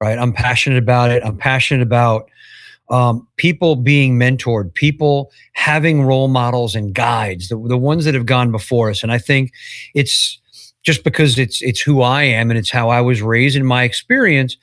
right? 0.00 0.18
I'm 0.18 0.32
passionate 0.32 0.78
about 0.78 1.10
it. 1.10 1.22
I'm 1.24 1.36
passionate 1.36 1.82
about 1.82 2.28
um, 2.88 3.26
people 3.36 3.76
being 3.76 4.18
mentored, 4.18 4.72
people 4.74 5.32
having 5.54 6.02
role 6.02 6.28
models 6.28 6.74
and 6.74 6.94
guides, 6.94 7.48
the, 7.48 7.56
the 7.56 7.78
ones 7.78 8.04
that 8.04 8.14
have 8.14 8.26
gone 8.26 8.52
before 8.52 8.90
us. 8.90 9.02
And 9.02 9.10
I 9.10 9.18
think 9.18 9.52
it's 9.94 10.40
just 10.82 11.02
because 11.02 11.38
it's 11.38 11.60
it's 11.62 11.80
who 11.80 12.00
I 12.02 12.22
am 12.22 12.50
and 12.50 12.58
it's 12.58 12.70
how 12.70 12.90
I 12.90 13.00
was 13.00 13.20
raised 13.20 13.56
in 13.56 13.66
my 13.66 13.82
experience. 13.82 14.56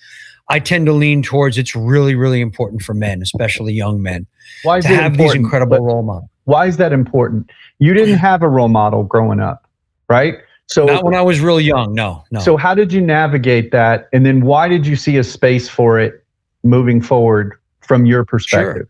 I 0.49 0.59
tend 0.59 0.85
to 0.85 0.93
lean 0.93 1.23
towards 1.23 1.57
it's 1.57 1.75
really, 1.75 2.15
really 2.15 2.41
important 2.41 2.81
for 2.81 2.93
men, 2.93 3.21
especially 3.21 3.73
young 3.73 4.01
men, 4.01 4.27
Why 4.63 4.77
is 4.77 4.85
to 4.85 4.95
have 4.95 5.17
these 5.17 5.33
incredible 5.33 5.77
But 5.77 5.83
role 5.83 6.03
models. 6.03 6.29
Why 6.45 6.67
is 6.67 6.77
that 6.77 6.91
important? 6.91 7.49
You 7.79 7.93
didn't 7.93 8.17
have 8.17 8.43
a 8.43 8.49
role 8.49 8.67
model 8.67 9.03
growing 9.03 9.39
up, 9.39 9.67
right? 10.09 10.35
So 10.67 10.85
Not 10.85 11.03
when 11.03 11.13
I 11.13 11.21
was 11.21 11.39
real 11.39 11.59
young. 11.59 11.93
No, 11.93 12.23
no. 12.31 12.39
So 12.39 12.57
how 12.57 12.73
did 12.73 12.93
you 12.93 13.01
navigate 13.01 13.71
that? 13.71 14.07
And 14.13 14.25
then 14.25 14.41
why 14.41 14.67
did 14.67 14.87
you 14.87 14.95
see 14.95 15.17
a 15.17 15.23
space 15.23 15.69
for 15.69 15.99
it 15.99 16.23
moving 16.63 17.01
forward 17.01 17.53
from 17.81 18.05
your 18.05 18.23
perspective? 18.25 18.87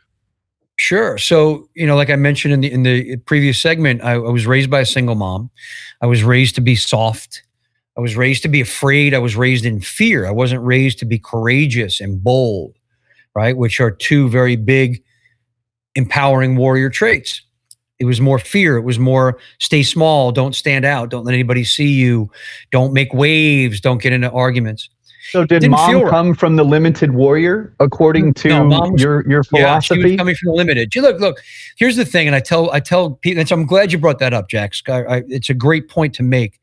Sure. 0.75 1.17
So, 1.17 1.69
you 1.75 1.85
know, 1.85 1.95
like 1.95 2.09
I 2.09 2.15
mentioned 2.15 2.53
in 2.53 2.61
the 2.61 2.71
in 2.71 2.83
the 2.83 3.17
previous 3.17 3.59
segment, 3.59 4.03
I, 4.03 4.13
I 4.13 4.17
was 4.17 4.47
raised 4.47 4.69
by 4.69 4.81
a 4.81 4.85
single 4.85 5.15
mom. 5.15 5.49
I 6.01 6.07
was 6.07 6.23
raised 6.23 6.55
to 6.55 6.61
be 6.61 6.75
soft. 6.75 7.43
I 7.97 8.01
was 8.01 8.15
raised 8.15 8.41
to 8.43 8.49
be 8.49 8.61
afraid. 8.61 9.13
I 9.13 9.19
was 9.19 9.35
raised 9.35 9.65
in 9.65 9.79
fear. 9.79 10.25
I 10.25 10.31
wasn't 10.31 10.63
raised 10.63 10.99
to 10.99 11.05
be 11.05 11.19
courageous 11.19 12.01
and 12.01 12.23
bold, 12.23 12.75
right? 13.35 13.55
Which 13.55 13.79
are 13.79 13.91
two 13.91 14.29
very 14.29 14.55
big 14.55 15.03
empowering 15.95 16.55
warrior 16.55 16.89
traits. 16.89 17.41
It 18.03 18.07
was 18.07 18.19
more 18.19 18.37
fear. 18.37 18.75
It 18.75 18.81
was 18.81 18.99
more 18.99 19.37
stay 19.59 19.81
small, 19.81 20.33
don't 20.33 20.53
stand 20.53 20.83
out, 20.83 21.09
don't 21.09 21.23
let 21.23 21.33
anybody 21.33 21.63
see 21.63 21.87
you, 21.87 22.29
don't 22.69 22.91
make 22.91 23.13
waves, 23.13 23.79
don't 23.79 24.01
get 24.01 24.11
into 24.11 24.29
arguments. 24.29 24.89
So 25.31 25.45
did 25.45 25.67
mom 25.69 25.95
right. 25.95 26.09
come 26.09 26.35
from 26.35 26.57
the 26.57 26.65
limited 26.65 27.13
warrior 27.13 27.73
according 27.79 28.33
to 28.35 28.49
No, 28.49 28.65
was- 28.67 29.01
your 29.01 29.27
your 29.27 29.41
Yeah, 29.53 29.79
she 29.79 29.93
was 29.93 30.01
philosophy? 30.01 30.17
coming 30.17 30.35
from 30.35 30.47
the 30.47 30.53
limited. 30.53 30.93
You 30.93 31.01
look, 31.01 31.19
look. 31.21 31.41
Here's 31.77 31.95
the 31.95 32.03
thing, 32.03 32.27
and 32.27 32.35
I 32.35 32.41
tell, 32.41 32.69
I 32.71 32.81
tell 32.81 33.11
people, 33.11 33.39
and 33.39 33.47
so 33.47 33.55
I'm 33.55 33.65
glad 33.65 33.93
you 33.93 33.97
brought 33.97 34.19
that 34.19 34.33
up, 34.33 34.49
Jack. 34.49 34.73
I, 34.89 35.03
I, 35.03 35.23
it's 35.29 35.49
a 35.49 35.53
great 35.53 35.87
point 35.87 36.13
to 36.15 36.23
make. 36.23 36.59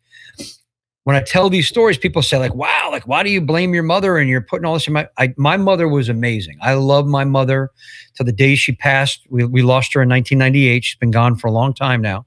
When 1.04 1.16
I 1.16 1.22
tell 1.22 1.48
these 1.48 1.66
stories, 1.66 1.96
people 1.96 2.22
say, 2.22 2.36
like, 2.36 2.54
"Wow, 2.54 2.88
like, 2.90 3.06
why 3.06 3.22
do 3.22 3.30
you 3.30 3.40
blame 3.40 3.72
your 3.72 3.82
mother?" 3.82 4.18
And 4.18 4.28
you're 4.28 4.42
putting 4.42 4.66
all 4.66 4.74
this 4.74 4.86
in 4.86 4.92
my. 4.92 5.08
I, 5.16 5.32
my 5.36 5.56
mother 5.56 5.88
was 5.88 6.08
amazing. 6.08 6.58
I 6.60 6.74
love 6.74 7.06
my 7.06 7.24
mother 7.24 7.70
to 8.16 8.24
the 8.24 8.32
day 8.32 8.54
she 8.54 8.72
passed. 8.72 9.26
We 9.30 9.44
we 9.44 9.62
lost 9.62 9.94
her 9.94 10.02
in 10.02 10.08
1998. 10.08 10.84
She's 10.84 10.98
been 10.98 11.10
gone 11.10 11.36
for 11.36 11.46
a 11.48 11.52
long 11.52 11.72
time 11.72 12.02
now, 12.02 12.26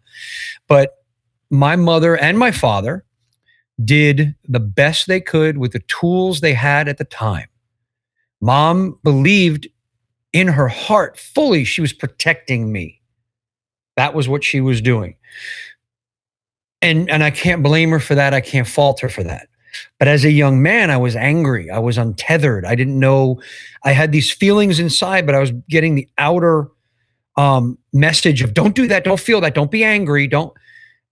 but 0.68 1.04
my 1.50 1.76
mother 1.76 2.18
and 2.18 2.40
my 2.40 2.52
father 2.52 3.06
did 3.84 4.36
the 4.48 4.60
best 4.60 5.08
they 5.08 5.22
could 5.22 5.58
with 5.58 5.72
the 5.72 5.82
tools 5.82 6.42
they 6.42 6.54
had 6.54 6.88
at 6.88 6.98
the 6.98 7.06
time. 7.06 7.48
Mom 8.42 9.00
believed 9.04 9.68
in 10.34 10.48
her 10.48 10.68
heart 10.68 11.18
fully 11.18 11.64
she 11.64 11.82
was 11.82 11.94
protecting 11.94 12.72
me. 12.72 13.00
That 13.96 14.16
was 14.16 14.28
what 14.28 14.44
she 14.44 14.60
was 14.62 14.82
doing. 14.82 15.16
And 16.84 17.10
and 17.10 17.24
I 17.24 17.32
can't 17.32 17.64
blame 17.64 17.90
her 17.92 18.00
for 18.00 18.14
that. 18.14 18.34
I 18.34 18.42
can't 18.42 18.68
fault 18.68 19.00
her 19.00 19.10
for 19.10 19.24
that. 19.24 19.48
But 19.98 20.08
as 20.08 20.24
a 20.26 20.32
young 20.32 20.62
man, 20.62 20.92
I 20.92 20.98
was 20.98 21.16
angry. 21.16 21.72
I 21.72 21.80
was 21.80 21.98
untethered. 21.98 22.66
I 22.66 22.76
didn't 22.76 23.00
know. 23.00 23.42
I 23.84 23.94
had 23.94 24.12
these 24.12 24.30
feelings 24.30 24.80
inside, 24.80 25.26
but 25.26 25.34
I 25.34 25.40
was 25.40 25.52
getting 25.70 25.96
the 25.96 26.08
outer 26.18 26.70
um, 27.38 27.78
message 27.94 28.42
of 28.42 28.54
don't 28.54 28.76
do 28.76 28.88
that, 28.88 29.04
don't 29.04 29.20
feel 29.20 29.42
that, 29.42 29.56
don't 29.56 29.72
be 29.72 29.84
angry, 29.84 30.28
don't. 30.28 30.54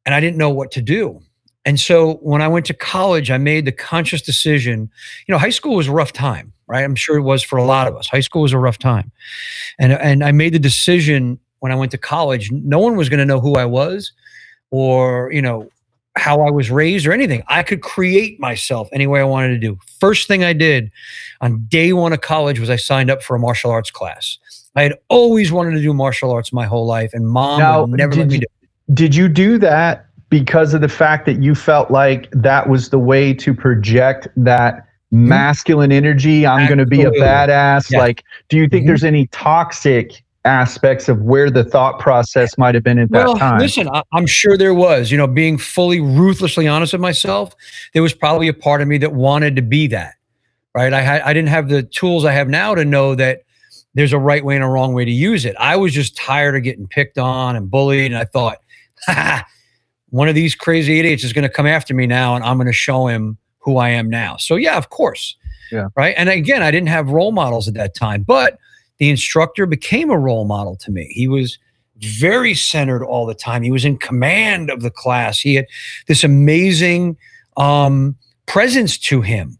And 0.05 0.13
I 0.13 0.19
didn't 0.19 0.37
know 0.37 0.49
what 0.49 0.71
to 0.71 0.81
do. 0.81 1.21
And 1.65 1.79
so 1.79 2.15
when 2.15 2.41
I 2.41 2.47
went 2.47 2.65
to 2.67 2.73
college, 2.73 3.31
I 3.31 3.37
made 3.37 3.65
the 3.65 3.71
conscious 3.71 4.21
decision. 4.21 4.89
You 5.27 5.33
know, 5.33 5.39
high 5.39 5.51
school 5.51 5.75
was 5.75 5.87
a 5.87 5.91
rough 5.91 6.11
time, 6.11 6.53
right? 6.67 6.83
I'm 6.83 6.95
sure 6.95 7.17
it 7.17 7.21
was 7.21 7.43
for 7.43 7.57
a 7.57 7.63
lot 7.63 7.87
of 7.87 7.95
us. 7.95 8.07
High 8.07 8.21
school 8.21 8.41
was 8.41 8.53
a 8.53 8.59
rough 8.59 8.77
time. 8.77 9.11
And 9.79 9.93
and 9.93 10.23
I 10.23 10.31
made 10.31 10.53
the 10.53 10.59
decision 10.59 11.39
when 11.59 11.71
I 11.71 11.75
went 11.75 11.91
to 11.91 11.97
college, 11.97 12.51
no 12.51 12.79
one 12.79 12.95
was 12.95 13.09
going 13.09 13.19
to 13.19 13.25
know 13.25 13.39
who 13.39 13.55
I 13.55 13.65
was 13.65 14.11
or, 14.71 15.31
you 15.31 15.41
know, 15.41 15.69
how 16.17 16.41
I 16.41 16.51
was 16.51 16.69
raised 16.69 17.05
or 17.07 17.13
anything. 17.13 17.43
I 17.47 17.63
could 17.63 17.81
create 17.81 18.39
myself 18.39 18.89
any 18.91 19.07
way 19.07 19.21
I 19.21 19.23
wanted 19.23 19.49
to 19.49 19.57
do. 19.57 19.77
First 19.99 20.27
thing 20.27 20.43
I 20.43 20.51
did 20.53 20.91
on 21.39 21.65
day 21.69 21.93
1 21.93 22.11
of 22.11 22.21
college 22.21 22.59
was 22.59 22.69
I 22.69 22.75
signed 22.75 23.09
up 23.09 23.23
for 23.23 23.35
a 23.35 23.39
martial 23.39 23.71
arts 23.71 23.91
class. 23.91 24.37
I 24.75 24.83
had 24.83 24.95
always 25.09 25.51
wanted 25.51 25.71
to 25.71 25.81
do 25.81 25.93
martial 25.93 26.31
arts 26.31 26.51
my 26.51 26.65
whole 26.65 26.85
life 26.85 27.11
and 27.13 27.27
mom 27.29 27.59
Now, 27.59 27.81
would 27.81 27.91
never 27.91 28.15
let 28.15 28.27
me 28.27 28.39
do 28.39 28.45
Did 28.93 29.15
you 29.15 29.29
do 29.29 29.57
that 29.59 30.05
because 30.29 30.73
of 30.73 30.81
the 30.81 30.89
fact 30.89 31.25
that 31.27 31.41
you 31.41 31.55
felt 31.55 31.91
like 31.91 32.29
that 32.31 32.69
was 32.69 32.89
the 32.89 32.99
way 32.99 33.33
to 33.35 33.53
project 33.53 34.27
that 34.37 34.85
masculine 35.11 35.91
energy? 35.93 36.45
I'm 36.45 36.67
going 36.67 36.77
to 36.77 36.85
be 36.85 37.03
a 37.03 37.11
badass. 37.11 37.89
Yeah. 37.91 37.99
Like, 37.99 38.23
do 38.49 38.57
you 38.57 38.67
think 38.67 38.83
Mhm. 38.83 38.87
there's 38.87 39.03
any 39.05 39.27
toxic 39.27 40.23
aspects 40.45 41.07
of 41.07 41.21
where 41.21 41.51
the 41.51 41.63
thought 41.63 41.99
process 41.99 42.57
might 42.57 42.73
have 42.73 42.83
been 42.83 42.97
at 42.97 43.11
that 43.11 43.25
well, 43.25 43.37
time? 43.37 43.59
listen, 43.59 43.87
I, 43.89 44.03
I'm 44.13 44.25
sure 44.25 44.57
there 44.57 44.73
was, 44.73 45.11
you 45.11 45.17
know, 45.17 45.27
being 45.27 45.57
fully 45.57 45.99
ruthlessly 45.99 46.67
honest 46.67 46.93
with 46.93 47.01
myself, 47.01 47.55
there 47.93 48.01
was 48.01 48.13
probably 48.13 48.47
a 48.47 48.53
part 48.53 48.81
of 48.81 48.87
me 48.87 48.97
that 48.99 49.13
wanted 49.13 49.55
to 49.55 49.61
be 49.61 49.87
that, 49.87 50.15
right? 50.73 50.93
I 50.93 51.01
had, 51.01 51.21
I 51.21 51.33
didn't 51.33 51.49
have 51.49 51.69
the 51.69 51.83
tools 51.83 52.25
I 52.25 52.31
have 52.31 52.49
now 52.49 52.73
to 52.75 52.83
know 52.83 53.13
that 53.15 53.43
there's 53.93 54.13
a 54.13 54.19
right 54.19 54.43
way 54.43 54.55
and 54.55 54.63
a 54.63 54.67
wrong 54.67 54.93
way 54.93 55.05
to 55.05 55.11
use 55.11 55.45
it. 55.45 55.55
I 55.59 55.75
was 55.75 55.93
just 55.93 56.15
tired 56.15 56.55
of 56.55 56.63
getting 56.63 56.87
picked 56.87 57.17
on 57.17 57.55
and 57.55 57.69
bullied. 57.69 58.11
And 58.11 58.17
I 58.17 58.25
thought, 58.25 58.59
ha, 59.05 59.45
one 60.09 60.27
of 60.27 60.35
these 60.35 60.55
crazy 60.55 60.99
idiots 60.99 61.23
is 61.23 61.33
going 61.33 61.43
to 61.43 61.49
come 61.49 61.67
after 61.67 61.93
me 61.93 62.07
now 62.07 62.35
and 62.35 62.43
I'm 62.43 62.57
going 62.57 62.67
to 62.67 62.73
show 62.73 63.07
him 63.07 63.37
who 63.59 63.77
I 63.77 63.89
am 63.89 64.09
now. 64.09 64.37
So 64.37 64.55
yeah, 64.55 64.77
of 64.77 64.89
course. 64.89 65.35
Yeah. 65.71 65.87
Right. 65.95 66.13
And 66.17 66.29
again, 66.29 66.61
I 66.61 66.71
didn't 66.71 66.89
have 66.89 67.09
role 67.09 67.31
models 67.31 67.67
at 67.67 67.75
that 67.75 67.95
time, 67.95 68.23
but 68.23 68.57
the 69.01 69.09
instructor 69.09 69.65
became 69.65 70.11
a 70.11 70.19
role 70.19 70.45
model 70.45 70.75
to 70.75 70.91
me. 70.91 71.05
He 71.05 71.27
was 71.27 71.57
very 71.97 72.53
centered 72.53 73.03
all 73.03 73.25
the 73.25 73.33
time. 73.33 73.63
He 73.63 73.71
was 73.71 73.83
in 73.83 73.97
command 73.97 74.69
of 74.69 74.83
the 74.83 74.91
class. 74.91 75.39
He 75.39 75.55
had 75.55 75.65
this 76.05 76.23
amazing 76.23 77.17
um, 77.57 78.15
presence 78.45 78.99
to 78.99 79.21
him. 79.21 79.57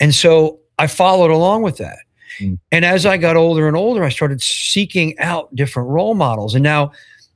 And 0.00 0.14
so 0.14 0.60
I 0.78 0.86
followed 0.86 1.30
along 1.30 1.60
with 1.60 1.76
that. 1.76 1.98
Mm. 2.38 2.58
And 2.72 2.86
as 2.86 3.04
I 3.04 3.18
got 3.18 3.36
older 3.36 3.68
and 3.68 3.76
older, 3.76 4.02
I 4.02 4.08
started 4.08 4.40
seeking 4.40 5.18
out 5.18 5.54
different 5.54 5.90
role 5.90 6.14
models. 6.14 6.54
And 6.54 6.64
now, 6.64 6.92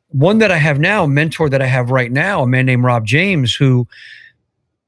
one 0.08 0.38
that 0.38 0.50
I 0.50 0.56
have 0.56 0.80
now, 0.80 1.04
a 1.04 1.08
mentor 1.08 1.50
that 1.50 1.60
I 1.60 1.66
have 1.66 1.90
right 1.90 2.10
now, 2.10 2.42
a 2.42 2.46
man 2.46 2.64
named 2.64 2.84
Rob 2.84 3.04
James, 3.04 3.54
who 3.54 3.86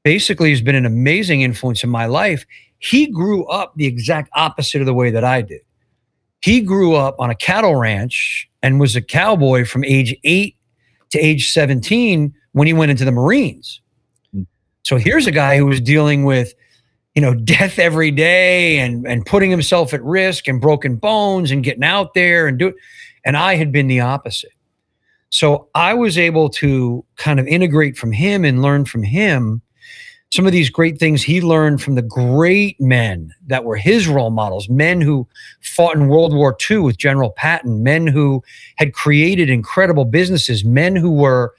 basically 0.01 0.49
has 0.49 0.61
been 0.61 0.73
an 0.73 0.87
amazing 0.87 1.41
influence 1.41 1.83
in 1.83 1.91
my 1.91 2.07
life. 2.07 2.47
He 2.79 3.05
grew 3.05 3.45
up 3.45 3.75
the 3.75 3.85
exact 3.85 4.31
opposite 4.33 4.81
of 4.81 4.87
the 4.87 4.93
way 4.95 5.11
that 5.11 5.23
I 5.23 5.43
did. 5.43 5.61
He 6.47 6.61
grew 6.61 6.95
up 6.95 7.15
on 7.19 7.29
a 7.29 7.35
cattle 7.35 7.75
ranch 7.75 8.49
and 8.63 8.79
was 8.79 8.95
a 8.95 9.01
cowboy 9.01 9.65
from 9.65 9.83
age 9.83 10.15
eight 10.23 10.55
to 11.09 11.19
age 11.19 11.51
17 11.51 12.33
when 12.53 12.67
he 12.67 12.73
went 12.73 12.89
into 12.89 13.03
the 13.03 13.11
Marines. 13.11 13.81
Hmm. 14.33 14.43
So 14.83 14.95
here's 14.95 15.27
a 15.27 15.31
guy 15.31 15.57
who 15.57 15.65
was 15.65 15.81
dealing 15.81 16.23
with, 16.23 16.53
you 17.15 17.21
know, 17.21 17.33
death 17.33 17.79
every 17.79 18.11
day 18.11 18.79
and 18.79 19.05
and 19.05 19.25
putting 19.25 19.51
himself 19.51 19.93
at 19.93 20.01
risk 20.03 20.47
and 20.47 20.61
broken 20.61 20.95
bones 20.95 21.51
and 21.51 21.65
getting 21.65 21.83
out 21.83 22.13
there 22.13 22.47
and 22.47 22.57
do 22.57 22.67
it. 22.67 22.75
and 23.25 23.35
I 23.35 23.55
had 23.55 23.73
been 23.73 23.87
the 23.87 23.99
opposite. 23.99 24.53
So 25.29 25.67
I 25.75 25.93
was 25.95 26.17
able 26.17 26.47
to 26.51 27.03
kind 27.17 27.41
of 27.41 27.47
integrate 27.47 27.97
from 27.97 28.13
him 28.13 28.45
and 28.45 28.61
learn 28.61 28.85
from 28.85 29.03
him 29.03 29.61
some 30.31 30.45
of 30.45 30.51
these 30.51 30.69
great 30.69 30.99
things 30.99 31.23
he 31.23 31.41
learned 31.41 31.81
from 31.81 31.95
the 31.95 32.01
great 32.01 32.79
men 32.81 33.33
that 33.47 33.63
were 33.63 33.77
his 33.77 34.07
role 34.07 34.29
models, 34.29 34.67
men 34.67 34.99
who 34.99 35.27
fought 35.61 35.95
in 35.95 36.09
World 36.09 36.33
War 36.33 36.55
II 36.69 36.79
with 36.79 36.97
General 36.97 37.31
Patton, 37.31 37.81
men 37.81 38.07
who 38.07 38.43
had 38.75 38.93
created 38.93 39.49
incredible 39.49 40.05
businesses, 40.05 40.65
men 40.65 40.95
who 40.95 41.11
were, 41.11 41.53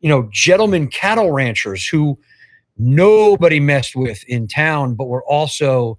you 0.00 0.08
know, 0.08 0.28
gentlemen 0.32 0.86
cattle 0.86 1.32
ranchers 1.32 1.86
who 1.86 2.16
nobody 2.78 3.58
messed 3.58 3.96
with 3.96 4.22
in 4.28 4.46
town, 4.46 4.94
but 4.94 5.06
were 5.06 5.24
also 5.24 5.98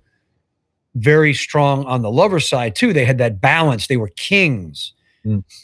very 0.96 1.34
strong 1.34 1.86
on 1.86 2.02
the 2.02 2.12
lover 2.12 2.40
side 2.40 2.76
too. 2.76 2.94
They 2.94 3.06
had 3.06 3.18
that 3.18 3.42
balance. 3.42 3.88
They 3.88 3.98
were 3.98 4.12
kings. 4.16 4.94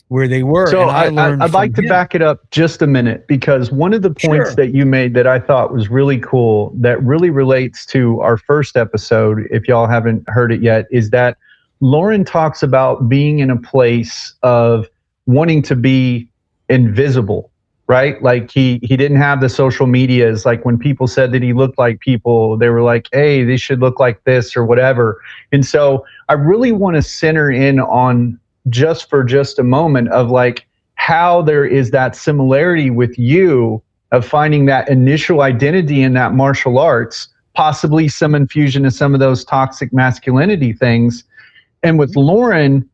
Where 0.08 0.28
they 0.28 0.44
were. 0.44 0.68
So 0.68 0.90
and 0.90 1.20
I, 1.20 1.28
I, 1.28 1.30
would 1.36 1.54
like 1.54 1.74
to 1.76 1.82
him. 1.82 1.90
back 1.90 2.16
it 2.16 2.22
up 2.22 2.50
just 2.52 2.82
a 2.82 2.88
minute 2.88 3.28
because 3.28 3.72
one 3.72 3.94
of 3.94 4.02
the 4.02 4.10
points 4.10 4.50
Sure. 4.50 4.56
that 4.56 4.74
you 4.74 4.86
made 4.86 5.14
that 5.16 5.28
I 5.28 5.40
thought 5.40 5.74
was 5.74 5.90
really 5.90 6.20
cool 6.20 6.72
that 6.76 7.02
really 7.04 7.30
relates 7.30 7.86
to 7.88 8.20
our 8.22 8.38
first 8.38 8.78
episode, 8.78 9.48
if 9.52 9.68
y'all 9.68 9.88
haven't 9.88 10.24
heard 10.30 10.52
it 10.52 10.62
yet, 10.62 10.86
is 10.92 11.10
that 11.12 11.38
Loren 11.80 12.24
talks 12.26 12.64
about 12.64 13.10
being 13.10 13.40
in 13.40 13.50
a 13.50 13.58
place 13.58 14.34
of 14.44 14.88
wanting 15.26 15.62
to 15.64 15.76
be 15.76 16.30
invisible 16.70 17.52
right? 17.88 18.22
Like 18.24 18.50
he 18.50 18.80
he 18.82 18.96
didn't 18.96 19.18
have 19.18 19.42
the 19.42 19.50
social 19.50 19.88
medias. 19.88 20.46
Like 20.46 20.66
when 20.66 20.78
people 20.78 21.08
said 21.08 21.32
that 21.34 21.44
he 21.44 21.54
looked 21.54 21.78
like 21.78 22.00
people, 22.00 22.58
they 22.58 22.70
were 22.70 22.82
like, 22.82 23.08
"Hey, 23.12 23.44
they 23.44 23.58
should 23.58 23.80
look 23.82 24.00
like 24.00 24.24
this 24.24 24.56
or 24.56 24.66
whatever." 24.66 25.22
And 25.52 25.66
so 25.66 26.06
I 26.30 26.34
really 26.34 26.72
want 26.72 26.96
to 26.96 27.02
center 27.02 27.52
in 27.52 27.80
on 27.80 28.40
just 28.70 29.10
for 29.10 29.24
just 29.24 29.60
a 29.60 29.64
moment 29.64 30.10
of 30.10 30.30
like 30.30 30.66
how 30.96 31.42
there 31.42 31.66
is 31.66 31.92
that 31.92 32.16
similarity 32.16 32.90
with 32.90 33.18
you 33.18 33.82
of 34.12 34.26
finding 34.26 34.66
that 34.68 34.88
initial 34.90 35.42
identity 35.42 36.02
in 36.02 36.14
that 36.14 36.34
martial 36.34 36.78
arts, 36.78 37.28
possibly 37.56 38.08
some 38.08 38.36
infusion 38.36 38.86
of 38.86 38.94
some 38.94 39.14
of 39.14 39.20
those 39.20 39.44
toxic 39.44 39.92
masculinity 39.92 40.72
things. 40.72 41.24
And 41.82 42.00
with 42.00 42.16
Loren, 42.16 42.88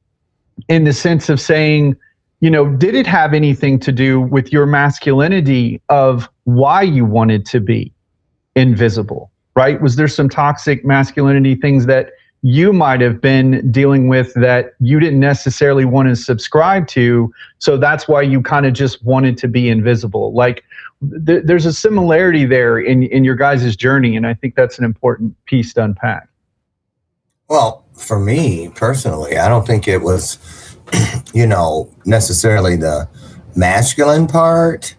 in 0.67 0.85
the 0.85 0.93
sense 0.93 1.29
of 1.29 1.39
saying, 1.39 1.95
you 2.39 2.49
know, 2.49 2.69
did 2.69 2.95
it 2.95 3.05
have 3.05 3.33
anything 3.33 3.79
to 3.79 3.91
do 3.91 4.21
with 4.21 4.51
your 4.51 4.65
masculinity 4.65 5.81
of 5.89 6.29
why 6.45 6.81
you 6.81 7.05
wanted 7.05 7.45
to 7.47 7.59
be 7.59 7.93
invisible, 8.55 9.29
right? 9.55 9.81
Was 9.81 9.97
there 9.97 10.07
some 10.07 10.29
toxic 10.29 10.85
masculinity 10.85 11.55
things 11.55 11.85
that 11.85 12.11
you 12.41 12.71
might 12.71 13.01
have 13.01 13.19
been 13.19 13.69
dealing 13.71 14.07
with 14.07 14.33
that 14.35 14.73
you 14.79 14.99
didn't 14.99 15.19
necessarily 15.19 15.85
want 15.85 16.07
to 16.07 16.15
subscribe 16.15 16.87
to? 16.87 17.33
So 17.57 17.77
that's 17.77 18.07
why 18.07 18.21
you 18.21 18.41
kind 18.41 18.65
of 18.65 18.73
just 18.73 19.03
wanted 19.03 19.37
to 19.39 19.47
be 19.47 19.69
invisible. 19.69 20.33
Like, 20.33 20.63
th- 21.25 21.43
there's 21.43 21.65
a 21.65 21.73
similarity 21.73 22.45
there 22.45 22.79
in, 22.79 23.03
in 23.03 23.23
your 23.23 23.35
guys' 23.35 23.75
journey. 23.75 24.15
And 24.15 24.25
I 24.25 24.33
think 24.33 24.55
that's 24.55 24.77
an 24.79 24.85
important 24.85 25.35
piece 25.45 25.73
to 25.73 25.83
unpack. 25.83 26.29
Well, 27.49 27.85
for 27.93 28.19
me 28.19 28.69
personally, 28.69 29.37
I 29.37 29.49
don't 29.49 29.67
think 29.67 29.87
it 29.87 30.01
was, 30.01 30.37
you 31.33 31.45
know, 31.45 31.93
necessarily 32.05 32.75
the 32.77 33.09
masculine 33.55 34.27
part 34.27 34.95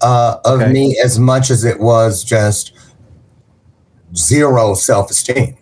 uh, 0.00 0.38
of 0.44 0.60
Okay. 0.60 0.72
me 0.72 0.98
as 1.04 1.18
much 1.18 1.50
as 1.50 1.64
it 1.64 1.80
was 1.80 2.24
just 2.24 2.72
zero 4.16 4.74
self 4.74 5.10
esteem 5.10 5.56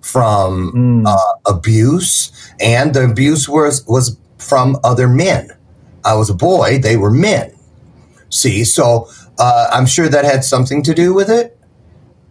from 0.00 0.72
Mm, 0.74 1.06
uh, 1.06 1.34
abuse, 1.50 2.32
and 2.60 2.94
the 2.94 3.04
abuse 3.04 3.48
was 3.48 3.86
was 3.86 4.16
from 4.38 4.78
other 4.84 5.08
men. 5.08 5.50
I 6.04 6.14
was 6.14 6.30
a 6.30 6.34
boy; 6.34 6.78
they 6.78 6.96
were 6.96 7.10
men. 7.10 7.52
See, 8.30 8.64
so 8.64 9.08
uh, 9.38 9.68
I'm 9.72 9.86
sure 9.86 10.08
that 10.08 10.24
had 10.24 10.44
something 10.44 10.82
to 10.84 10.94
do 10.94 11.12
with 11.12 11.28
it 11.30 11.58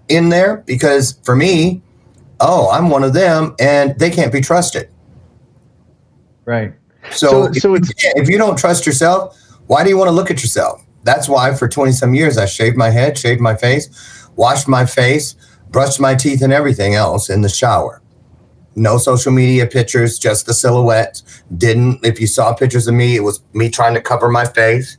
in 0.08 0.30
there 0.30 0.58
because 0.66 1.20
for 1.24 1.36
me, 1.36 1.82
oh, 2.40 2.70
I'm 2.72 2.90
one 2.90 3.04
of 3.04 3.14
them, 3.14 3.56
and 3.60 3.98
they 4.00 4.10
can't 4.10 4.32
be 4.32 4.42
trusted. 4.42 4.90
right. 6.46 6.74
So, 7.12 7.28
So- 7.30 7.44
if, 7.46 7.56
so 7.62 7.76
it's- 7.76 7.94
can't- 7.94 8.18
if 8.18 8.30
you 8.30 8.38
don't 8.38 8.58
trust 8.58 8.86
yourself, 8.86 9.38
why 9.68 9.84
do 9.84 9.90
you 9.90 9.98
want 9.98 10.08
to 10.10 10.12
look 10.12 10.30
at 10.32 10.42
yourself? 10.42 10.82
That's 11.04 11.30
why 11.30 11.54
for 11.54 11.68
20 11.68 11.92
some 11.92 12.14
years 12.14 12.38
I 12.38 12.46
shaved 12.46 12.76
my 12.78 12.90
head, 12.90 13.18
shaved 13.18 13.40
my 13.42 13.56
face, 13.56 13.90
washed 14.36 14.68
my 14.68 14.86
face, 14.86 15.36
brushed 15.72 16.00
my 16.00 16.16
teeth, 16.16 16.42
and 16.42 16.54
everything 16.54 16.96
else 16.96 17.30
in 17.30 17.42
the 17.42 17.50
shower. 17.50 18.02
No 18.76 18.98
social 18.98 19.32
media 19.32 19.66
pictures, 19.66 20.20
just 20.20 20.46
the 20.46 20.54
silhouette. 20.54 21.22
Didn't, 21.58 22.06
if 22.06 22.20
you 22.20 22.28
saw 22.28 22.54
pictures 22.54 22.88
of 22.88 22.96
me, 22.96 23.16
it 23.16 23.22
was 23.22 23.44
me 23.54 23.70
trying 23.70 23.94
to 23.94 24.02
cover 24.02 24.30
my 24.30 24.46
face, 24.46 24.98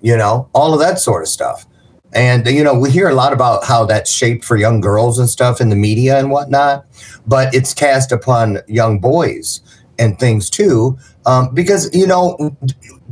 you 0.00 0.16
know, 0.16 0.48
all 0.54 0.72
of 0.72 0.80
that 0.80 0.98
sort 0.98 1.22
of 1.22 1.28
stuff. 1.28 1.66
And, 2.14 2.46
you 2.46 2.62
know, 2.62 2.78
we 2.78 2.90
hear 2.90 3.08
a 3.08 3.14
lot 3.14 3.32
about 3.32 3.64
how 3.64 3.84
that's 3.84 4.10
shaped 4.10 4.44
for 4.44 4.56
young 4.56 4.80
girls 4.80 5.18
and 5.18 5.28
stuff 5.28 5.60
in 5.60 5.70
the 5.70 5.76
media 5.76 6.18
and 6.18 6.30
whatnot, 6.30 6.86
but 7.26 7.54
it's 7.54 7.72
cast 7.72 8.12
upon 8.12 8.58
young 8.68 8.98
boys 8.98 9.60
and 9.98 10.18
things 10.18 10.50
too. 10.50 10.98
Um, 11.24 11.54
because, 11.54 11.94
you 11.94 12.06
know, 12.06 12.56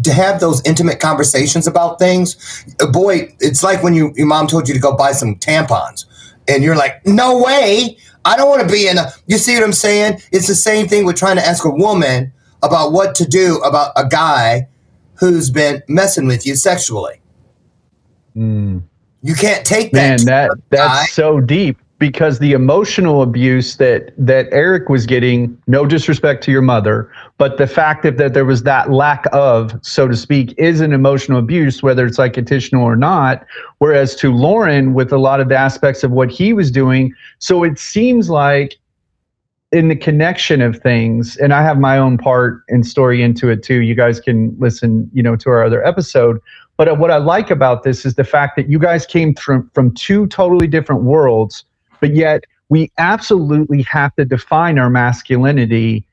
to 0.03 0.12
have 0.12 0.41
those 0.41 0.64
intimate 0.66 1.01
conversations 1.01 1.66
about 1.66 1.99
things, 1.99 2.64
boy, 2.93 3.34
it's 3.41 3.62
like 3.62 3.82
when 3.82 3.95
you, 3.95 4.12
your 4.16 4.26
mom 4.26 4.47
told 4.47 4.68
you 4.68 4.74
to 4.74 4.80
go 4.80 4.95
buy 4.97 5.12
some 5.12 5.36
tampons 5.36 6.05
and 6.49 6.62
you're 6.62 6.76
like, 6.76 7.05
no 7.07 7.43
way. 7.43 7.97
I 8.24 8.36
don't 8.36 8.49
want 8.49 8.62
to 8.62 8.68
be 8.68 8.86
in 8.86 8.99
a, 8.99 9.11
you 9.26 9.38
see 9.38 9.55
what 9.55 9.64
I'm 9.64 9.72
saying? 9.72 10.20
It's 10.32 10.47
the 10.47 10.55
same 10.55 10.88
thing 10.88 11.07
with 11.07 11.16
trying 11.16 11.36
to 11.36 11.47
ask 11.47 11.64
a 11.64 11.70
woman 11.70 12.32
about 12.62 12.93
what 12.93 13.14
to 13.16 13.24
do 13.24 13.59
about 13.59 13.93
a 13.97 14.07
guy 14.07 14.68
who's 15.14 15.51
been 15.51 15.82
messing 15.88 16.26
with 16.26 16.47
you 16.47 16.55
sexually. 16.55 17.20
Mm. 18.36 18.82
You 19.22 19.34
can't 19.34 19.64
take 19.64 19.93
that. 19.93 20.18
Man, 20.18 20.24
that 20.26 20.51
that's 20.70 21.01
guy. 21.01 21.07
so 21.07 21.41
deep 21.41 21.78
because 22.01 22.38
the 22.38 22.53
emotional 22.53 23.20
abuse 23.20 23.76
that 23.76 24.12
that 24.16 24.48
Eric 24.51 24.88
was 24.88 25.05
getting, 25.05 25.57
no 25.68 25.84
disrespect 25.84 26.42
to 26.44 26.51
your 26.51 26.62
mother, 26.62 27.12
but 27.36 27.59
the 27.59 27.66
fact 27.66 28.03
that, 28.03 28.16
that 28.16 28.32
there 28.32 28.46
was 28.46 28.62
that 28.64 28.90
lack 28.90 29.26
of, 29.32 29.78
so 29.82 30.09
to 30.09 30.16
speak, 30.16 30.55
is 30.59 30.80
an 30.80 30.92
emotional 30.92 31.38
abuse, 31.38 31.82
whether 31.82 32.07
it's 32.07 32.18
like 32.18 32.38
intentional 32.38 32.84
or 32.84 32.96
not. 32.96 33.46
Whereas 33.78 34.16
to 34.16 34.34
Loren, 34.34 34.94
with 34.94 35.12
a 35.12 35.18
lot 35.18 35.40
of 35.40 35.51
the 35.51 35.57
aspects 35.57 36.03
of 36.03 36.11
what 36.11 36.30
he 36.30 36.55
was 36.55 36.70
doing, 36.70 37.14
so 37.38 37.62
it 37.62 37.78
seems 37.78 38.30
like 38.30 38.78
in 39.70 39.88
the 39.88 39.96
connection 39.96 40.62
of 40.62 40.78
things, 40.78 41.36
and 41.36 41.53
I 41.53 41.62
have 41.62 41.78
my 41.78 41.98
own 41.98 42.16
part 42.16 42.62
and 42.68 42.84
story 42.84 43.22
into 43.22 43.51
it 43.51 43.62
too. 43.62 43.82
You 43.82 43.94
guys 43.94 44.18
can 44.18 44.57
listen, 44.59 45.09
you 45.12 45.22
know, 45.22 45.36
to 45.36 45.51
our 45.51 45.62
other 45.62 45.84
episode. 45.86 46.40
But 46.78 46.98
what 46.98 47.11
I 47.11 47.18
like 47.18 47.51
about 47.51 47.82
this 47.82 48.07
is 48.07 48.14
the 48.14 48.24
fact 48.24 48.57
that 48.57 48.70
you 48.70 48.78
guys 48.78 49.05
came 49.05 49.34
from 49.34 49.70
from 49.74 49.94
two 49.94 50.26
totally 50.28 50.66
different 50.66 51.03
worlds, 51.03 51.64
but 52.01 52.14
yet 52.14 52.44
we 52.68 52.90
absolutely 52.98 53.82
have 53.82 54.14
to 54.16 54.24
define 54.24 54.78
our 54.78 54.90
masculinity 54.90 56.05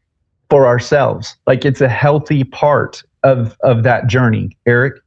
for 0.49 0.65
ourselves. 0.65 1.35
Like 1.45 1.65
it's 1.65 1.81
a 1.81 1.89
healthy 1.89 2.43
part 2.43 3.03
of 3.23 3.55
of 3.61 3.83
that 3.83 4.07
journey. 4.07 4.57
Eric, 4.65 5.01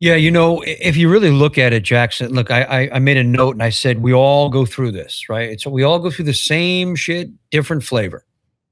Yeah, 0.00 0.16
you 0.16 0.30
know, 0.30 0.62
if 0.66 0.96
you 0.96 1.08
really 1.10 1.30
look 1.30 1.56
at 1.58 1.72
it, 1.72 1.82
Jackson, 1.82 2.32
look, 2.32 2.50
I, 2.50 2.62
I 2.62 2.90
I 2.94 2.98
made 2.98 3.16
a 3.16 3.24
note 3.24 3.54
and 3.54 3.62
I 3.62 3.70
said 3.70 4.02
we 4.02 4.12
all 4.12 4.48
go 4.48 4.66
through 4.66 4.92
this, 4.92 5.28
right? 5.28 5.48
It's 5.50 5.66
we 5.66 5.82
all 5.82 5.98
go 5.98 6.10
through 6.10 6.26
the 6.26 6.34
same 6.34 6.96
shit, 6.96 7.28
different 7.50 7.84
flavor. 7.84 8.24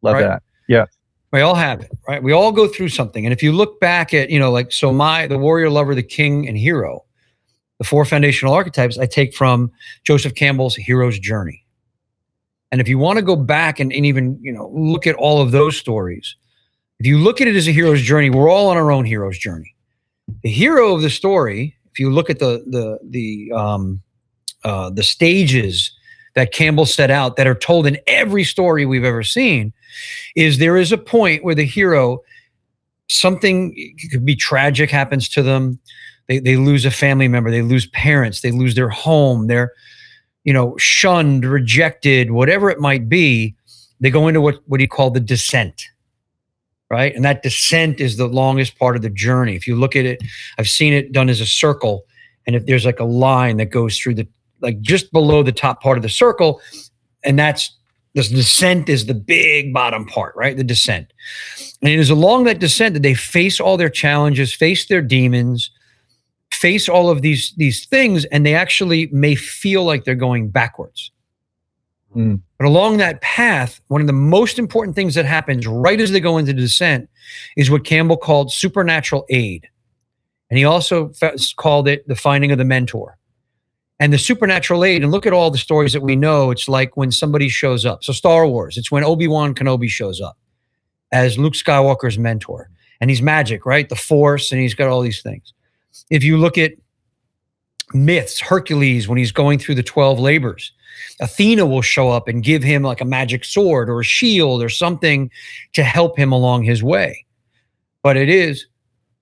love 0.02 0.14
Right. 0.14 0.22
that. 0.22 0.42
Yeah. 0.68 0.86
We 1.32 1.40
all 1.40 1.54
have 1.54 1.80
it, 1.80 1.90
right? 2.06 2.22
We 2.22 2.32
all 2.32 2.52
go 2.52 2.66
through 2.68 2.90
something. 2.90 3.24
And 3.24 3.32
if 3.32 3.42
you 3.42 3.52
look 3.52 3.80
back 3.80 4.12
at, 4.12 4.28
you 4.28 4.38
know, 4.38 4.50
like 4.50 4.70
so 4.70 4.92
my 4.92 5.26
the 5.26 5.38
warrior, 5.38 5.70
lover, 5.70 5.94
the 5.94 6.02
king, 6.02 6.46
and 6.46 6.58
hero, 6.58 7.04
the 7.82 7.88
four 7.88 8.04
foundational 8.04 8.54
archetypes 8.54 8.96
I 8.96 9.06
take 9.06 9.34
from 9.34 9.72
Joseph 10.04 10.36
Campbell's 10.36 10.76
Hero's 10.76 11.18
Journey. 11.18 11.66
And 12.70 12.80
if 12.80 12.86
you 12.86 12.96
want 12.96 13.16
to 13.16 13.24
go 13.24 13.34
back 13.34 13.80
and, 13.80 13.92
and 13.92 14.06
even, 14.06 14.38
you 14.40 14.52
know, 14.52 14.70
look 14.72 15.04
at 15.04 15.16
all 15.16 15.42
of 15.42 15.50
those 15.50 15.76
stories, 15.76 16.36
if 17.00 17.06
you 17.06 17.18
look 17.18 17.40
at 17.40 17.48
it 17.48 17.56
as 17.56 17.66
a 17.66 17.72
hero's 17.72 18.00
journey, 18.00 18.30
we're 18.30 18.48
all 18.48 18.68
on 18.68 18.76
our 18.76 18.92
own 18.92 19.04
hero's 19.04 19.36
journey. 19.36 19.74
The 20.44 20.48
hero 20.48 20.94
of 20.94 21.02
the 21.02 21.10
story, 21.10 21.74
if 21.90 21.98
you 21.98 22.12
look 22.12 22.30
at 22.30 22.38
the 22.38 22.62
the 22.68 23.00
the 23.02 23.52
um 23.52 24.00
uh 24.62 24.88
the 24.90 25.02
stages 25.02 25.90
that 26.36 26.52
Campbell 26.52 26.86
set 26.86 27.10
out 27.10 27.34
that 27.34 27.48
are 27.48 27.56
told 27.56 27.88
in 27.88 27.98
every 28.06 28.44
story 28.44 28.86
we've 28.86 29.04
ever 29.04 29.24
seen, 29.24 29.72
is 30.36 30.58
there 30.58 30.76
is 30.76 30.92
a 30.92 30.98
point 30.98 31.42
where 31.42 31.56
the 31.56 31.64
hero 31.64 32.22
something 33.08 33.74
could 34.12 34.24
be 34.24 34.36
tragic 34.36 34.88
happens 34.88 35.28
to 35.30 35.42
them 35.42 35.80
they, 36.32 36.38
they 36.38 36.56
lose 36.56 36.84
a 36.84 36.90
family 36.90 37.28
member 37.28 37.50
they 37.50 37.62
lose 37.62 37.86
parents 37.88 38.40
they 38.40 38.50
lose 38.50 38.74
their 38.74 38.88
home 38.88 39.46
they're 39.46 39.72
you 40.44 40.52
know 40.52 40.76
shunned 40.78 41.44
rejected 41.44 42.30
whatever 42.30 42.70
it 42.70 42.80
might 42.80 43.08
be 43.08 43.54
they 44.00 44.10
go 44.10 44.28
into 44.28 44.40
what 44.40 44.56
what 44.66 44.80
he 44.80 44.86
called 44.86 45.14
the 45.14 45.20
descent 45.20 45.88
right 46.90 47.14
and 47.14 47.24
that 47.24 47.42
descent 47.42 48.00
is 48.00 48.16
the 48.16 48.26
longest 48.26 48.78
part 48.78 48.96
of 48.96 49.02
the 49.02 49.10
journey 49.10 49.54
if 49.54 49.66
you 49.66 49.76
look 49.76 49.94
at 49.94 50.06
it 50.06 50.22
i've 50.58 50.68
seen 50.68 50.92
it 50.92 51.12
done 51.12 51.28
as 51.28 51.40
a 51.40 51.46
circle 51.46 52.04
and 52.46 52.56
if 52.56 52.64
there's 52.66 52.86
like 52.86 53.00
a 53.00 53.04
line 53.04 53.58
that 53.58 53.66
goes 53.66 53.98
through 53.98 54.14
the 54.14 54.26
like 54.60 54.80
just 54.80 55.12
below 55.12 55.42
the 55.42 55.52
top 55.52 55.82
part 55.82 55.98
of 55.98 56.02
the 56.02 56.08
circle 56.08 56.60
and 57.24 57.38
that's 57.38 57.76
the 58.14 58.22
descent 58.22 58.88
is 58.88 59.06
the 59.06 59.14
big 59.14 59.72
bottom 59.72 60.04
part, 60.04 60.34
right? 60.36 60.56
The 60.56 60.64
descent. 60.64 61.12
And 61.80 61.90
it 61.90 61.98
is 61.98 62.10
along 62.10 62.44
that 62.44 62.58
descent 62.58 62.94
that 62.94 63.02
they 63.02 63.14
face 63.14 63.58
all 63.58 63.76
their 63.76 63.88
challenges, 63.88 64.52
face 64.52 64.86
their 64.86 65.00
demons, 65.00 65.70
face 66.62 66.88
all 66.88 67.10
of 67.10 67.22
these 67.22 67.52
these 67.56 67.84
things, 67.86 68.24
and 68.26 68.46
they 68.46 68.54
actually 68.54 69.08
may 69.12 69.34
feel 69.34 69.84
like 69.84 70.04
they're 70.04 70.14
going 70.14 70.48
backwards. 70.48 71.10
Mm. 72.16 72.40
But 72.58 72.66
along 72.66 72.98
that 72.98 73.20
path, 73.20 73.80
one 73.88 74.00
of 74.00 74.06
the 74.06 74.12
most 74.12 74.58
important 74.58 74.94
things 74.94 75.14
that 75.14 75.24
happens 75.24 75.66
right 75.66 76.00
as 76.00 76.12
they 76.12 76.20
go 76.20 76.38
into 76.38 76.52
descent 76.52 77.08
is 77.56 77.70
what 77.70 77.84
Campbell 77.84 78.16
called 78.16 78.52
supernatural 78.52 79.24
aid. 79.28 79.68
And 80.50 80.58
he 80.58 80.64
also 80.64 81.10
called 81.56 81.88
it 81.88 82.06
the 82.06 82.14
finding 82.14 82.52
of 82.52 82.58
the 82.58 82.64
mentor 82.64 83.18
and 83.98 84.12
the 84.12 84.18
supernatural 84.18 84.84
aid. 84.84 85.02
And 85.02 85.10
look 85.10 85.26
at 85.26 85.32
all 85.32 85.50
the 85.50 85.58
stories 85.58 85.94
that 85.94 86.02
we 86.02 86.14
know. 86.14 86.50
It's 86.50 86.68
like 86.68 86.96
when 86.96 87.10
somebody 87.10 87.48
shows 87.48 87.86
up. 87.86 88.04
So 88.04 88.12
Star 88.12 88.46
Wars, 88.46 88.76
it's 88.76 88.90
when 88.92 89.04
Obi 89.04 89.26
Wan 89.26 89.54
Kenobi 89.54 89.88
shows 89.88 90.20
up 90.20 90.36
as 91.10 91.38
Luke 91.38 91.54
Skywalker's 91.54 92.18
mentor, 92.18 92.68
and 93.00 93.10
he's 93.10 93.22
magic, 93.22 93.64
right? 93.66 93.88
The 93.88 93.96
Force, 93.96 94.52
and 94.52 94.60
he's 94.60 94.74
got 94.74 94.88
all 94.88 95.00
these 95.00 95.22
things. 95.22 95.54
If 96.10 96.24
you 96.24 96.38
look 96.38 96.58
at 96.58 96.72
myths, 97.94 98.40
Hercules, 98.40 99.08
when 99.08 99.18
he's 99.18 99.32
going 99.32 99.58
through 99.58 99.76
the 99.76 99.82
twelve 99.82 100.18
labors, 100.18 100.72
Athena 101.20 101.66
will 101.66 101.82
show 101.82 102.10
up 102.10 102.28
and 102.28 102.42
give 102.42 102.62
him 102.62 102.82
like 102.82 103.00
a 103.00 103.06
magic 103.06 103.44
sword 103.44 103.88
or 103.88 104.00
a 104.00 104.04
shield 104.04 104.62
or 104.62 104.68
something 104.68 105.30
to 105.72 105.82
help 105.82 106.18
him 106.18 106.32
along 106.32 106.62
his 106.62 106.82
way. 106.82 107.24
But 108.02 108.16
it 108.16 108.28
is 108.28 108.66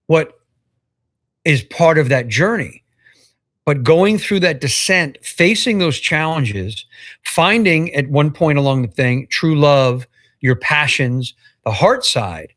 what 0.07 0.41
is 1.45 1.63
part 1.63 1.99
of 1.99 2.09
that 2.09 2.29
journey. 2.29 2.83
But 3.65 3.83
going 3.83 4.19
through 4.19 4.41
that 4.41 4.61
descent, 4.61 5.19
facing 5.23 5.79
those 5.79 6.01
challenges, 6.01 6.87
finding 7.25 7.95
at 7.95 8.09
one 8.09 8.33
point 8.33 8.59
along 8.59 8.83
the 8.83 8.89
thing 8.89 9.27
true 9.31 9.59
love, 9.59 10.07
your 10.41 10.57
passions, 10.57 11.35
the 11.65 11.71
heart 11.71 12.05
side 12.05 12.53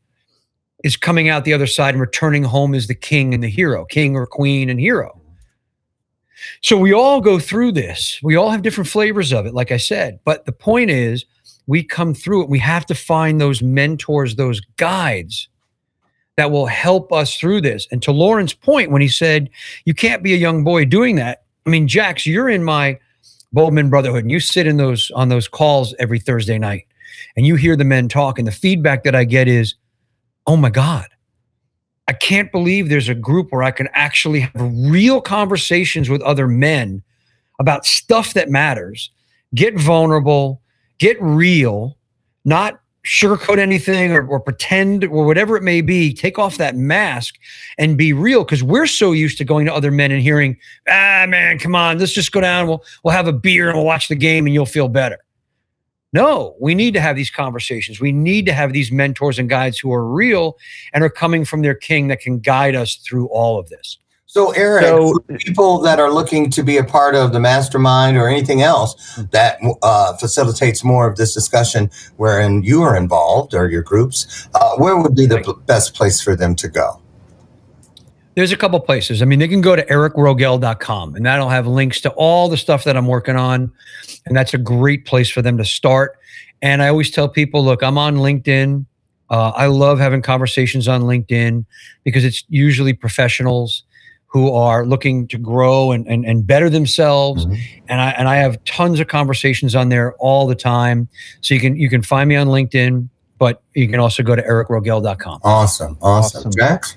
is 0.84 0.96
coming 0.96 1.28
out 1.28 1.44
the 1.44 1.52
other 1.52 1.66
side 1.66 1.94
and 1.94 2.00
returning 2.00 2.44
home 2.44 2.74
as 2.74 2.86
the 2.86 2.94
king 2.94 3.34
and 3.34 3.42
the 3.42 3.48
hero, 3.48 3.84
king 3.86 4.14
or 4.14 4.26
queen 4.26 4.70
and 4.70 4.78
hero. 4.78 5.20
So 6.60 6.76
we 6.76 6.92
all 6.92 7.20
go 7.20 7.38
through 7.38 7.72
this. 7.72 8.20
We 8.22 8.36
all 8.36 8.50
have 8.50 8.62
different 8.62 8.88
flavors 8.88 9.32
of 9.32 9.46
it, 9.46 9.54
like 9.54 9.72
I 9.72 9.78
said. 9.78 10.20
But 10.24 10.44
the 10.44 10.52
point 10.52 10.90
is, 10.90 11.24
we 11.66 11.82
come 11.82 12.12
through 12.12 12.42
it. 12.42 12.50
We 12.50 12.58
have 12.58 12.84
to 12.86 12.94
find 12.94 13.40
those 13.40 13.62
mentors, 13.62 14.36
those 14.36 14.60
guides 14.76 15.48
that 16.36 16.50
will 16.50 16.66
help 16.66 17.12
us 17.12 17.36
through 17.36 17.62
this. 17.62 17.88
And 17.90 18.02
to 18.02 18.12
Loren's 18.12 18.52
point, 18.52 18.90
when 18.90 19.00
he 19.00 19.08
said, 19.08 19.48
you 19.86 19.94
can't 19.94 20.22
be 20.22 20.34
a 20.34 20.38
young 20.38 20.64
boy 20.64 20.84
doing 20.84 21.16
that. 21.16 21.44
I 21.64 21.70
mean, 21.70 21.88
Jax, 21.88 22.26
you're 22.26 22.50
in 22.50 22.62
my 22.62 22.98
Boldman 23.54 23.88
Brotherhood 23.88 24.24
and 24.24 24.30
you 24.30 24.40
sit 24.40 24.66
in 24.66 24.76
those 24.76 25.10
on 25.12 25.30
those 25.30 25.48
calls 25.48 25.94
every 25.98 26.18
Thursday 26.18 26.58
night 26.58 26.86
and 27.36 27.46
you 27.46 27.54
hear 27.54 27.76
the 27.76 27.84
men 27.84 28.08
talk. 28.08 28.38
And 28.38 28.46
the 28.46 28.52
feedback 28.52 29.04
that 29.04 29.14
I 29.14 29.24
get 29.24 29.48
is, 29.48 29.76
oh 30.46 30.56
my 30.56 30.70
God, 30.70 31.08
I 32.08 32.12
can't 32.12 32.52
believe 32.52 32.88
there's 32.88 33.08
a 33.08 33.14
group 33.14 33.50
where 33.50 33.62
I 33.62 33.70
can 33.70 33.88
actually 33.92 34.40
have 34.40 34.52
real 34.54 35.20
conversations 35.20 36.10
with 36.10 36.20
other 36.22 36.46
men 36.46 37.02
about 37.58 37.86
stuff 37.86 38.34
that 38.34 38.50
matters, 38.50 39.10
get 39.54 39.78
vulnerable, 39.78 40.60
get 40.98 41.16
real, 41.20 41.96
not 42.44 42.80
sugarcoat 43.06 43.58
anything 43.58 44.12
or, 44.12 44.26
or 44.26 44.40
pretend 44.40 45.04
or 45.04 45.24
whatever 45.26 45.56
it 45.56 45.62
may 45.62 45.80
be. 45.80 46.12
Take 46.12 46.38
off 46.38 46.56
that 46.56 46.74
mask 46.74 47.36
and 47.78 47.96
be 47.96 48.12
real 48.12 48.44
because 48.44 48.62
we're 48.62 48.86
so 48.86 49.12
used 49.12 49.38
to 49.38 49.44
going 49.44 49.66
to 49.66 49.74
other 49.74 49.90
men 49.90 50.10
and 50.10 50.22
hearing, 50.22 50.56
ah, 50.88 51.26
man, 51.28 51.58
come 51.58 51.74
on, 51.74 51.98
let's 51.98 52.12
just 52.12 52.32
go 52.32 52.40
down. 52.40 52.66
We'll, 52.66 52.82
we'll 53.02 53.14
have 53.14 53.28
a 53.28 53.32
beer 53.32 53.68
and 53.68 53.76
we'll 53.76 53.86
watch 53.86 54.08
the 54.08 54.16
game 54.16 54.46
and 54.46 54.54
you'll 54.54 54.66
feel 54.66 54.88
better. 54.88 55.18
No, 56.14 56.54
we 56.60 56.76
need 56.76 56.94
to 56.94 57.00
have 57.00 57.16
these 57.16 57.30
conversations. 57.30 58.00
We 58.00 58.12
need 58.12 58.46
to 58.46 58.52
have 58.52 58.72
these 58.72 58.92
mentors 58.92 59.36
and 59.38 59.48
guides 59.50 59.78
who 59.80 59.92
are 59.92 60.06
real 60.06 60.56
and 60.92 61.02
are 61.02 61.10
coming 61.10 61.44
from 61.44 61.62
their 61.62 61.74
king 61.74 62.06
that 62.06 62.20
can 62.20 62.38
guide 62.38 62.76
us 62.76 62.94
through 62.94 63.26
all 63.26 63.58
of 63.58 63.68
this. 63.68 63.98
So, 64.26 64.52
Eric, 64.52 64.84
So- 64.84 65.12
for 65.28 65.36
people 65.38 65.80
that 65.82 65.98
are 66.00 66.12
looking 66.12 66.50
to 66.50 66.62
be 66.62 66.76
a 66.76 66.84
part 66.84 67.14
of 67.16 67.32
the 67.32 67.40
mastermind 67.40 68.16
or 68.16 68.28
anything 68.28 68.62
else 68.62 68.94
that 69.32 69.58
uh, 69.82 70.16
facilitates 70.16 70.82
more 70.84 71.08
of 71.08 71.16
this 71.16 71.34
discussion 71.34 71.90
wherein 72.16 72.62
you 72.62 72.82
are 72.82 72.96
involved 72.96 73.52
or 73.54 73.68
your 73.68 73.82
groups, 73.82 74.48
uh, 74.54 74.70
where 74.76 74.96
would 74.96 75.14
be 75.16 75.26
the 75.26 75.36
Right. 75.36 75.66
best 75.66 75.94
place 75.94 76.20
for 76.20 76.34
them 76.36 76.54
to 76.56 76.68
go? 76.68 77.00
There's 78.34 78.52
a 78.52 78.56
couple 78.56 78.80
places. 78.80 79.22
I 79.22 79.24
mean, 79.26 79.38
they 79.38 79.48
can 79.48 79.60
go 79.60 79.76
to 79.76 79.84
ericrogell.com 79.86 81.14
and 81.14 81.24
that'll 81.24 81.48
have 81.48 81.66
links 81.66 82.00
to 82.02 82.10
all 82.10 82.48
the 82.48 82.56
stuff 82.56 82.84
that 82.84 82.96
I'm 82.96 83.06
working 83.06 83.36
on. 83.36 83.70
And 84.26 84.36
that's 84.36 84.54
a 84.54 84.58
great 84.58 85.04
place 85.04 85.30
for 85.30 85.40
them 85.42 85.56
to 85.58 85.64
start. 85.64 86.18
And 86.62 86.82
I 86.82 86.88
always 86.88 87.10
tell 87.10 87.28
people, 87.28 87.64
look, 87.64 87.82
I'm 87.82 87.98
on 87.98 88.16
LinkedIn. 88.16 88.86
Uh, 89.30 89.50
I 89.50 89.66
love 89.66 89.98
having 89.98 90.22
conversations 90.22 90.88
on 90.88 91.02
LinkedIn 91.02 91.64
because 92.02 92.24
it's 92.24 92.44
usually 92.48 92.92
professionals 92.92 93.84
who 94.26 94.50
are 94.52 94.84
looking 94.84 95.28
to 95.28 95.38
grow 95.38 95.92
and, 95.92 96.06
and, 96.08 96.24
and 96.24 96.44
better 96.44 96.68
themselves. 96.68 97.46
Mhm. 97.46 97.58
And 97.88 98.00
I 98.00 98.10
and 98.10 98.28
I 98.28 98.36
have 98.36 98.62
tons 98.64 98.98
of 98.98 99.06
conversations 99.06 99.76
on 99.76 99.90
there 99.90 100.14
all 100.14 100.48
the 100.48 100.56
time. 100.56 101.08
So 101.40 101.54
you 101.54 101.60
can 101.60 101.76
you 101.76 101.88
can 101.88 102.02
find 102.02 102.28
me 102.28 102.34
on 102.34 102.48
LinkedIn, 102.48 103.08
but 103.38 103.62
you 103.74 103.86
can 103.88 104.00
also 104.00 104.24
go 104.24 104.34
to 104.34 104.42
ericrogell.com. 104.42 105.40
Awesome, 105.44 105.96
awesome. 106.02 106.38
Awesome. 106.40 106.52
Jax? 106.52 106.96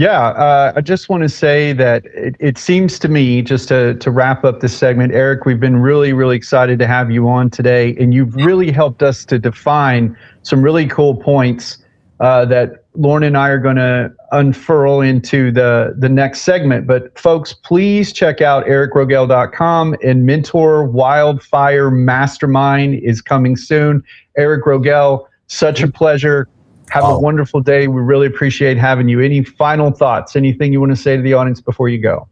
Yeah, 0.00 0.28
uh, 0.28 0.72
I 0.76 0.80
just 0.80 1.10
want 1.10 1.24
to 1.24 1.28
say 1.28 1.74
that 1.74 2.06
it, 2.06 2.34
it 2.40 2.56
seems 2.56 2.98
to 3.00 3.08
me, 3.08 3.42
just 3.42 3.68
to, 3.68 3.96
to 3.96 4.10
wrap 4.10 4.46
up 4.46 4.60
this 4.60 4.74
segment, 4.74 5.12
Eric, 5.12 5.44
we've 5.44 5.60
been 5.60 5.76
really, 5.76 6.14
really 6.14 6.36
excited 6.36 6.78
to 6.78 6.86
have 6.86 7.10
you 7.10 7.28
on 7.28 7.50
today. 7.50 7.94
And 8.00 8.14
you've 8.14 8.34
really 8.34 8.70
helped 8.70 9.02
us 9.02 9.26
to 9.26 9.38
define 9.38 10.16
some 10.40 10.62
really 10.62 10.86
cool 10.86 11.16
points 11.16 11.84
uh, 12.18 12.46
that 12.46 12.86
Loren 12.94 13.24
and 13.24 13.36
I 13.36 13.50
are 13.50 13.58
going 13.58 13.76
to 13.76 14.10
unfurl 14.32 15.02
into 15.02 15.52
the, 15.52 15.94
the 15.98 16.08
next 16.08 16.44
segment. 16.44 16.86
But 16.86 17.18
folks, 17.18 17.52
please 17.52 18.10
check 18.10 18.40
out 18.40 18.64
ericrogell.com 18.64 19.96
and 20.02 20.24
Mentor 20.24 20.84
Wildfire 20.86 21.90
Mastermind 21.90 22.94
is 22.94 23.20
coming 23.20 23.54
soon. 23.54 24.02
Eric 24.38 24.64
Rogell, 24.64 25.26
such 25.48 25.82
a 25.82 25.88
pleasure. 25.88 26.48
Have 26.90 27.04
Oh. 27.04 27.16
a 27.16 27.20
wonderful 27.20 27.60
day. 27.60 27.86
We 27.88 28.00
really 28.02 28.26
appreciate 28.26 28.76
having 28.76 29.08
you. 29.08 29.20
Any 29.20 29.42
final 29.44 29.90
thoughts? 29.90 30.36
Anything 30.36 30.72
you 30.72 30.80
want 30.80 30.90
to 30.90 30.96
say 30.96 31.16
to 31.16 31.22
the 31.22 31.34
audience 31.34 31.60
before 31.60 31.88
you 31.88 31.98
go? 31.98 32.28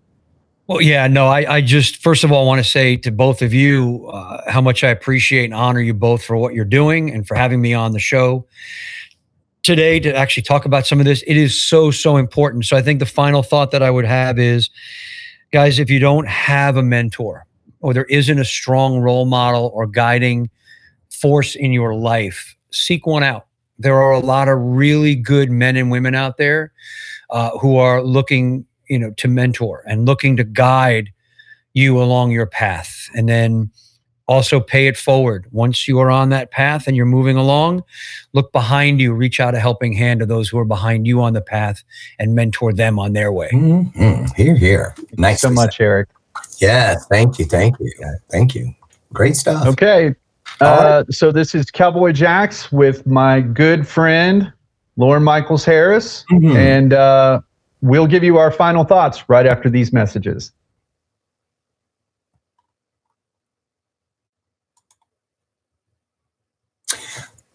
Well, 0.66 0.82
yeah, 0.82 1.06
no, 1.06 1.26
I, 1.28 1.54
I 1.54 1.60
just 1.62 1.96
first 2.02 2.24
of 2.24 2.30
all 2.32 2.46
want 2.46 2.62
to 2.62 2.68
say 2.68 2.96
to 2.98 3.10
both 3.10 3.40
of 3.40 3.54
you 3.54 4.06
uh, 4.12 4.50
how 4.50 4.60
much 4.60 4.84
I 4.84 4.90
appreciate 4.90 5.46
and 5.46 5.54
honor 5.54 5.80
you 5.80 5.94
both 5.94 6.22
for 6.22 6.36
what 6.36 6.52
you're 6.52 6.66
doing 6.66 7.10
and 7.10 7.26
for 7.26 7.34
having 7.36 7.60
me 7.62 7.72
on 7.72 7.92
the 7.92 7.98
show 7.98 8.46
today 9.62 9.98
to 10.00 10.14
actually 10.14 10.42
talk 10.42 10.66
about 10.66 10.86
some 10.86 10.98
of 11.00 11.06
this. 11.06 11.22
It 11.26 11.36
is 11.36 11.58
so, 11.58 11.90
so 11.90 12.16
important. 12.16 12.66
So 12.66 12.76
I 12.76 12.82
think 12.82 12.98
the 13.00 13.06
final 13.06 13.42
thought 13.42 13.70
that 13.70 13.82
I 13.82 13.90
would 13.90 14.04
have 14.04 14.38
is, 14.38 14.68
guys, 15.52 15.78
if 15.78 15.88
you 15.88 15.98
don't 16.00 16.28
have 16.28 16.76
a 16.76 16.82
mentor 16.82 17.46
or 17.80 17.94
there 17.94 18.04
isn't 18.04 18.38
a 18.38 18.44
strong 18.44 19.00
role 19.00 19.24
model 19.24 19.70
or 19.74 19.86
guiding 19.86 20.50
force 21.10 21.54
in 21.56 21.72
your 21.72 21.94
life, 21.94 22.56
seek 22.70 23.06
one 23.06 23.22
out. 23.22 23.46
There 23.78 24.00
are 24.00 24.10
a 24.12 24.18
lot 24.20 24.48
of 24.48 24.58
really 24.58 25.14
good 25.14 25.50
men 25.50 25.76
and 25.76 25.90
women 25.90 26.14
out 26.14 26.36
there 26.36 26.72
uh, 27.30 27.50
who 27.58 27.76
are 27.76 28.02
looking 28.02 28.64
you 28.88 28.98
know 28.98 29.10
to 29.18 29.28
mentor 29.28 29.82
and 29.86 30.06
looking 30.06 30.36
to 30.36 30.44
guide 30.44 31.10
you 31.74 32.00
along 32.02 32.30
your 32.30 32.46
path 32.46 33.08
and 33.14 33.28
then 33.28 33.70
also 34.26 34.60
pay 34.60 34.86
it 34.86 34.96
forward 34.96 35.46
once 35.52 35.86
you 35.86 35.98
are 35.98 36.10
on 36.10 36.30
that 36.30 36.50
path 36.50 36.86
and 36.86 36.96
you're 36.96 37.04
moving 37.06 37.36
along 37.36 37.82
look 38.32 38.50
behind 38.52 38.98
you 39.00 39.12
reach 39.12 39.40
out 39.40 39.54
a 39.54 39.60
helping 39.60 39.92
hand 39.92 40.20
to 40.20 40.26
those 40.26 40.48
who 40.48 40.58
are 40.58 40.64
behind 40.64 41.06
you 41.06 41.20
on 41.20 41.34
the 41.34 41.40
path 41.42 41.82
and 42.18 42.34
mentor 42.34 42.72
them 42.72 42.98
on 42.98 43.12
their 43.12 43.30
way 43.30 43.50
Mhm. 43.52 44.34
Here, 44.34 44.56
here. 44.56 44.94
Nice. 45.18 45.42
so 45.42 45.50
much, 45.50 45.80
Eric. 45.80 46.08
yeah 46.58 46.96
thank 47.10 47.38
you, 47.38 47.44
thank 47.44 47.78
you, 47.78 47.92
thank 48.30 48.54
you. 48.54 48.74
Great 49.12 49.36
stuff. 49.36 49.66
Okay. 49.66 50.14
All 50.60 50.66
Uh, 50.80 51.04
so 51.10 51.30
this 51.30 51.54
is 51.54 51.70
Cowboy 51.70 52.12
Jax 52.12 52.72
with 52.72 53.06
my 53.06 53.40
good 53.40 53.86
friend 53.86 54.52
Loren 54.96 55.22
Michaels 55.22 55.64
Harris, 55.64 56.24
Mhm. 56.32 56.56
and 56.56 56.92
uh, 56.92 57.40
we'll 57.82 58.06
give 58.08 58.24
you 58.24 58.38
our 58.38 58.50
final 58.50 58.82
thoughts 58.84 59.28
right 59.28 59.46
after 59.46 59.70
these 59.70 59.92
messages. 59.92 60.52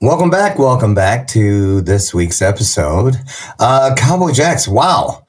Welcome 0.01 0.29
back. 0.29 0.59
Welcome 0.59 0.93
back 0.93 1.27
to 1.29 1.81
this 1.81 2.13
week's 2.13 2.41
episode. 2.41 3.15
Uh, 3.59 3.95
Cowboy 3.97 4.31
Jax. 4.33 4.67
Wow, 4.67 5.25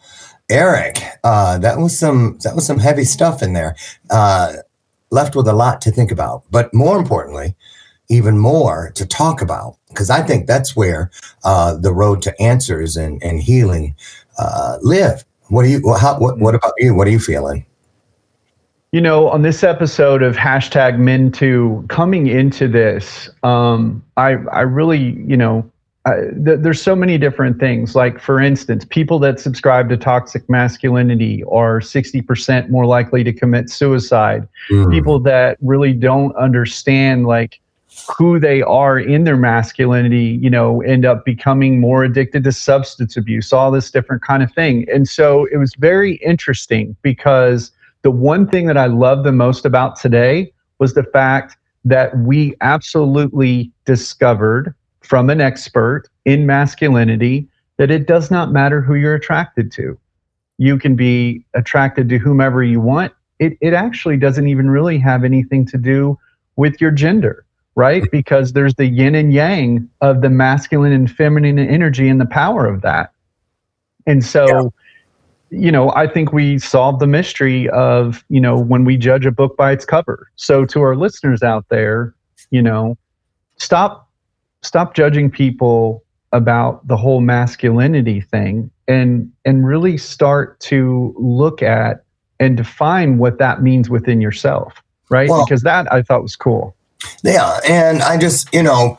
Eric, 0.51 0.99
uh, 1.23 1.59
that 1.59 1.79
was 1.79 1.97
some 1.97 2.39
that 2.43 2.55
was 2.57 2.67
some 2.67 2.79
heavy 2.79 3.05
stuff 3.05 3.43
in 3.43 3.53
there. 3.53 3.77
Uh, 4.11 4.55
left 5.15 5.37
with 5.37 5.49
a 5.49 5.53
lot 5.53 5.81
to 5.83 5.91
think 5.91 6.11
about, 6.11 6.43
but 6.51 6.75
more 6.75 6.99
importantly, 6.99 7.55
even 8.09 8.37
more 8.37 8.91
to 8.97 9.07
talk 9.07 9.41
about 9.41 9.77
because 9.89 10.11
I 10.11 10.23
think 10.23 10.47
that's 10.47 10.77
where 10.77 11.11
uh, 11.45 11.77
the 11.77 11.95
road 11.95 12.21
to 12.23 12.43
answers 12.43 12.97
and 12.97 13.23
and 13.23 13.41
healing 13.41 13.95
uh, 14.39 14.79
live. 14.83 15.25
What 15.49 15.63
do 15.63 15.71
you? 15.71 15.95
How, 15.95 16.19
what 16.19 16.39
What 16.39 16.55
about 16.55 16.75
you? 16.79 16.95
What 16.95 17.07
are 17.07 17.11
you 17.11 17.21
feeling? 17.21 17.65
You 18.93 19.01
know, 19.01 19.29
on 19.29 19.43
this 19.43 19.65
episode 19.65 20.23
of 20.23 20.37
hashtag 20.37 20.99
Men 20.99 21.33
Too, 21.33 21.85
coming 21.89 22.27
into 22.27 22.69
this, 22.69 23.29
um, 23.43 24.05
I 24.17 24.37
I 24.53 24.61
really, 24.61 25.17
you 25.27 25.37
know, 25.37 25.69
I, 26.07 26.17
th- 26.45 26.61
there's 26.61 26.83
so 26.83 26.95
many 26.95 27.17
different 27.17 27.59
things. 27.59 27.95
Like 27.95 28.21
for 28.21 28.41
instance, 28.41 28.85
people 28.85 29.19
that 29.21 29.41
subscribe 29.41 29.89
to 29.89 29.97
toxic 29.97 30.49
masculinity 30.51 31.43
are 31.45 31.81
60% 31.81 32.69
more 32.69 32.85
likely 32.85 33.25
to 33.25 33.33
commit 33.33 33.71
suicide. 33.71 34.47
Mm. 34.71 34.91
People 34.91 35.19
that 35.21 35.57
really 35.63 35.95
don't 35.95 36.37
understand 36.37 37.27
like 37.27 37.61
who 38.19 38.39
they 38.39 38.61
are 38.63 38.99
in 38.99 39.25
their 39.25 39.37
masculinity, 39.37 40.39
you 40.43 40.51
know, 40.51 40.83
end 40.83 41.07
up 41.07 41.25
becoming 41.25 41.81
more 41.81 42.05
addicted 42.05 42.45
to 42.45 42.53
substance 42.53 43.17
abuse, 43.17 43.53
all 43.53 43.71
this 43.71 43.91
different 43.91 44.23
kind 44.23 44.43
of 44.43 44.53
thing. 44.53 44.87
And 44.93 45.09
so 45.09 45.47
it 45.53 45.57
was 45.57 45.73
very 45.79 46.17
interesting 46.17 46.97
because 47.03 47.71
the 48.03 48.11
one 48.11 48.47
thing 48.47 48.67
that 48.67 48.77
I 48.77 48.87
love 48.87 49.25
the 49.25 49.33
most 49.33 49.65
about 49.65 49.99
today 49.99 50.53
was 50.79 50.95
the 50.95 51.05
fact 51.05 51.57
that 51.85 52.17
we 52.19 52.55
absolutely 52.61 53.71
discovered 53.85 54.75
from 55.05 55.31
an 55.31 55.41
expert 55.41 56.05
in 56.25 56.47
masculinity 56.47 57.49
that 57.77 57.91
it 57.91 58.07
does 58.07 58.31
not 58.31 58.53
matter 58.53 58.81
who 58.81 58.95
you're 58.95 59.15
attracted 59.15 59.71
to. 59.73 59.99
You 60.59 60.79
can 60.79 60.97
be 60.97 61.45
attracted 61.55 62.09
to 62.09 62.19
whomever 62.19 62.63
you 62.63 62.81
want. 62.81 63.13
It, 63.39 63.59
it 63.61 63.75
actually 63.75 64.17
doesn't 64.17 64.47
even 64.47 64.71
really 64.71 64.99
have 64.99 65.25
anything 65.25 65.67
to 65.67 65.79
do 65.79 66.19
with 66.57 66.81
your 66.81 66.91
gender, 66.91 67.45
right? 67.75 68.05
Because 68.13 68.53
there's 68.53 68.75
the 68.75 68.87
yin 68.87 69.15
and 69.15 69.33
yang 69.33 69.89
of 70.01 70.23
the 70.23 70.31
masculine 70.31 70.93
and 70.93 71.11
feminine 71.11 71.59
energy 71.59 72.09
and 72.09 72.21
the 72.21 72.27
power 72.27 72.67
of 72.67 72.83
that. 72.83 73.13
And 74.07 74.25
so 74.25 74.73
you 75.51 75.71
know, 75.71 75.93
I 75.95 76.07
think 76.07 76.33
we 76.33 76.59
solved 76.59 77.01
the 77.01 77.07
mystery 77.07 77.69
of, 77.71 78.25
you 78.29 78.41
know, 78.41 78.59
when 78.59 78.85
we 78.85 78.97
judge 78.97 79.25
a 79.25 79.31
book 79.31 79.57
by 79.57 79.73
its 79.73 79.85
cover. 79.85 80.29
So 80.37 80.65
to 80.67 80.81
our 80.83 80.97
listeners 80.97 81.43
out 81.43 81.67
there, 81.69 82.15
you 82.51 82.63
know, 82.63 82.97
stop 83.57 84.04
stop 84.65 84.95
judging 84.95 85.31
people 85.31 86.03
about 86.33 86.87
the 86.89 86.97
whole 86.97 87.21
masculinity 87.21 88.21
thing 88.21 88.71
and 88.89 89.31
and 89.45 89.67
really 89.67 89.97
start 89.97 90.59
to 90.61 91.15
look 91.17 91.63
at 91.63 92.05
and 92.41 92.57
define 92.57 93.19
what 93.19 93.39
that 93.39 93.63
means 93.63 93.89
within 93.89 94.21
yourself, 94.21 94.83
right? 95.11 95.29
Well- 95.29 95.45
because 95.45 95.63
that 95.63 95.91
I 95.93 96.03
thought 96.03 96.23
was 96.23 96.37
cool. 96.37 96.75
Yeah, 97.23 97.59
and 97.69 98.03
I 98.03 98.17
just, 98.17 98.53
you 98.55 98.63
know, 98.63 98.99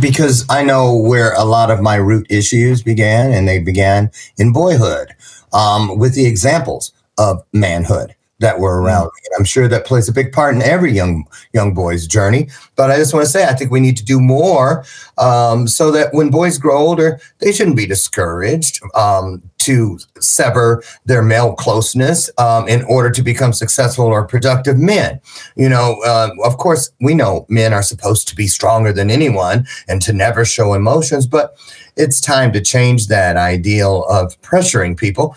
because 0.00 0.44
I 0.50 0.64
know 0.64 0.96
where 0.96 1.32
a 1.34 1.44
lot 1.44 1.70
of 1.70 1.80
my 1.80 1.94
root 1.94 2.26
issues 2.28 2.82
began, 2.82 3.32
and 3.32 3.46
they 3.46 3.60
began 3.60 4.10
in 4.36 4.52
boyhood 4.52 5.14
um, 5.52 5.96
with 5.96 6.14
the 6.14 6.26
examples 6.26 6.92
of 7.16 7.44
manhood 7.52 8.14
that 8.40 8.58
were 8.58 8.80
around 8.80 9.04
me. 9.04 9.22
And 9.26 9.34
I'm 9.38 9.44
sure 9.44 9.68
that 9.68 9.86
plays 9.86 10.08
a 10.08 10.12
big 10.12 10.32
part 10.32 10.54
in 10.54 10.62
every 10.62 10.92
young 10.92 11.24
young 11.52 11.72
boy's 11.74 12.06
journey. 12.06 12.48
But 12.76 12.90
I 12.90 12.96
just 12.96 13.14
want 13.14 13.24
to 13.24 13.30
say, 13.30 13.44
I 13.44 13.54
think 13.54 13.70
we 13.70 13.80
need 13.80 13.96
to 13.96 14.04
do 14.04 14.20
more 14.20 14.84
um, 15.18 15.66
so 15.68 15.90
that 15.92 16.12
when 16.12 16.30
boys 16.30 16.58
grow 16.58 16.76
older, 16.76 17.20
they 17.38 17.52
shouldn't 17.52 17.76
be 17.76 17.86
discouraged 17.86 18.80
um, 18.94 19.42
to 19.58 19.98
sever 20.20 20.82
their 21.06 21.22
male 21.22 21.54
closeness 21.54 22.30
um, 22.36 22.68
in 22.68 22.82
order 22.84 23.10
to 23.10 23.22
become 23.22 23.52
successful 23.52 24.04
or 24.06 24.26
productive 24.26 24.78
men. 24.78 25.20
You 25.56 25.68
know, 25.68 26.00
uh, 26.04 26.30
of 26.44 26.58
course, 26.58 26.90
we 27.00 27.14
know 27.14 27.46
men 27.48 27.72
are 27.72 27.82
supposed 27.82 28.28
to 28.28 28.36
be 28.36 28.46
stronger 28.46 28.92
than 28.92 29.10
anyone 29.10 29.66
and 29.88 30.02
to 30.02 30.12
never 30.12 30.44
show 30.44 30.74
emotions, 30.74 31.26
but 31.26 31.56
it's 31.96 32.20
time 32.20 32.52
to 32.52 32.60
change 32.60 33.06
that 33.06 33.36
ideal 33.36 34.04
of 34.10 34.38
pressuring 34.42 34.98
people 34.98 35.36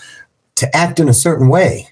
to 0.55 0.75
act 0.75 0.99
in 0.99 1.07
a 1.07 1.13
certain 1.13 1.47
way. 1.47 1.87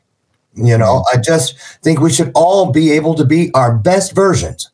You 0.56 0.78
know, 0.78 1.04
mm-hmm. 1.04 1.18
I 1.18 1.22
just 1.22 1.58
think 1.84 2.00
we 2.00 2.12
should 2.12 2.32
all 2.34 2.72
be 2.72 2.92
able 2.92 3.16
to 3.16 3.26
be 3.26 3.52
our 3.54 3.78
best 3.78 4.14
versions 4.14 4.72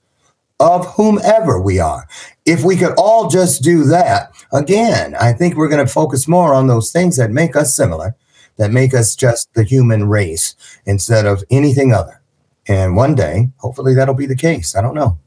of 0.59 0.85
whomever 0.93 1.59
we 1.59 1.79
are. 1.79 2.07
If 2.45 2.63
we 2.63 2.77
could 2.77 2.93
all 2.97 3.29
just 3.29 3.63
do 3.63 3.83
that, 3.85 4.31
again, 4.53 5.15
I 5.19 5.33
think 5.33 5.55
we're 5.55 5.69
going 5.69 5.85
to 5.85 5.91
focus 5.91 6.27
more 6.27 6.53
on 6.53 6.67
those 6.67 6.91
things 6.91 7.17
that 7.17 7.31
make 7.31 7.55
us 7.55 7.75
similar, 7.75 8.15
that 8.57 8.71
make 8.71 8.93
us 8.93 9.15
just 9.15 9.51
the 9.55 9.63
human 9.63 10.07
race 10.07 10.55
instead 10.85 11.25
of 11.25 11.43
anything 11.49 11.93
other. 11.93 12.21
And 12.67 12.95
one 12.95 13.15
day, 13.15 13.49
hopefully, 13.57 13.95
that'll 13.95 14.13
be 14.13 14.27
the 14.27 14.35
case. 14.35 14.75
I 14.75 14.81
don't 14.81 14.93
know. 14.93 15.17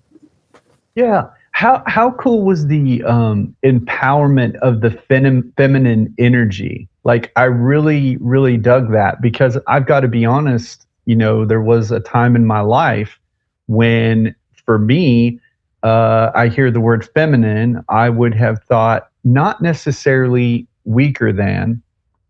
Yeah. 0.95 1.31
How 1.55 1.85
how 1.87 2.11
cool 2.11 2.43
was 2.43 2.67
the 2.67 3.03
um, 3.05 3.55
empowerment 3.65 4.57
of 4.57 4.81
the 4.81 4.91
fem- 4.91 5.53
feminine 5.57 6.13
energy? 6.19 6.89
Like 7.05 7.31
I 7.37 7.45
really 7.45 8.17
really 8.17 8.57
dug 8.57 8.91
that 8.91 9.23
because 9.23 9.57
I've 9.69 9.87
got 9.87 10.01
to 10.01 10.09
be 10.09 10.25
honest. 10.25 10.87
You 11.05 11.15
know, 11.15 11.45
there 11.45 11.63
was 11.63 11.93
a 11.93 12.01
time 12.01 12.35
in 12.35 12.45
my 12.45 12.61
life 12.61 13.21
when, 13.67 14.35
for 14.67 14.79
me, 14.79 15.39
uh, 15.85 16.33
I 16.35 16.49
hear 16.49 16.71
the 16.71 16.81
word 16.81 17.09
feminine, 17.15 17.85
I 17.89 18.09
would 18.09 18.35
have 18.35 18.63
thought 18.65 19.11
not 19.23 19.63
necessarily 19.63 20.67
weaker 20.85 21.33
than, 21.33 21.83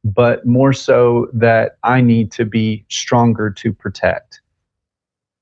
but 0.05 0.45
more 0.45 0.73
so 0.73 1.29
that 1.33 1.77
I 1.83 2.03
need 2.03 2.31
to 2.33 2.45
be 2.45 2.85
stronger 2.91 3.49
to 3.51 3.73
protect. 3.73 4.41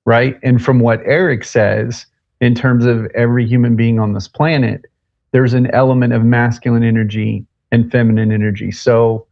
Right. 0.04 0.38
And 0.42 0.62
from 0.62 0.78
what 0.80 1.00
Eric 1.04 1.42
says, 1.44 2.06
in 2.42 2.56
terms 2.56 2.84
of 2.84 3.06
every 3.14 3.46
human 3.46 3.76
being 3.76 4.00
on 4.00 4.12
this 4.12 4.26
planet, 4.26 4.84
there's 5.30 5.54
an 5.54 5.72
element 5.72 6.12
of 6.12 6.24
masculine 6.24 6.82
energy 6.82 7.46
and 7.70 7.90
feminine 7.90 8.32
energy. 8.32 8.72
So, 8.72 9.26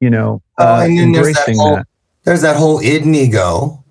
you 0.00 0.08
know, 0.08 0.42
Oh, 0.58 0.64
uh, 0.64 0.80
and 0.84 0.98
then 0.98 1.12
there's 1.12 1.34
that 1.34 1.54
whole- 1.54 1.76
that. 1.76 1.86
There's 2.24 2.40
that 2.40 2.56
whole 2.56 2.80
id 2.80 3.04
and 3.04 3.14
ego. 3.14 3.84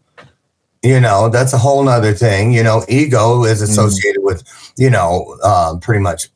You 0.82 1.00
know, 1.00 1.30
that's 1.30 1.54
a 1.54 1.60
whole 1.60 1.84
nother 1.84 2.14
thing. 2.14 2.52
You 2.52 2.64
know, 2.64 2.84
ego 2.90 3.44
is 3.46 3.62
associated 3.62 4.24
with, 4.24 4.44
you 4.78 4.90
know, 4.90 5.38
um, 5.44 5.80
pretty 5.80 6.02
much 6.02 6.30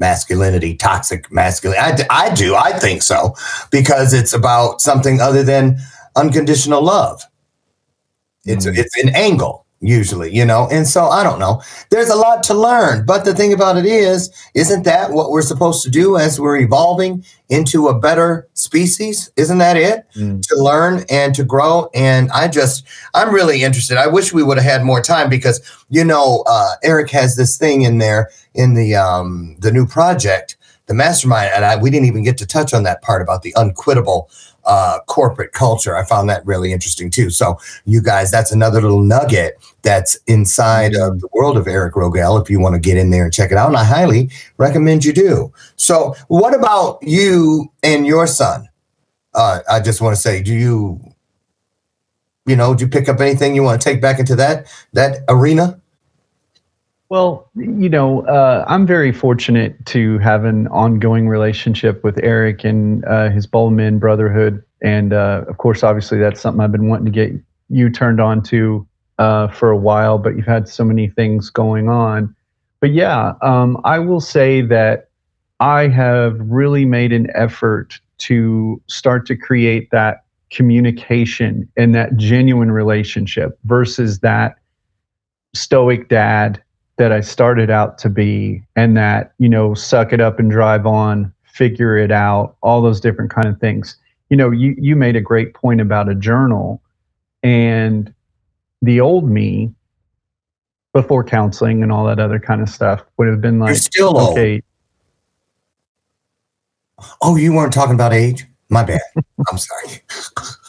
masculinity, 0.00 0.74
toxic 0.74 1.30
masculinity. 1.32 2.02
I 2.10 2.34
do. 2.34 2.56
I 2.56 2.72
think 2.72 3.02
so 3.02 3.34
because 3.70 4.12
it's 4.12 4.32
about 4.34 4.80
something 4.82 5.20
other 5.20 5.44
than 5.44 5.78
unconditional 6.16 6.82
love. 6.82 7.22
It's 8.44 8.66
Mm. 8.66 8.76
it's 8.76 8.98
an 9.02 9.10
angle 9.14 9.64
usually, 9.82 10.34
you 10.34 10.44
know. 10.44 10.68
And 10.70 10.86
so 10.86 11.06
I 11.06 11.22
don't 11.22 11.38
know. 11.38 11.60
There's 11.90 12.08
a 12.08 12.16
lot 12.16 12.42
to 12.44 12.54
learn, 12.54 13.04
but 13.04 13.24
the 13.24 13.34
thing 13.34 13.52
about 13.52 13.76
it 13.76 13.84
is, 13.84 14.30
isn't 14.54 14.84
that 14.84 15.10
what 15.10 15.30
we're 15.30 15.42
supposed 15.42 15.82
to 15.82 15.90
do 15.90 16.16
as 16.16 16.40
we're 16.40 16.58
evolving 16.58 17.24
into 17.48 17.88
a 17.88 17.98
better 17.98 18.48
species? 18.54 19.30
Isn't 19.36 19.58
that 19.58 19.76
it? 19.76 20.06
Mm. 20.16 20.40
To 20.46 20.56
learn 20.56 21.04
and 21.10 21.34
to 21.34 21.44
grow. 21.44 21.90
And 21.94 22.30
I 22.30 22.48
just, 22.48 22.86
I'm 23.12 23.34
really 23.34 23.62
interested. 23.62 23.98
I 23.98 24.06
wish 24.06 24.32
we 24.32 24.42
would 24.42 24.56
have 24.56 24.72
had 24.72 24.84
more 24.84 25.02
time 25.02 25.28
because, 25.28 25.60
you 25.90 26.04
know, 26.04 26.44
uh, 26.46 26.76
Eric 26.82 27.10
has 27.10 27.36
this 27.36 27.58
thing 27.58 27.82
in 27.82 27.98
there 27.98 28.30
in 28.54 28.74
the 28.74 28.94
um, 28.94 29.56
the 29.58 29.72
new 29.72 29.86
project, 29.86 30.56
the 30.86 30.94
mastermind, 30.94 31.50
and 31.54 31.64
I 31.64 31.76
we 31.76 31.90
didn't 31.90 32.06
even 32.06 32.22
get 32.22 32.38
to 32.38 32.46
touch 32.46 32.74
on 32.74 32.82
that 32.84 33.02
part 33.02 33.22
about 33.22 33.42
the 33.42 33.52
unquittable 33.52 34.28
uh, 34.64 34.98
corporate 35.06 35.52
culture. 35.52 35.96
I 35.96 36.04
found 36.04 36.28
that 36.28 36.44
really 36.46 36.72
interesting 36.72 37.10
too. 37.10 37.30
So, 37.30 37.58
you 37.84 38.00
guys, 38.02 38.30
that's 38.30 38.52
another 38.52 38.80
little 38.80 39.02
nugget 39.02 39.58
that's 39.82 40.16
inside 40.26 40.94
of 40.94 41.20
the 41.20 41.28
world 41.32 41.56
of 41.56 41.66
Eric 41.66 41.94
Rogell. 41.94 42.40
If 42.40 42.48
you 42.48 42.60
want 42.60 42.74
to 42.74 42.80
get 42.80 42.96
in 42.96 43.10
there 43.10 43.24
and 43.24 43.32
check 43.32 43.50
it 43.50 43.58
out, 43.58 43.68
and 43.68 43.76
I 43.76 43.84
highly 43.84 44.30
recommend 44.58 45.04
you 45.04 45.12
do. 45.12 45.52
So, 45.76 46.14
what 46.28 46.54
about 46.54 46.98
you 47.02 47.72
and 47.82 48.06
your 48.06 48.26
son? 48.26 48.68
Uh, 49.34 49.60
I 49.70 49.80
just 49.80 50.00
want 50.00 50.14
to 50.14 50.20
say, 50.20 50.42
do 50.42 50.54
you, 50.54 51.00
you 52.46 52.54
know, 52.54 52.74
do 52.74 52.84
you 52.84 52.90
pick 52.90 53.08
up 53.08 53.20
anything 53.20 53.54
you 53.54 53.62
want 53.62 53.80
to 53.80 53.84
take 53.84 54.00
back 54.00 54.18
into 54.18 54.36
that 54.36 54.66
that 54.92 55.24
arena? 55.28 55.81
Well, 57.12 57.50
you 57.54 57.90
know, 57.90 58.26
uh, 58.26 58.64
I'm 58.66 58.86
very 58.86 59.12
fortunate 59.12 59.84
to 59.84 60.16
have 60.20 60.46
an 60.46 60.66
ongoing 60.68 61.28
relationship 61.28 62.02
with 62.02 62.18
Eric 62.22 62.64
and 62.64 63.04
uh, 63.04 63.28
his 63.28 63.46
Boldman 63.46 63.98
Brotherhood, 63.98 64.64
and 64.80 65.12
uh, 65.12 65.44
of 65.46 65.58
course, 65.58 65.82
obviously, 65.82 66.18
that's 66.18 66.40
something 66.40 66.62
I've 66.62 66.72
been 66.72 66.88
wanting 66.88 67.04
to 67.04 67.10
get 67.10 67.38
you 67.68 67.90
turned 67.90 68.18
on 68.18 68.42
to 68.44 68.88
uh, 69.18 69.48
for 69.48 69.70
a 69.70 69.76
while. 69.76 70.16
But 70.16 70.38
you've 70.38 70.46
had 70.46 70.70
so 70.70 70.84
many 70.84 71.06
things 71.06 71.50
going 71.50 71.90
on. 71.90 72.34
But 72.80 72.94
yeah, 72.94 73.34
um, 73.42 73.78
I 73.84 73.98
will 73.98 74.22
say 74.22 74.62
that 74.62 75.10
I 75.60 75.88
have 75.88 76.40
really 76.40 76.86
made 76.86 77.12
an 77.12 77.26
effort 77.34 78.00
to 78.20 78.80
start 78.86 79.26
to 79.26 79.36
create 79.36 79.90
that 79.90 80.24
communication 80.50 81.68
and 81.76 81.94
that 81.94 82.16
genuine 82.16 82.70
relationship 82.70 83.58
versus 83.64 84.20
that 84.20 84.56
stoic 85.52 86.08
dad 86.08 86.62
that 86.96 87.12
I 87.12 87.20
started 87.20 87.70
out 87.70 87.98
to 87.98 88.08
be 88.10 88.62
and 88.76 88.96
that, 88.96 89.32
you 89.38 89.48
know, 89.48 89.74
suck 89.74 90.12
it 90.12 90.20
up 90.20 90.38
and 90.38 90.50
drive 90.50 90.86
on, 90.86 91.32
figure 91.44 91.96
it 91.96 92.10
out, 92.12 92.56
all 92.62 92.82
those 92.82 93.00
different 93.00 93.30
kind 93.30 93.48
of 93.48 93.58
things. 93.58 93.96
You 94.28 94.36
know, 94.36 94.50
you 94.50 94.74
you 94.78 94.96
made 94.96 95.16
a 95.16 95.20
great 95.20 95.54
point 95.54 95.80
about 95.80 96.08
a 96.08 96.14
journal 96.14 96.80
and 97.42 98.12
the 98.82 99.00
old 99.00 99.28
me 99.28 99.72
before 100.92 101.24
counseling 101.24 101.82
and 101.82 101.90
all 101.90 102.04
that 102.06 102.18
other 102.18 102.38
kind 102.38 102.60
of 102.60 102.68
stuff 102.68 103.02
would 103.16 103.28
have 103.28 103.40
been 103.40 103.56
You're 103.56 103.68
like 103.68 103.76
still 103.76 104.18
old. 104.18 104.32
okay, 104.32 104.62
Oh, 107.20 107.36
you 107.36 107.52
weren't 107.52 107.72
talking 107.72 107.94
about 107.94 108.12
age? 108.12 108.46
My 108.68 108.84
bad. 108.84 109.00
I'm 109.50 109.58
sorry. 109.58 110.02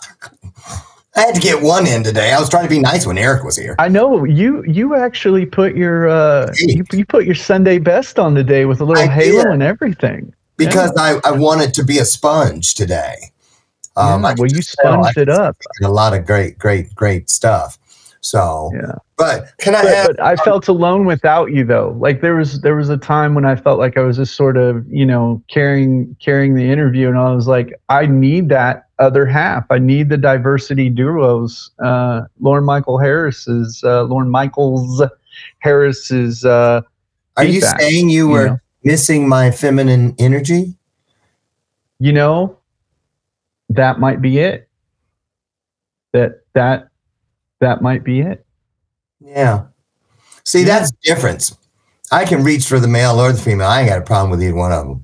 I 1.15 1.21
had 1.21 1.35
to 1.35 1.41
get 1.41 1.61
one 1.61 1.85
in 1.85 2.03
today. 2.03 2.31
I 2.33 2.39
was 2.39 2.49
trying 2.49 2.63
to 2.63 2.69
be 2.69 2.79
nice 2.79 3.05
when 3.05 3.17
Eric 3.17 3.43
was 3.43 3.55
here. 3.55 3.75
I 3.77 3.87
know 3.87 4.23
you 4.23 4.63
you 4.65 4.95
actually 4.95 5.45
put 5.45 5.75
your 5.75 6.07
uh 6.09 6.51
you, 6.57 6.83
you 6.91 7.05
put 7.05 7.25
your 7.25 7.35
Sunday 7.35 7.77
best 7.77 8.17
on 8.17 8.33
today 8.33 8.65
with 8.65 8.81
a 8.81 8.85
little 8.85 9.03
I 9.03 9.07
halo 9.07 9.43
did. 9.43 9.51
and 9.53 9.63
everything. 9.63 10.33
because 10.57 10.91
I, 10.97 11.19
I 11.23 11.31
wanted 11.31 11.73
to 11.75 11.83
be 11.83 11.99
a 11.99 12.05
sponge 12.05 12.73
today. 12.73 13.15
Um, 13.95 14.23
Yeah, 14.23 14.33
well, 14.37 14.47
you 14.49 14.61
sponged 14.63 15.17
it 15.17 15.29
up. 15.29 15.55
a 15.83 15.89
lot 15.89 16.13
of 16.15 16.25
great, 16.25 16.57
great, 16.57 16.93
great 16.95 17.29
stuff. 17.29 17.77
So, 18.21 18.71
Yeah. 18.73 18.93
but 19.17 19.51
can 19.59 19.75
I 19.75 19.83
but, 19.83 19.93
have? 19.95 20.07
but 20.07 20.19
I 20.23 20.35
felt 20.37 20.67
alone 20.67 21.05
without 21.05 21.51
you 21.51 21.63
though. 21.63 21.95
Like 21.99 22.21
there 22.21 22.35
was 22.35 22.61
there 22.61 22.75
was 22.75 22.89
a 22.89 22.97
time 22.97 23.35
when 23.35 23.45
I 23.45 23.55
felt 23.55 23.77
like 23.77 23.97
I 23.97 24.01
was 24.01 24.17
just 24.17 24.35
sort 24.35 24.57
of, 24.57 24.83
you 24.89 25.05
know, 25.05 25.43
carrying 25.47 26.15
carrying 26.19 26.55
the 26.55 26.71
interview 26.71 27.07
and 27.09 27.17
I 27.19 27.35
was 27.35 27.47
like, 27.47 27.71
I 27.89 28.07
need 28.07 28.49
that 28.49 28.85
other 29.03 29.25
half. 29.25 29.65
I 29.69 29.79
need 29.79 30.09
the 30.09 30.17
diversity 30.17 30.89
duos. 30.89 31.71
Uh 31.83 32.21
Loren 32.39 32.63
Michael 32.63 32.97
Harris 32.97 33.47
is 33.47 33.83
uh 33.83 34.03
Loren 34.03 34.29
Michaels 34.29 35.01
Harris 35.59 36.09
is 36.11 36.45
uh 36.45 36.81
are 37.37 37.43
you 37.45 37.61
saying 37.61 38.09
you 38.09 38.25
you 38.25 38.29
were 38.29 38.47
know? 38.47 38.57
missing 38.83 39.27
my 39.27 39.51
feminine 39.51 40.15
energy? 40.19 40.75
you 41.99 42.11
know, 42.11 42.57
that 43.69 43.99
might 43.99 44.21
be 44.21 44.39
it. 44.39 44.67
That 46.11 46.41
that 46.53 46.89
that 47.61 47.81
might 47.81 48.03
be 48.03 48.19
it. 48.21 48.45
Yeah. 49.21 49.65
See, 50.43 50.59
Yeah. 50.59 50.65
that's 50.65 50.91
the 50.91 50.97
difference. 51.03 51.55
I 52.11 52.25
can 52.25 52.43
reach 52.43 52.65
for 52.67 52.79
the 52.79 52.87
male 52.89 53.19
or 53.19 53.31
the 53.31 53.41
female. 53.41 53.67
I 53.67 53.79
ain't 53.81 53.89
got 53.89 53.99
a 53.99 54.01
problem 54.03 54.31
with 54.31 54.43
either 54.43 54.53
one 54.55 54.71
of 54.73 54.85
them. 54.85 55.03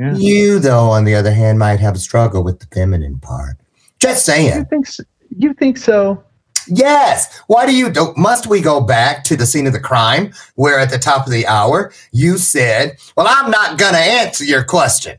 Yeah. 0.00 0.14
You, 0.16 0.58
though, 0.58 0.88
on 0.90 1.04
the 1.04 1.14
other 1.14 1.30
hand, 1.30 1.58
might 1.58 1.78
have 1.78 1.94
a 1.94 1.98
struggle 1.98 2.42
with 2.42 2.58
the 2.58 2.66
feminine 2.74 3.18
part. 3.18 3.58
Just 3.98 4.26
You 4.26 4.32
saying. 4.32 4.64
think 4.64 4.86
so? 4.86 5.04
You 5.36 5.52
think 5.52 5.76
so? 5.76 6.24
Yes. 6.66 7.38
Why 7.48 7.66
do 7.66 7.76
you 7.76 7.90
do 7.90 8.14
must 8.16 8.46
we 8.46 8.62
go 8.62 8.80
back 8.80 9.24
to 9.24 9.36
the 9.36 9.44
scene 9.44 9.66
of 9.66 9.74
the 9.74 9.80
crime 9.80 10.32
where 10.54 10.78
at 10.78 10.88
the 10.90 10.98
top 10.98 11.26
of 11.26 11.32
the 11.32 11.46
hour 11.46 11.92
you 12.12 12.38
said, 12.38 12.96
Well, 13.14 13.26
I'm 13.28 13.50
not 13.50 13.78
gonna 13.78 13.98
answer 13.98 14.44
your 14.44 14.64
question. 14.64 15.18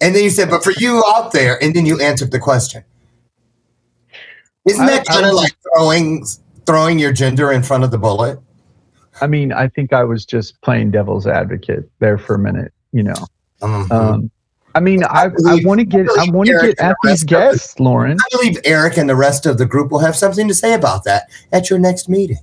And 0.00 0.14
then 0.14 0.24
you 0.24 0.30
said, 0.30 0.50
But 0.50 0.62
for 0.62 0.72
you 0.76 1.02
out 1.08 1.32
there, 1.32 1.62
and 1.62 1.74
then 1.74 1.86
you 1.86 1.98
answered 2.00 2.32
the 2.32 2.38
question. 2.38 2.84
Isn't 4.68 4.86
that 4.86 5.06
kind 5.06 5.24
of 5.24 5.32
like 5.34 5.52
throwing 5.74 6.26
throwing 6.66 6.98
your 6.98 7.12
gender 7.12 7.50
in 7.50 7.62
front 7.62 7.84
of 7.84 7.90
the 7.90 7.98
bullet? 7.98 8.38
I 9.20 9.26
mean, 9.26 9.52
I 9.52 9.68
think 9.68 9.92
I 9.94 10.04
was 10.04 10.26
just 10.26 10.60
playing 10.60 10.90
devil's 10.90 11.26
advocate 11.26 11.88
there 12.00 12.18
for 12.18 12.34
a 12.34 12.38
minute. 12.38 12.72
You 12.92 13.04
know, 13.04 13.14
Mhm. 13.62 13.90
um, 13.90 14.30
I 14.76 14.80
mean, 14.80 15.04
I, 15.04 15.26
I 15.46 15.60
want 15.64 15.78
to 15.80 15.84
get 15.84 16.06
I 16.18 16.28
want 16.30 16.48
to 16.48 16.58
get 16.60 16.80
at 16.80 16.96
the 17.02 17.10
these 17.10 17.22
of 17.22 17.28
the- 17.28 17.34
guests, 17.34 17.78
Loren. 17.78 18.18
I 18.20 18.36
believe 18.36 18.58
Eric 18.64 18.96
and 18.96 19.08
the 19.08 19.14
rest 19.14 19.46
of 19.46 19.56
the 19.58 19.66
group 19.66 19.92
will 19.92 20.00
have 20.00 20.16
something 20.16 20.48
to 20.48 20.54
say 20.54 20.74
about 20.74 21.04
that 21.04 21.30
at 21.52 21.70
your 21.70 21.78
next 21.78 22.08
meeting. 22.08 22.38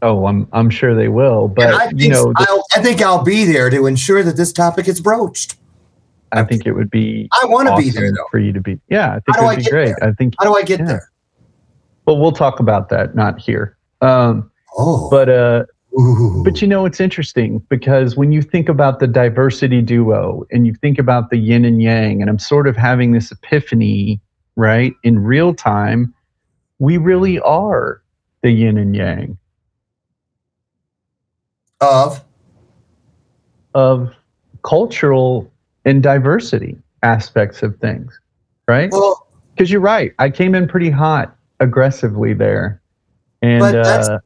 Oh, 0.00 0.26
I'm 0.26 0.48
I'm 0.52 0.70
sure 0.70 0.94
they 0.94 1.08
will, 1.08 1.52
And 1.58 1.74
I 1.74 1.86
but 1.86 2.00
you 2.00 2.08
know, 2.08 2.32
the, 2.32 2.46
I'll, 2.48 2.64
I 2.74 2.82
think 2.82 3.02
I'll 3.02 3.22
be 3.22 3.44
there 3.44 3.68
to 3.70 3.86
ensure 3.86 4.22
that 4.22 4.36
this 4.36 4.52
topic 4.52 4.88
is 4.88 5.00
broached. 5.00 5.56
I 6.32 6.42
think 6.44 6.64
it 6.66 6.72
would 6.72 6.90
be 6.90 7.28
I 7.42 7.44
want 7.46 7.68
to 7.68 7.72
awesome 7.74 7.84
be 7.84 7.90
there 7.90 8.10
though. 8.10 8.26
for 8.30 8.38
you 8.38 8.52
to 8.54 8.60
be. 8.60 8.80
Yeah, 8.88 9.10
I 9.10 9.20
think 9.20 9.36
it 9.36 9.44
would 9.44 9.58
be 9.58 9.70
great. 9.70 9.94
I 10.00 10.12
think. 10.12 10.34
How 10.38 10.46
do 10.46 10.56
I 10.56 10.62
get 10.62 10.80
Yeah. 10.80 10.86
there? 10.86 11.10
Well, 12.06 12.18
we'll 12.18 12.32
talk 12.32 12.58
about 12.58 12.88
that, 12.88 13.14
not 13.14 13.38
here. 13.40 13.76
Um, 14.00 14.48
Oh, 14.76 15.10
but 15.10 15.28
uh, 15.28 15.66
Ooh. 15.98 16.42
But 16.44 16.62
you 16.62 16.68
know, 16.68 16.86
it's 16.86 17.00
interesting 17.00 17.58
because 17.68 18.16
when 18.16 18.32
you 18.32 18.40
think 18.42 18.68
about 18.68 18.98
the 18.98 19.06
diversity 19.06 19.82
duo 19.82 20.44
and 20.50 20.66
you 20.66 20.74
think 20.74 20.98
about 20.98 21.30
the 21.30 21.36
yin 21.36 21.64
and 21.64 21.82
yang, 21.82 22.20
and 22.22 22.30
I'm 22.30 22.38
sort 22.38 22.66
of 22.66 22.76
having 22.76 23.12
this 23.12 23.30
epiphany, 23.30 24.20
right, 24.56 24.94
in 25.02 25.18
real 25.18 25.54
time, 25.54 26.14
we 26.78 26.96
really 26.96 27.38
are 27.40 28.02
the 28.42 28.50
yin 28.50 28.78
and 28.78 28.96
yang 28.96 29.38
of 31.80 32.24
of 33.74 34.14
cultural 34.62 35.50
and 35.84 36.02
diversity 36.02 36.76
aspects 37.02 37.62
of 37.62 37.76
things, 37.78 38.18
right? 38.68 38.90
well, 38.92 39.26
Because 39.54 39.70
you're 39.70 39.80
right. 39.80 40.12
I 40.18 40.30
came 40.30 40.54
in 40.54 40.68
pretty 40.68 40.90
hot 40.90 41.36
aggressively 41.60 42.34
there. 42.34 42.80
And 43.42 43.60
But 43.60 43.72
that's- 43.72 44.08
uh, 44.08 44.18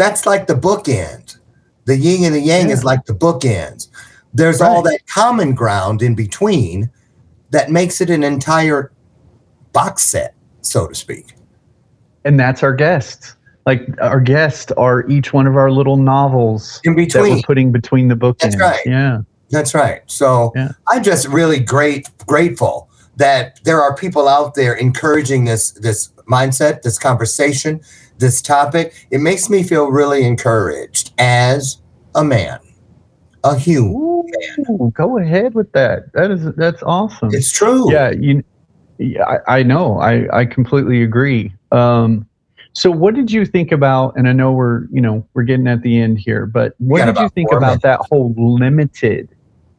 that's 0.00 0.24
like 0.26 0.46
the 0.46 0.54
bookend. 0.54 1.36
The 1.84 1.96
yin 1.96 2.24
and 2.24 2.34
the 2.34 2.40
yang 2.40 2.68
Yeah. 2.68 2.74
is 2.74 2.84
like 2.84 3.04
the 3.06 3.12
bookends. 3.14 3.88
There's 4.32 4.60
all 4.60 4.82
that 4.82 5.00
common 5.12 5.54
ground 5.54 6.02
in 6.02 6.14
between 6.14 6.90
that 7.50 7.70
makes 7.70 8.00
it 8.00 8.10
an 8.10 8.22
entire 8.22 8.92
box 9.72 10.02
set, 10.02 10.34
so 10.62 10.86
to 10.86 10.94
speak. 10.94 11.34
and 12.24 12.38
that's 12.38 12.62
our 12.62 12.74
guests. 12.74 13.34
Like 13.64 13.88
our 14.02 14.20
guests 14.20 14.70
are 14.72 15.08
each 15.08 15.32
one 15.32 15.46
of 15.46 15.56
our 15.56 15.70
little 15.70 15.96
novels 15.96 16.80
In 16.84 16.92
that 16.92 16.98
we're 17.00 17.06
between. 17.06 17.42
putting 17.42 17.72
between 17.72 18.08
the 18.08 18.14
bookends. 18.14 18.38
That's 18.40 18.58
right. 18.58 18.80
Yeah. 18.84 19.20
That's 19.50 19.74
right. 19.74 20.02
So 20.06 20.52
Yeah. 20.54 20.72
I'm 20.88 21.02
just 21.02 21.26
really 21.28 21.60
great 21.60 22.08
grateful 22.26 22.88
that 23.16 23.58
there 23.64 23.80
are 23.82 23.94
people 23.96 24.28
out 24.28 24.54
there 24.54 24.74
encouraging 24.74 25.46
this 25.46 25.70
this 25.72 26.10
mindset, 26.28 26.82
this 26.82 26.98
conversation, 26.98 27.80
this 28.20 28.40
topic. 28.40 29.06
It 29.10 29.18
makes 29.18 29.50
me 29.50 29.62
feel 29.62 29.88
really 29.88 30.24
encouraged 30.24 31.12
as 31.18 31.78
a 32.14 32.24
man, 32.24 32.60
a 33.44 33.58
human. 33.58 33.94
Ooh, 33.94 34.92
go 34.94 35.18
ahead 35.18 35.54
with 35.54 35.72
that. 35.72 36.12
That 36.12 36.30
is 36.30 36.54
that's 36.54 36.82
awesome. 36.82 37.30
It's 37.32 37.50
true. 37.50 37.92
yeah, 37.92 38.10
you. 38.10 38.44
Yeah, 38.98 39.24
I, 39.24 39.58
I 39.58 39.62
know. 39.62 39.98
I 39.98 40.40
I 40.40 40.44
completely 40.44 41.02
agree. 41.02 41.52
Um, 41.72 42.26
so 42.72 42.90
what 42.90 43.14
did 43.14 43.32
you 43.32 43.44
think 43.44 43.72
about? 43.72 44.14
And 44.16 44.28
I 44.28 44.32
know 44.32 44.52
we're 44.52 44.86
you 44.90 45.00
know 45.00 45.26
we're 45.34 45.42
getting 45.42 45.66
at 45.66 45.82
the 45.82 45.98
end 46.00 46.18
here, 46.18 46.46
but 46.46 46.74
what 46.78 47.04
did 47.04 47.18
you 47.18 47.28
think 47.30 47.50
about 47.52 47.82
that 47.82 48.00
whole 48.10 48.34
limited 48.36 49.28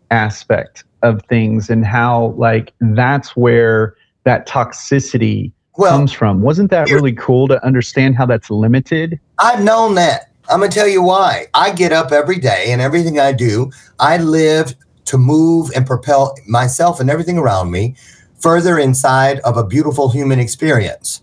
aspect 0.09 0.83
of 1.03 1.21
things 1.29 1.69
and 1.69 1.85
how 1.85 2.27
like 2.37 2.73
that's 2.79 3.35
where 3.35 3.95
that 4.23 4.47
toxicity 4.47 5.51
Well, 5.77 5.97
comes 5.97 6.11
from? 6.11 6.41
Wasn't 6.41 6.69
that 6.71 6.89
really 6.89 7.13
cool 7.13 7.47
to 7.47 7.63
understand 7.65 8.15
how 8.15 8.25
that's 8.25 8.49
limited? 8.49 9.19
I've 9.39 9.63
known 9.63 9.95
that. 9.95 10.31
I'm 10.49 10.59
gonna 10.59 10.71
tell 10.71 10.87
you 10.87 11.01
why. 11.01 11.47
I 11.53 11.71
get 11.71 11.93
up 11.93 12.11
every 12.11 12.37
day 12.39 12.65
and 12.67 12.81
everything 12.81 13.19
I 13.19 13.31
do, 13.31 13.71
I 13.99 14.17
live 14.17 14.75
to 15.05 15.17
move 15.17 15.71
and 15.75 15.85
propel 15.85 16.35
myself 16.47 16.99
and 16.99 17.09
everything 17.09 17.37
around 17.37 17.71
me 17.71 17.95
further 18.39 18.77
inside 18.79 19.39
of 19.41 19.55
a 19.55 19.65
beautiful 19.65 20.09
human 20.09 20.39
experience. 20.39 21.21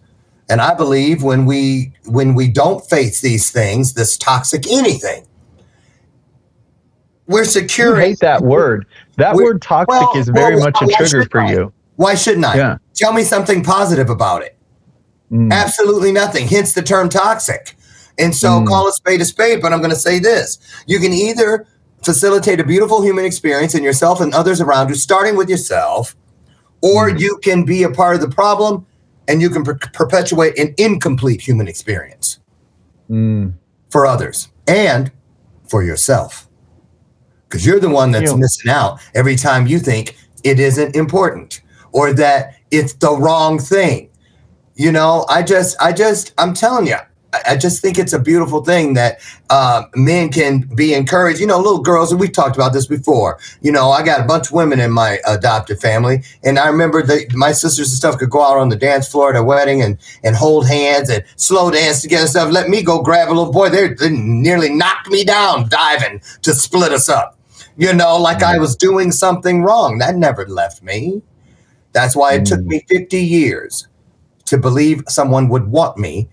And 0.49 0.61
I 0.61 0.73
believe 0.75 1.23
when 1.23 1.45
we 1.45 1.93
when 2.07 2.35
we 2.35 2.49
don't 2.49 2.83
face 2.89 3.21
these 3.21 3.51
things, 3.51 3.93
this 3.93 4.17
toxic 4.17 4.67
anything, 4.71 5.27
we're 7.27 7.41
You 7.41 7.45
securing. 7.45 8.01
hate 8.01 8.21
that 8.21 8.43
word. 8.43 8.87
That 9.17 9.35
word 9.35 9.61
toxic 9.61 9.89
well, 9.89 10.17
is 10.17 10.29
very 10.31 10.57
well, 10.57 10.71
much 10.71 10.81
a 10.81 10.87
trigger 10.87 11.29
for 11.31 11.41
I? 11.43 11.53
you. 11.53 11.73
Why 11.97 12.15
shouldn't 12.15 12.47
I? 12.47 12.57
Yeah. 12.57 12.79
Tell 12.99 13.13
me 13.13 13.23
something 13.23 13.63
positive 13.63 14.11
about 14.11 14.43
it. 14.43 14.57
Mm. 15.31 15.53
Absolutely 15.53 16.11
nothing. 16.11 16.49
Hence 16.49 16.73
the 16.73 16.83
term 16.83 17.09
toxic. 17.09 17.77
And 18.19 18.35
so 18.35 18.61
Mm. 18.61 18.67
call 18.67 18.89
a 18.89 18.93
spade 18.93 19.21
a 19.21 19.25
spade, 19.25 19.63
but 19.63 19.73
I'm 19.73 19.79
going 19.79 19.91
to 19.91 19.97
say 19.97 20.19
this. 20.19 20.59
You 20.87 20.99
can 20.99 21.13
either 21.13 21.65
facilitate 22.03 22.59
a 22.59 22.65
beautiful 22.65 23.03
human 23.03 23.25
experience 23.25 23.75
in 23.77 23.85
yourself 23.85 24.21
and 24.21 24.35
others 24.35 24.61
around 24.61 24.89
you, 24.89 24.97
starting 24.97 25.37
with 25.37 25.49
yourself, 25.49 26.17
or 26.83 27.11
Mm. 27.11 27.21
you 27.21 27.39
can 27.43 27.65
be 27.65 27.85
a 27.85 27.91
part 27.91 28.17
of 28.17 28.21
the 28.21 28.29
problem 28.29 28.85
and 29.29 29.41
you 29.41 29.49
can 29.51 29.63
per- 29.63 29.79
perpetuate 29.93 30.59
an 30.59 30.75
incomplete 30.77 31.43
human 31.43 31.69
experience 31.69 32.39
Mm. 33.09 33.53
for 33.91 34.07
others 34.07 34.49
and 34.67 35.13
for 35.69 35.85
yourself. 35.85 36.49
Because 37.49 37.65
you're 37.65 37.81
the 37.81 37.89
one 37.91 38.11
that's 38.11 38.31
Yeah. 38.33 38.37
missing 38.37 38.71
out 38.71 38.99
every 39.15 39.37
time 39.37 39.67
you 39.69 39.79
think 39.79 40.17
it 40.43 40.59
isn't 40.59 40.97
important 40.97 41.61
or 41.93 42.13
that 42.13 42.55
it's 42.71 42.95
the 42.95 43.17
wrong 43.17 43.59
thing. 43.59 44.11
You 44.75 44.93
know, 44.93 45.27
I 45.29 45.43
just, 45.43 45.77
I 45.81 45.93
just, 45.93 46.33
I'm 46.39 46.55
telling 46.55 46.87
you, 46.87 46.97
I, 47.47 47.57
just 47.57 47.83
think 47.83 47.99
it's 47.99 48.13
a 48.13 48.19
beautiful 48.19 48.65
thing 48.65 48.95
that 48.95 49.21
uh, 49.51 49.85
men 49.95 50.31
can 50.31 50.61
be 50.75 50.95
encouraged. 50.95 51.41
You 51.41 51.47
know, 51.47 51.59
little 51.59 51.83
girls, 51.83 52.11
and 52.11 52.21
we've 52.21 52.33
talked 52.33 52.57
about 52.57 52.73
this 52.73 52.87
before. 52.87 53.39
You 53.61 53.73
know, 53.73 53.91
I 53.91 54.03
got 54.03 54.21
a 54.21 54.25
bunch 54.25 54.47
of 54.47 54.53
women 54.53 54.81
in 54.81 54.91
my 54.93 55.19
adopted 55.27 55.81
family, 55.81 56.23
and 56.43 56.59
I 56.59 56.69
remember 56.69 57.03
that 57.03 57.35
my 57.35 57.53
sisters 57.53 57.91
and 57.91 57.97
stuff 57.97 58.19
could 58.19 58.31
go 58.31 58.43
out 58.43 58.57
on 58.57 58.71
the 58.71 58.77
dance 58.77 59.09
floor 59.09 59.31
at 59.31 59.37
a 59.37 59.43
wedding 59.43 59.83
and 59.83 59.99
and 60.25 60.37
hold 60.37 60.67
hands 60.67 61.11
and 61.11 61.23
slow 61.37 61.71
dance 61.71 62.01
together 62.01 62.23
and 62.23 62.31
stuff. 62.31 62.53
Let 62.53 62.69
me 62.69 62.83
go 62.83 63.03
grab 63.03 63.29
a 63.29 63.35
little 63.35 63.53
boy. 63.53 63.69
They 63.69 63.89
they 63.89 64.11
nearly 64.11 64.71
knocked 64.71 65.09
me 65.09 65.25
down 65.25 65.69
diving 65.69 66.23
to 66.43 66.53
split 66.55 66.93
us 66.93 67.09
up. 67.09 67.39
You 67.77 67.93
know, 67.93 68.17
like 68.17 68.43
I 68.43 68.59
was 68.59 68.75
doing 68.75 69.13
something 69.13 69.63
wrong. 69.63 69.99
That 69.99 70.17
never 70.17 70.47
left 70.47 70.83
me. 70.83 71.23
That's 71.93 72.15
why 72.15 72.35
it 72.35 72.45
took 72.45 72.61
Mm. 72.61 72.67
me 72.67 72.85
50 72.89 73.19
years 73.21 73.89
to 74.47 74.59
believe 74.59 75.03
someone 75.09 75.49
would 75.49 75.69
want 75.71 75.99
me, 75.99 76.29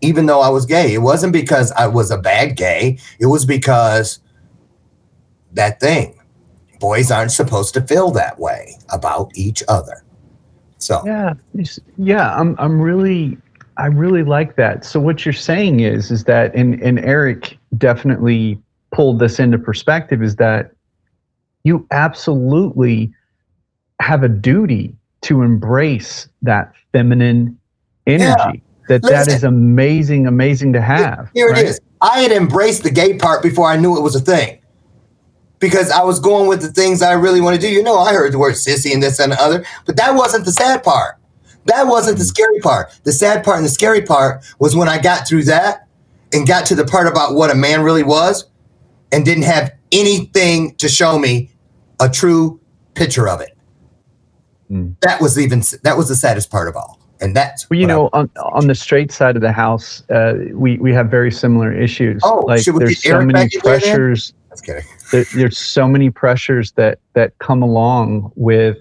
even 0.00 0.26
though 0.26 0.40
I 0.40 0.48
was 0.48 0.64
gay. 0.66 0.94
It 0.94 1.02
wasn't 1.02 1.32
because 1.32 1.72
I 1.72 1.86
was 1.86 2.10
a 2.10 2.18
bad 2.18 2.56
gay, 2.56 2.98
it 3.18 3.26
was 3.26 3.44
because 3.44 4.20
that 5.52 5.80
thing. 5.80 6.14
Boys 6.80 7.10
aren't 7.10 7.32
supposed 7.32 7.74
to 7.74 7.80
feel 7.80 8.10
that 8.12 8.38
way 8.38 8.76
about 8.90 9.32
each 9.34 9.62
other. 9.66 10.04
So, 10.78 11.02
Yeah, 11.04 11.34
yeah. 11.96 12.34
I'm 12.38 12.54
I'm 12.58 12.80
really 12.80 13.36
I 13.78 13.86
really 13.86 14.22
like 14.22 14.54
that. 14.56 14.84
So 14.84 15.00
what 15.00 15.24
you're 15.24 15.32
saying 15.32 15.80
is 15.80 16.10
is 16.12 16.24
that 16.24 16.54
and 16.54 16.80
and 16.80 17.00
Eric 17.00 17.58
definitely 17.78 18.62
pulled 18.92 19.18
this 19.18 19.40
into 19.40 19.58
perspective 19.58 20.22
is 20.22 20.36
that 20.36 20.70
you 21.64 21.84
absolutely 21.90 23.12
have 24.00 24.22
a 24.22 24.28
duty 24.28 24.94
to 25.22 25.42
embrace 25.42 26.28
that 26.42 26.72
feminine 26.92 27.58
energy. 28.06 28.62
That 28.88 29.02
that 29.02 29.26
Listen. 29.26 29.34
is 29.34 29.44
amazing, 29.44 30.26
amazing 30.26 30.72
to 30.72 30.80
have. 30.80 31.30
here 31.34 31.48
right? 31.48 31.64
it 31.64 31.68
is. 31.68 31.80
I 32.00 32.20
had 32.20 32.32
embraced 32.32 32.84
the 32.84 32.90
gay 32.90 33.18
part 33.18 33.42
before 33.42 33.66
I 33.68 33.76
knew 33.76 33.96
it 33.96 34.02
was 34.02 34.14
a 34.14 34.20
thing. 34.20 34.60
Because 35.58 35.90
I 35.90 36.02
was 36.04 36.20
going 36.20 36.48
with 36.48 36.62
the 36.62 36.72
things 36.72 37.02
I 37.02 37.12
really 37.12 37.40
want 37.40 37.56
to 37.56 37.60
do. 37.60 37.68
You 37.68 37.82
know, 37.82 37.98
I 37.98 38.12
heard 38.14 38.32
the 38.32 38.38
word 38.38 38.54
sissy 38.54 38.94
and 38.94 39.02
this 39.02 39.18
and 39.18 39.32
the 39.32 39.42
other, 39.42 39.64
but 39.86 39.96
that 39.96 40.14
wasn't 40.14 40.44
the 40.44 40.52
sad 40.52 40.84
part. 40.84 41.16
That 41.64 41.86
wasn't 41.86 42.18
the 42.18 42.24
scary 42.24 42.60
part. 42.60 42.98
The 43.02 43.12
sad 43.12 43.44
part 43.44 43.58
and 43.58 43.66
the 43.66 43.70
scary 43.70 44.02
part 44.02 44.44
was 44.58 44.76
when 44.76 44.88
I 44.88 44.98
got 44.98 45.26
through 45.26 45.44
that 45.44 45.86
and 46.32 46.46
got 46.46 46.64
to 46.66 46.74
the 46.74 46.84
part 46.84 47.08
about 47.08 47.34
what 47.34 47.50
a 47.50 47.54
man 47.54 47.82
really 47.82 48.04
was 48.04 48.48
and 49.12 49.24
didn't 49.24 49.44
have 49.44 49.74
anything 49.92 50.76
to 50.76 50.88
show 50.88 51.18
me 51.18 51.50
a 52.00 52.08
true 52.08 52.60
picture 52.94 53.28
of 53.28 53.40
it. 53.40 53.57
Mm. 54.70 54.96
That 55.00 55.20
was 55.20 55.38
even 55.38 55.62
that 55.82 55.96
was 55.96 56.08
the 56.08 56.16
saddest 56.16 56.50
part 56.50 56.68
of 56.68 56.76
all. 56.76 56.98
And 57.20 57.34
that's 57.34 57.68
Well, 57.68 57.78
you 57.80 57.86
know, 57.86 58.10
on, 58.12 58.30
on 58.36 58.68
the 58.68 58.76
straight 58.76 59.10
side 59.10 59.34
of 59.34 59.42
the 59.42 59.50
house, 59.50 60.08
uh, 60.10 60.34
we 60.52 60.78
we 60.78 60.92
have 60.92 61.10
very 61.10 61.32
similar 61.32 61.72
issues. 61.72 62.22
Oh, 62.24 62.44
like 62.46 62.64
there's 62.64 63.02
so 63.02 63.20
many 63.20 63.48
there 63.50 63.60
pressures. 63.60 64.32
Kidding. 64.62 64.84
there, 65.12 65.24
there's 65.34 65.58
so 65.58 65.88
many 65.88 66.10
pressures 66.10 66.72
that 66.72 66.98
that 67.14 67.38
come 67.38 67.62
along 67.62 68.32
with 68.34 68.78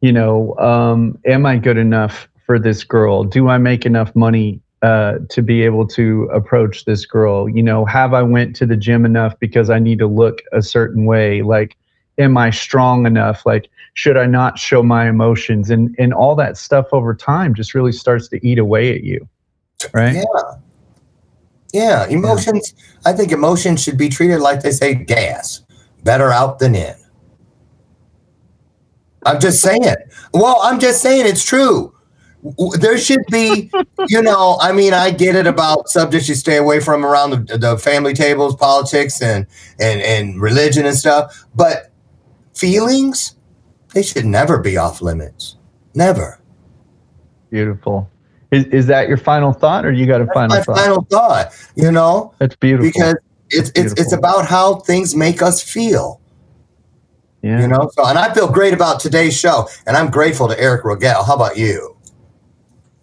you 0.00 0.12
know 0.12 0.56
um, 0.58 1.18
am 1.26 1.46
i 1.46 1.56
good 1.56 1.76
enough 1.76 2.28
for 2.46 2.58
this 2.58 2.84
girl 2.84 3.24
do 3.24 3.48
i 3.48 3.58
make 3.58 3.86
enough 3.86 4.14
money 4.14 4.60
uh, 4.82 5.18
to 5.28 5.42
be 5.42 5.62
able 5.62 5.86
to 5.86 6.24
approach 6.32 6.84
this 6.84 7.04
girl 7.04 7.48
you 7.48 7.62
know 7.62 7.84
have 7.84 8.14
i 8.14 8.22
went 8.22 8.56
to 8.56 8.66
the 8.66 8.76
gym 8.76 9.04
enough 9.04 9.38
because 9.38 9.70
i 9.70 9.78
need 9.78 9.98
to 9.98 10.06
look 10.06 10.42
a 10.52 10.62
certain 10.62 11.04
way 11.04 11.42
like 11.42 11.76
am 12.20 12.36
i 12.36 12.50
strong 12.50 13.06
enough 13.06 13.44
like 13.44 13.68
should 13.94 14.16
i 14.16 14.26
not 14.26 14.58
show 14.58 14.82
my 14.82 15.08
emotions 15.08 15.70
and 15.70 15.94
and 15.98 16.14
all 16.14 16.36
that 16.36 16.56
stuff 16.56 16.86
over 16.92 17.14
time 17.14 17.54
just 17.54 17.74
really 17.74 17.92
starts 17.92 18.28
to 18.28 18.46
eat 18.46 18.58
away 18.58 18.94
at 18.94 19.02
you 19.02 19.28
right 19.92 20.14
Yeah. 20.14 20.60
Yeah. 21.72 22.06
Emotions, 22.06 22.74
I 23.04 23.12
think 23.12 23.32
emotions 23.32 23.82
should 23.82 23.96
be 23.96 24.08
treated 24.08 24.40
like 24.40 24.62
they 24.62 24.72
say 24.72 24.94
gas. 24.94 25.62
Better 26.02 26.32
out 26.32 26.58
than 26.58 26.74
in. 26.74 26.94
I'm 29.26 29.38
just 29.38 29.60
saying. 29.60 29.94
Well, 30.32 30.58
I'm 30.62 30.80
just 30.80 31.02
saying 31.02 31.26
it's 31.26 31.44
true. 31.44 31.94
There 32.78 32.96
should 32.96 33.20
be, 33.30 33.70
you 34.08 34.22
know, 34.22 34.56
I 34.62 34.72
mean, 34.72 34.94
I 34.94 35.10
get 35.10 35.36
it 35.36 35.46
about 35.46 35.90
subjects 35.90 36.26
you 36.26 36.34
stay 36.34 36.56
away 36.56 36.80
from 36.80 37.04
around 37.04 37.30
the, 37.30 37.58
the 37.58 37.76
family 37.76 38.14
tables, 38.14 38.56
politics, 38.56 39.20
and 39.20 39.46
and 39.78 40.00
and 40.00 40.40
religion 40.40 40.86
and 40.86 40.96
stuff. 40.96 41.46
But 41.54 41.89
feelings, 42.60 43.36
they 43.94 44.02
should 44.02 44.26
never 44.26 44.58
be 44.58 44.76
off 44.76 45.02
limits. 45.02 45.56
Never. 45.94 46.38
beautiful 47.50 48.08
is, 48.50 48.64
is 48.66 48.86
that 48.86 49.08
your 49.08 49.16
final 49.16 49.52
thought 49.52 49.84
or 49.84 49.92
you 49.92 50.06
got 50.06 50.20
a 50.20 50.26
final 50.26 50.56
My 50.56 50.62
thought 50.62 50.78
final 50.78 51.02
thought, 51.10 51.52
you 51.76 51.90
know, 51.90 52.34
that's 52.38 52.56
beautiful 52.56 52.90
because 52.90 53.14
it's 53.50 53.70
it's 53.74 53.92
it's 54.00 54.12
about 54.12 54.46
how 54.46 54.76
things 54.76 55.14
make 55.14 55.42
us 55.42 55.62
feel, 55.62 56.20
yeah 57.42 57.60
you 57.60 57.68
know. 57.68 57.90
So, 57.94 58.06
and 58.06 58.18
I 58.18 58.32
feel 58.32 58.50
great 58.50 58.74
about 58.74 59.00
today's 59.00 59.36
show, 59.36 59.68
and 59.86 59.96
I'm 59.96 60.10
grateful 60.10 60.48
to 60.48 60.60
Eric 60.60 60.84
Rogell. 60.84 61.26
How 61.26 61.34
about 61.34 61.56
you? 61.56 61.96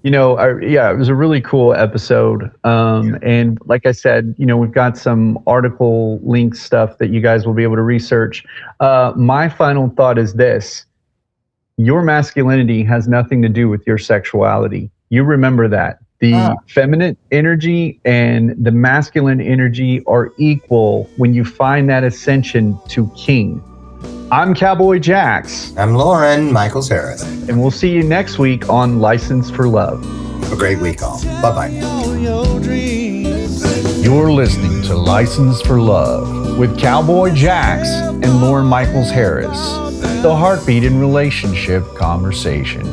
You 0.03 0.11
know 0.11 0.37
I, 0.37 0.59
yeah 0.61 0.91
it 0.91 0.97
was 0.97 1.09
a 1.09 1.15
really 1.15 1.41
cool 1.41 1.73
episode. 1.73 2.51
Um, 2.63 3.17
and 3.21 3.57
like 3.65 3.85
i 3.85 3.91
said 3.91 4.35
you 4.37 4.45
know 4.45 4.55
we've 4.57 4.71
got 4.71 4.97
some 4.97 5.37
article 5.47 6.19
link 6.23 6.55
stuff 6.55 6.97
that 6.99 7.09
you 7.09 7.19
guys 7.21 7.45
will 7.45 7.53
be 7.53 7.63
able 7.63 7.75
to 7.75 7.81
research. 7.81 8.43
Uh, 8.79 9.13
my 9.15 9.49
final 9.49 9.89
thought 9.89 10.17
is 10.17 10.33
this. 10.35 10.85
Your 11.77 12.01
masculinity 12.01 12.83
has 12.83 13.07
nothing 13.07 13.41
to 13.43 13.49
do 13.49 13.69
with 13.69 13.85
your 13.85 13.97
sexuality. 13.97 14.89
You 15.09 15.23
remember 15.23 15.67
that. 15.67 15.99
The 16.19 16.33
Ah. 16.33 16.55
feminine 16.67 17.15
energy 17.31 17.99
and 18.03 18.55
the 18.57 18.71
masculine 18.71 19.39
energy 19.39 20.03
are 20.07 20.31
equal 20.37 21.07
when 21.17 21.35
you 21.35 21.45
find 21.45 21.87
that 21.89 22.03
ascension 22.03 22.77
to 22.89 23.07
king 23.15 23.61
i'm 24.31 24.53
cowboy 24.53 24.99
jax 24.99 25.75
I'm 25.77 25.95
Loren 25.95 26.51
Michaels 26.51 26.89
Harris. 26.89 27.23
and 27.23 27.61
we'll 27.61 27.71
see 27.71 27.91
you 27.91 28.03
next 28.03 28.37
week 28.39 28.67
on 28.69 28.99
license 28.99 29.49
for 29.49 29.67
love 29.67 30.03
Have 30.43 30.53
a 30.53 30.55
great 30.55 30.79
week, 30.79 31.01
all. 31.01 31.21
Bye 31.41 31.41
bye. 31.41 31.79
all 31.83 32.15
your 32.17 32.59
dreams. 32.59 33.63
You're 34.03 34.31
listening 34.31 34.81
to 34.83 34.95
License 34.95 35.61
for 35.61 35.79
Love 35.81 36.57
with 36.57 36.79
Cowboy 36.79 37.33
Jax 37.33 37.89
and 37.89 38.41
Loren 38.41 38.65
Michaels 38.65 39.09
Harris, 39.09 39.59
the 40.21 40.33
heartbeat 40.35 40.83
in 40.85 40.99
relationship 40.99 41.83
conversation. 41.95 42.85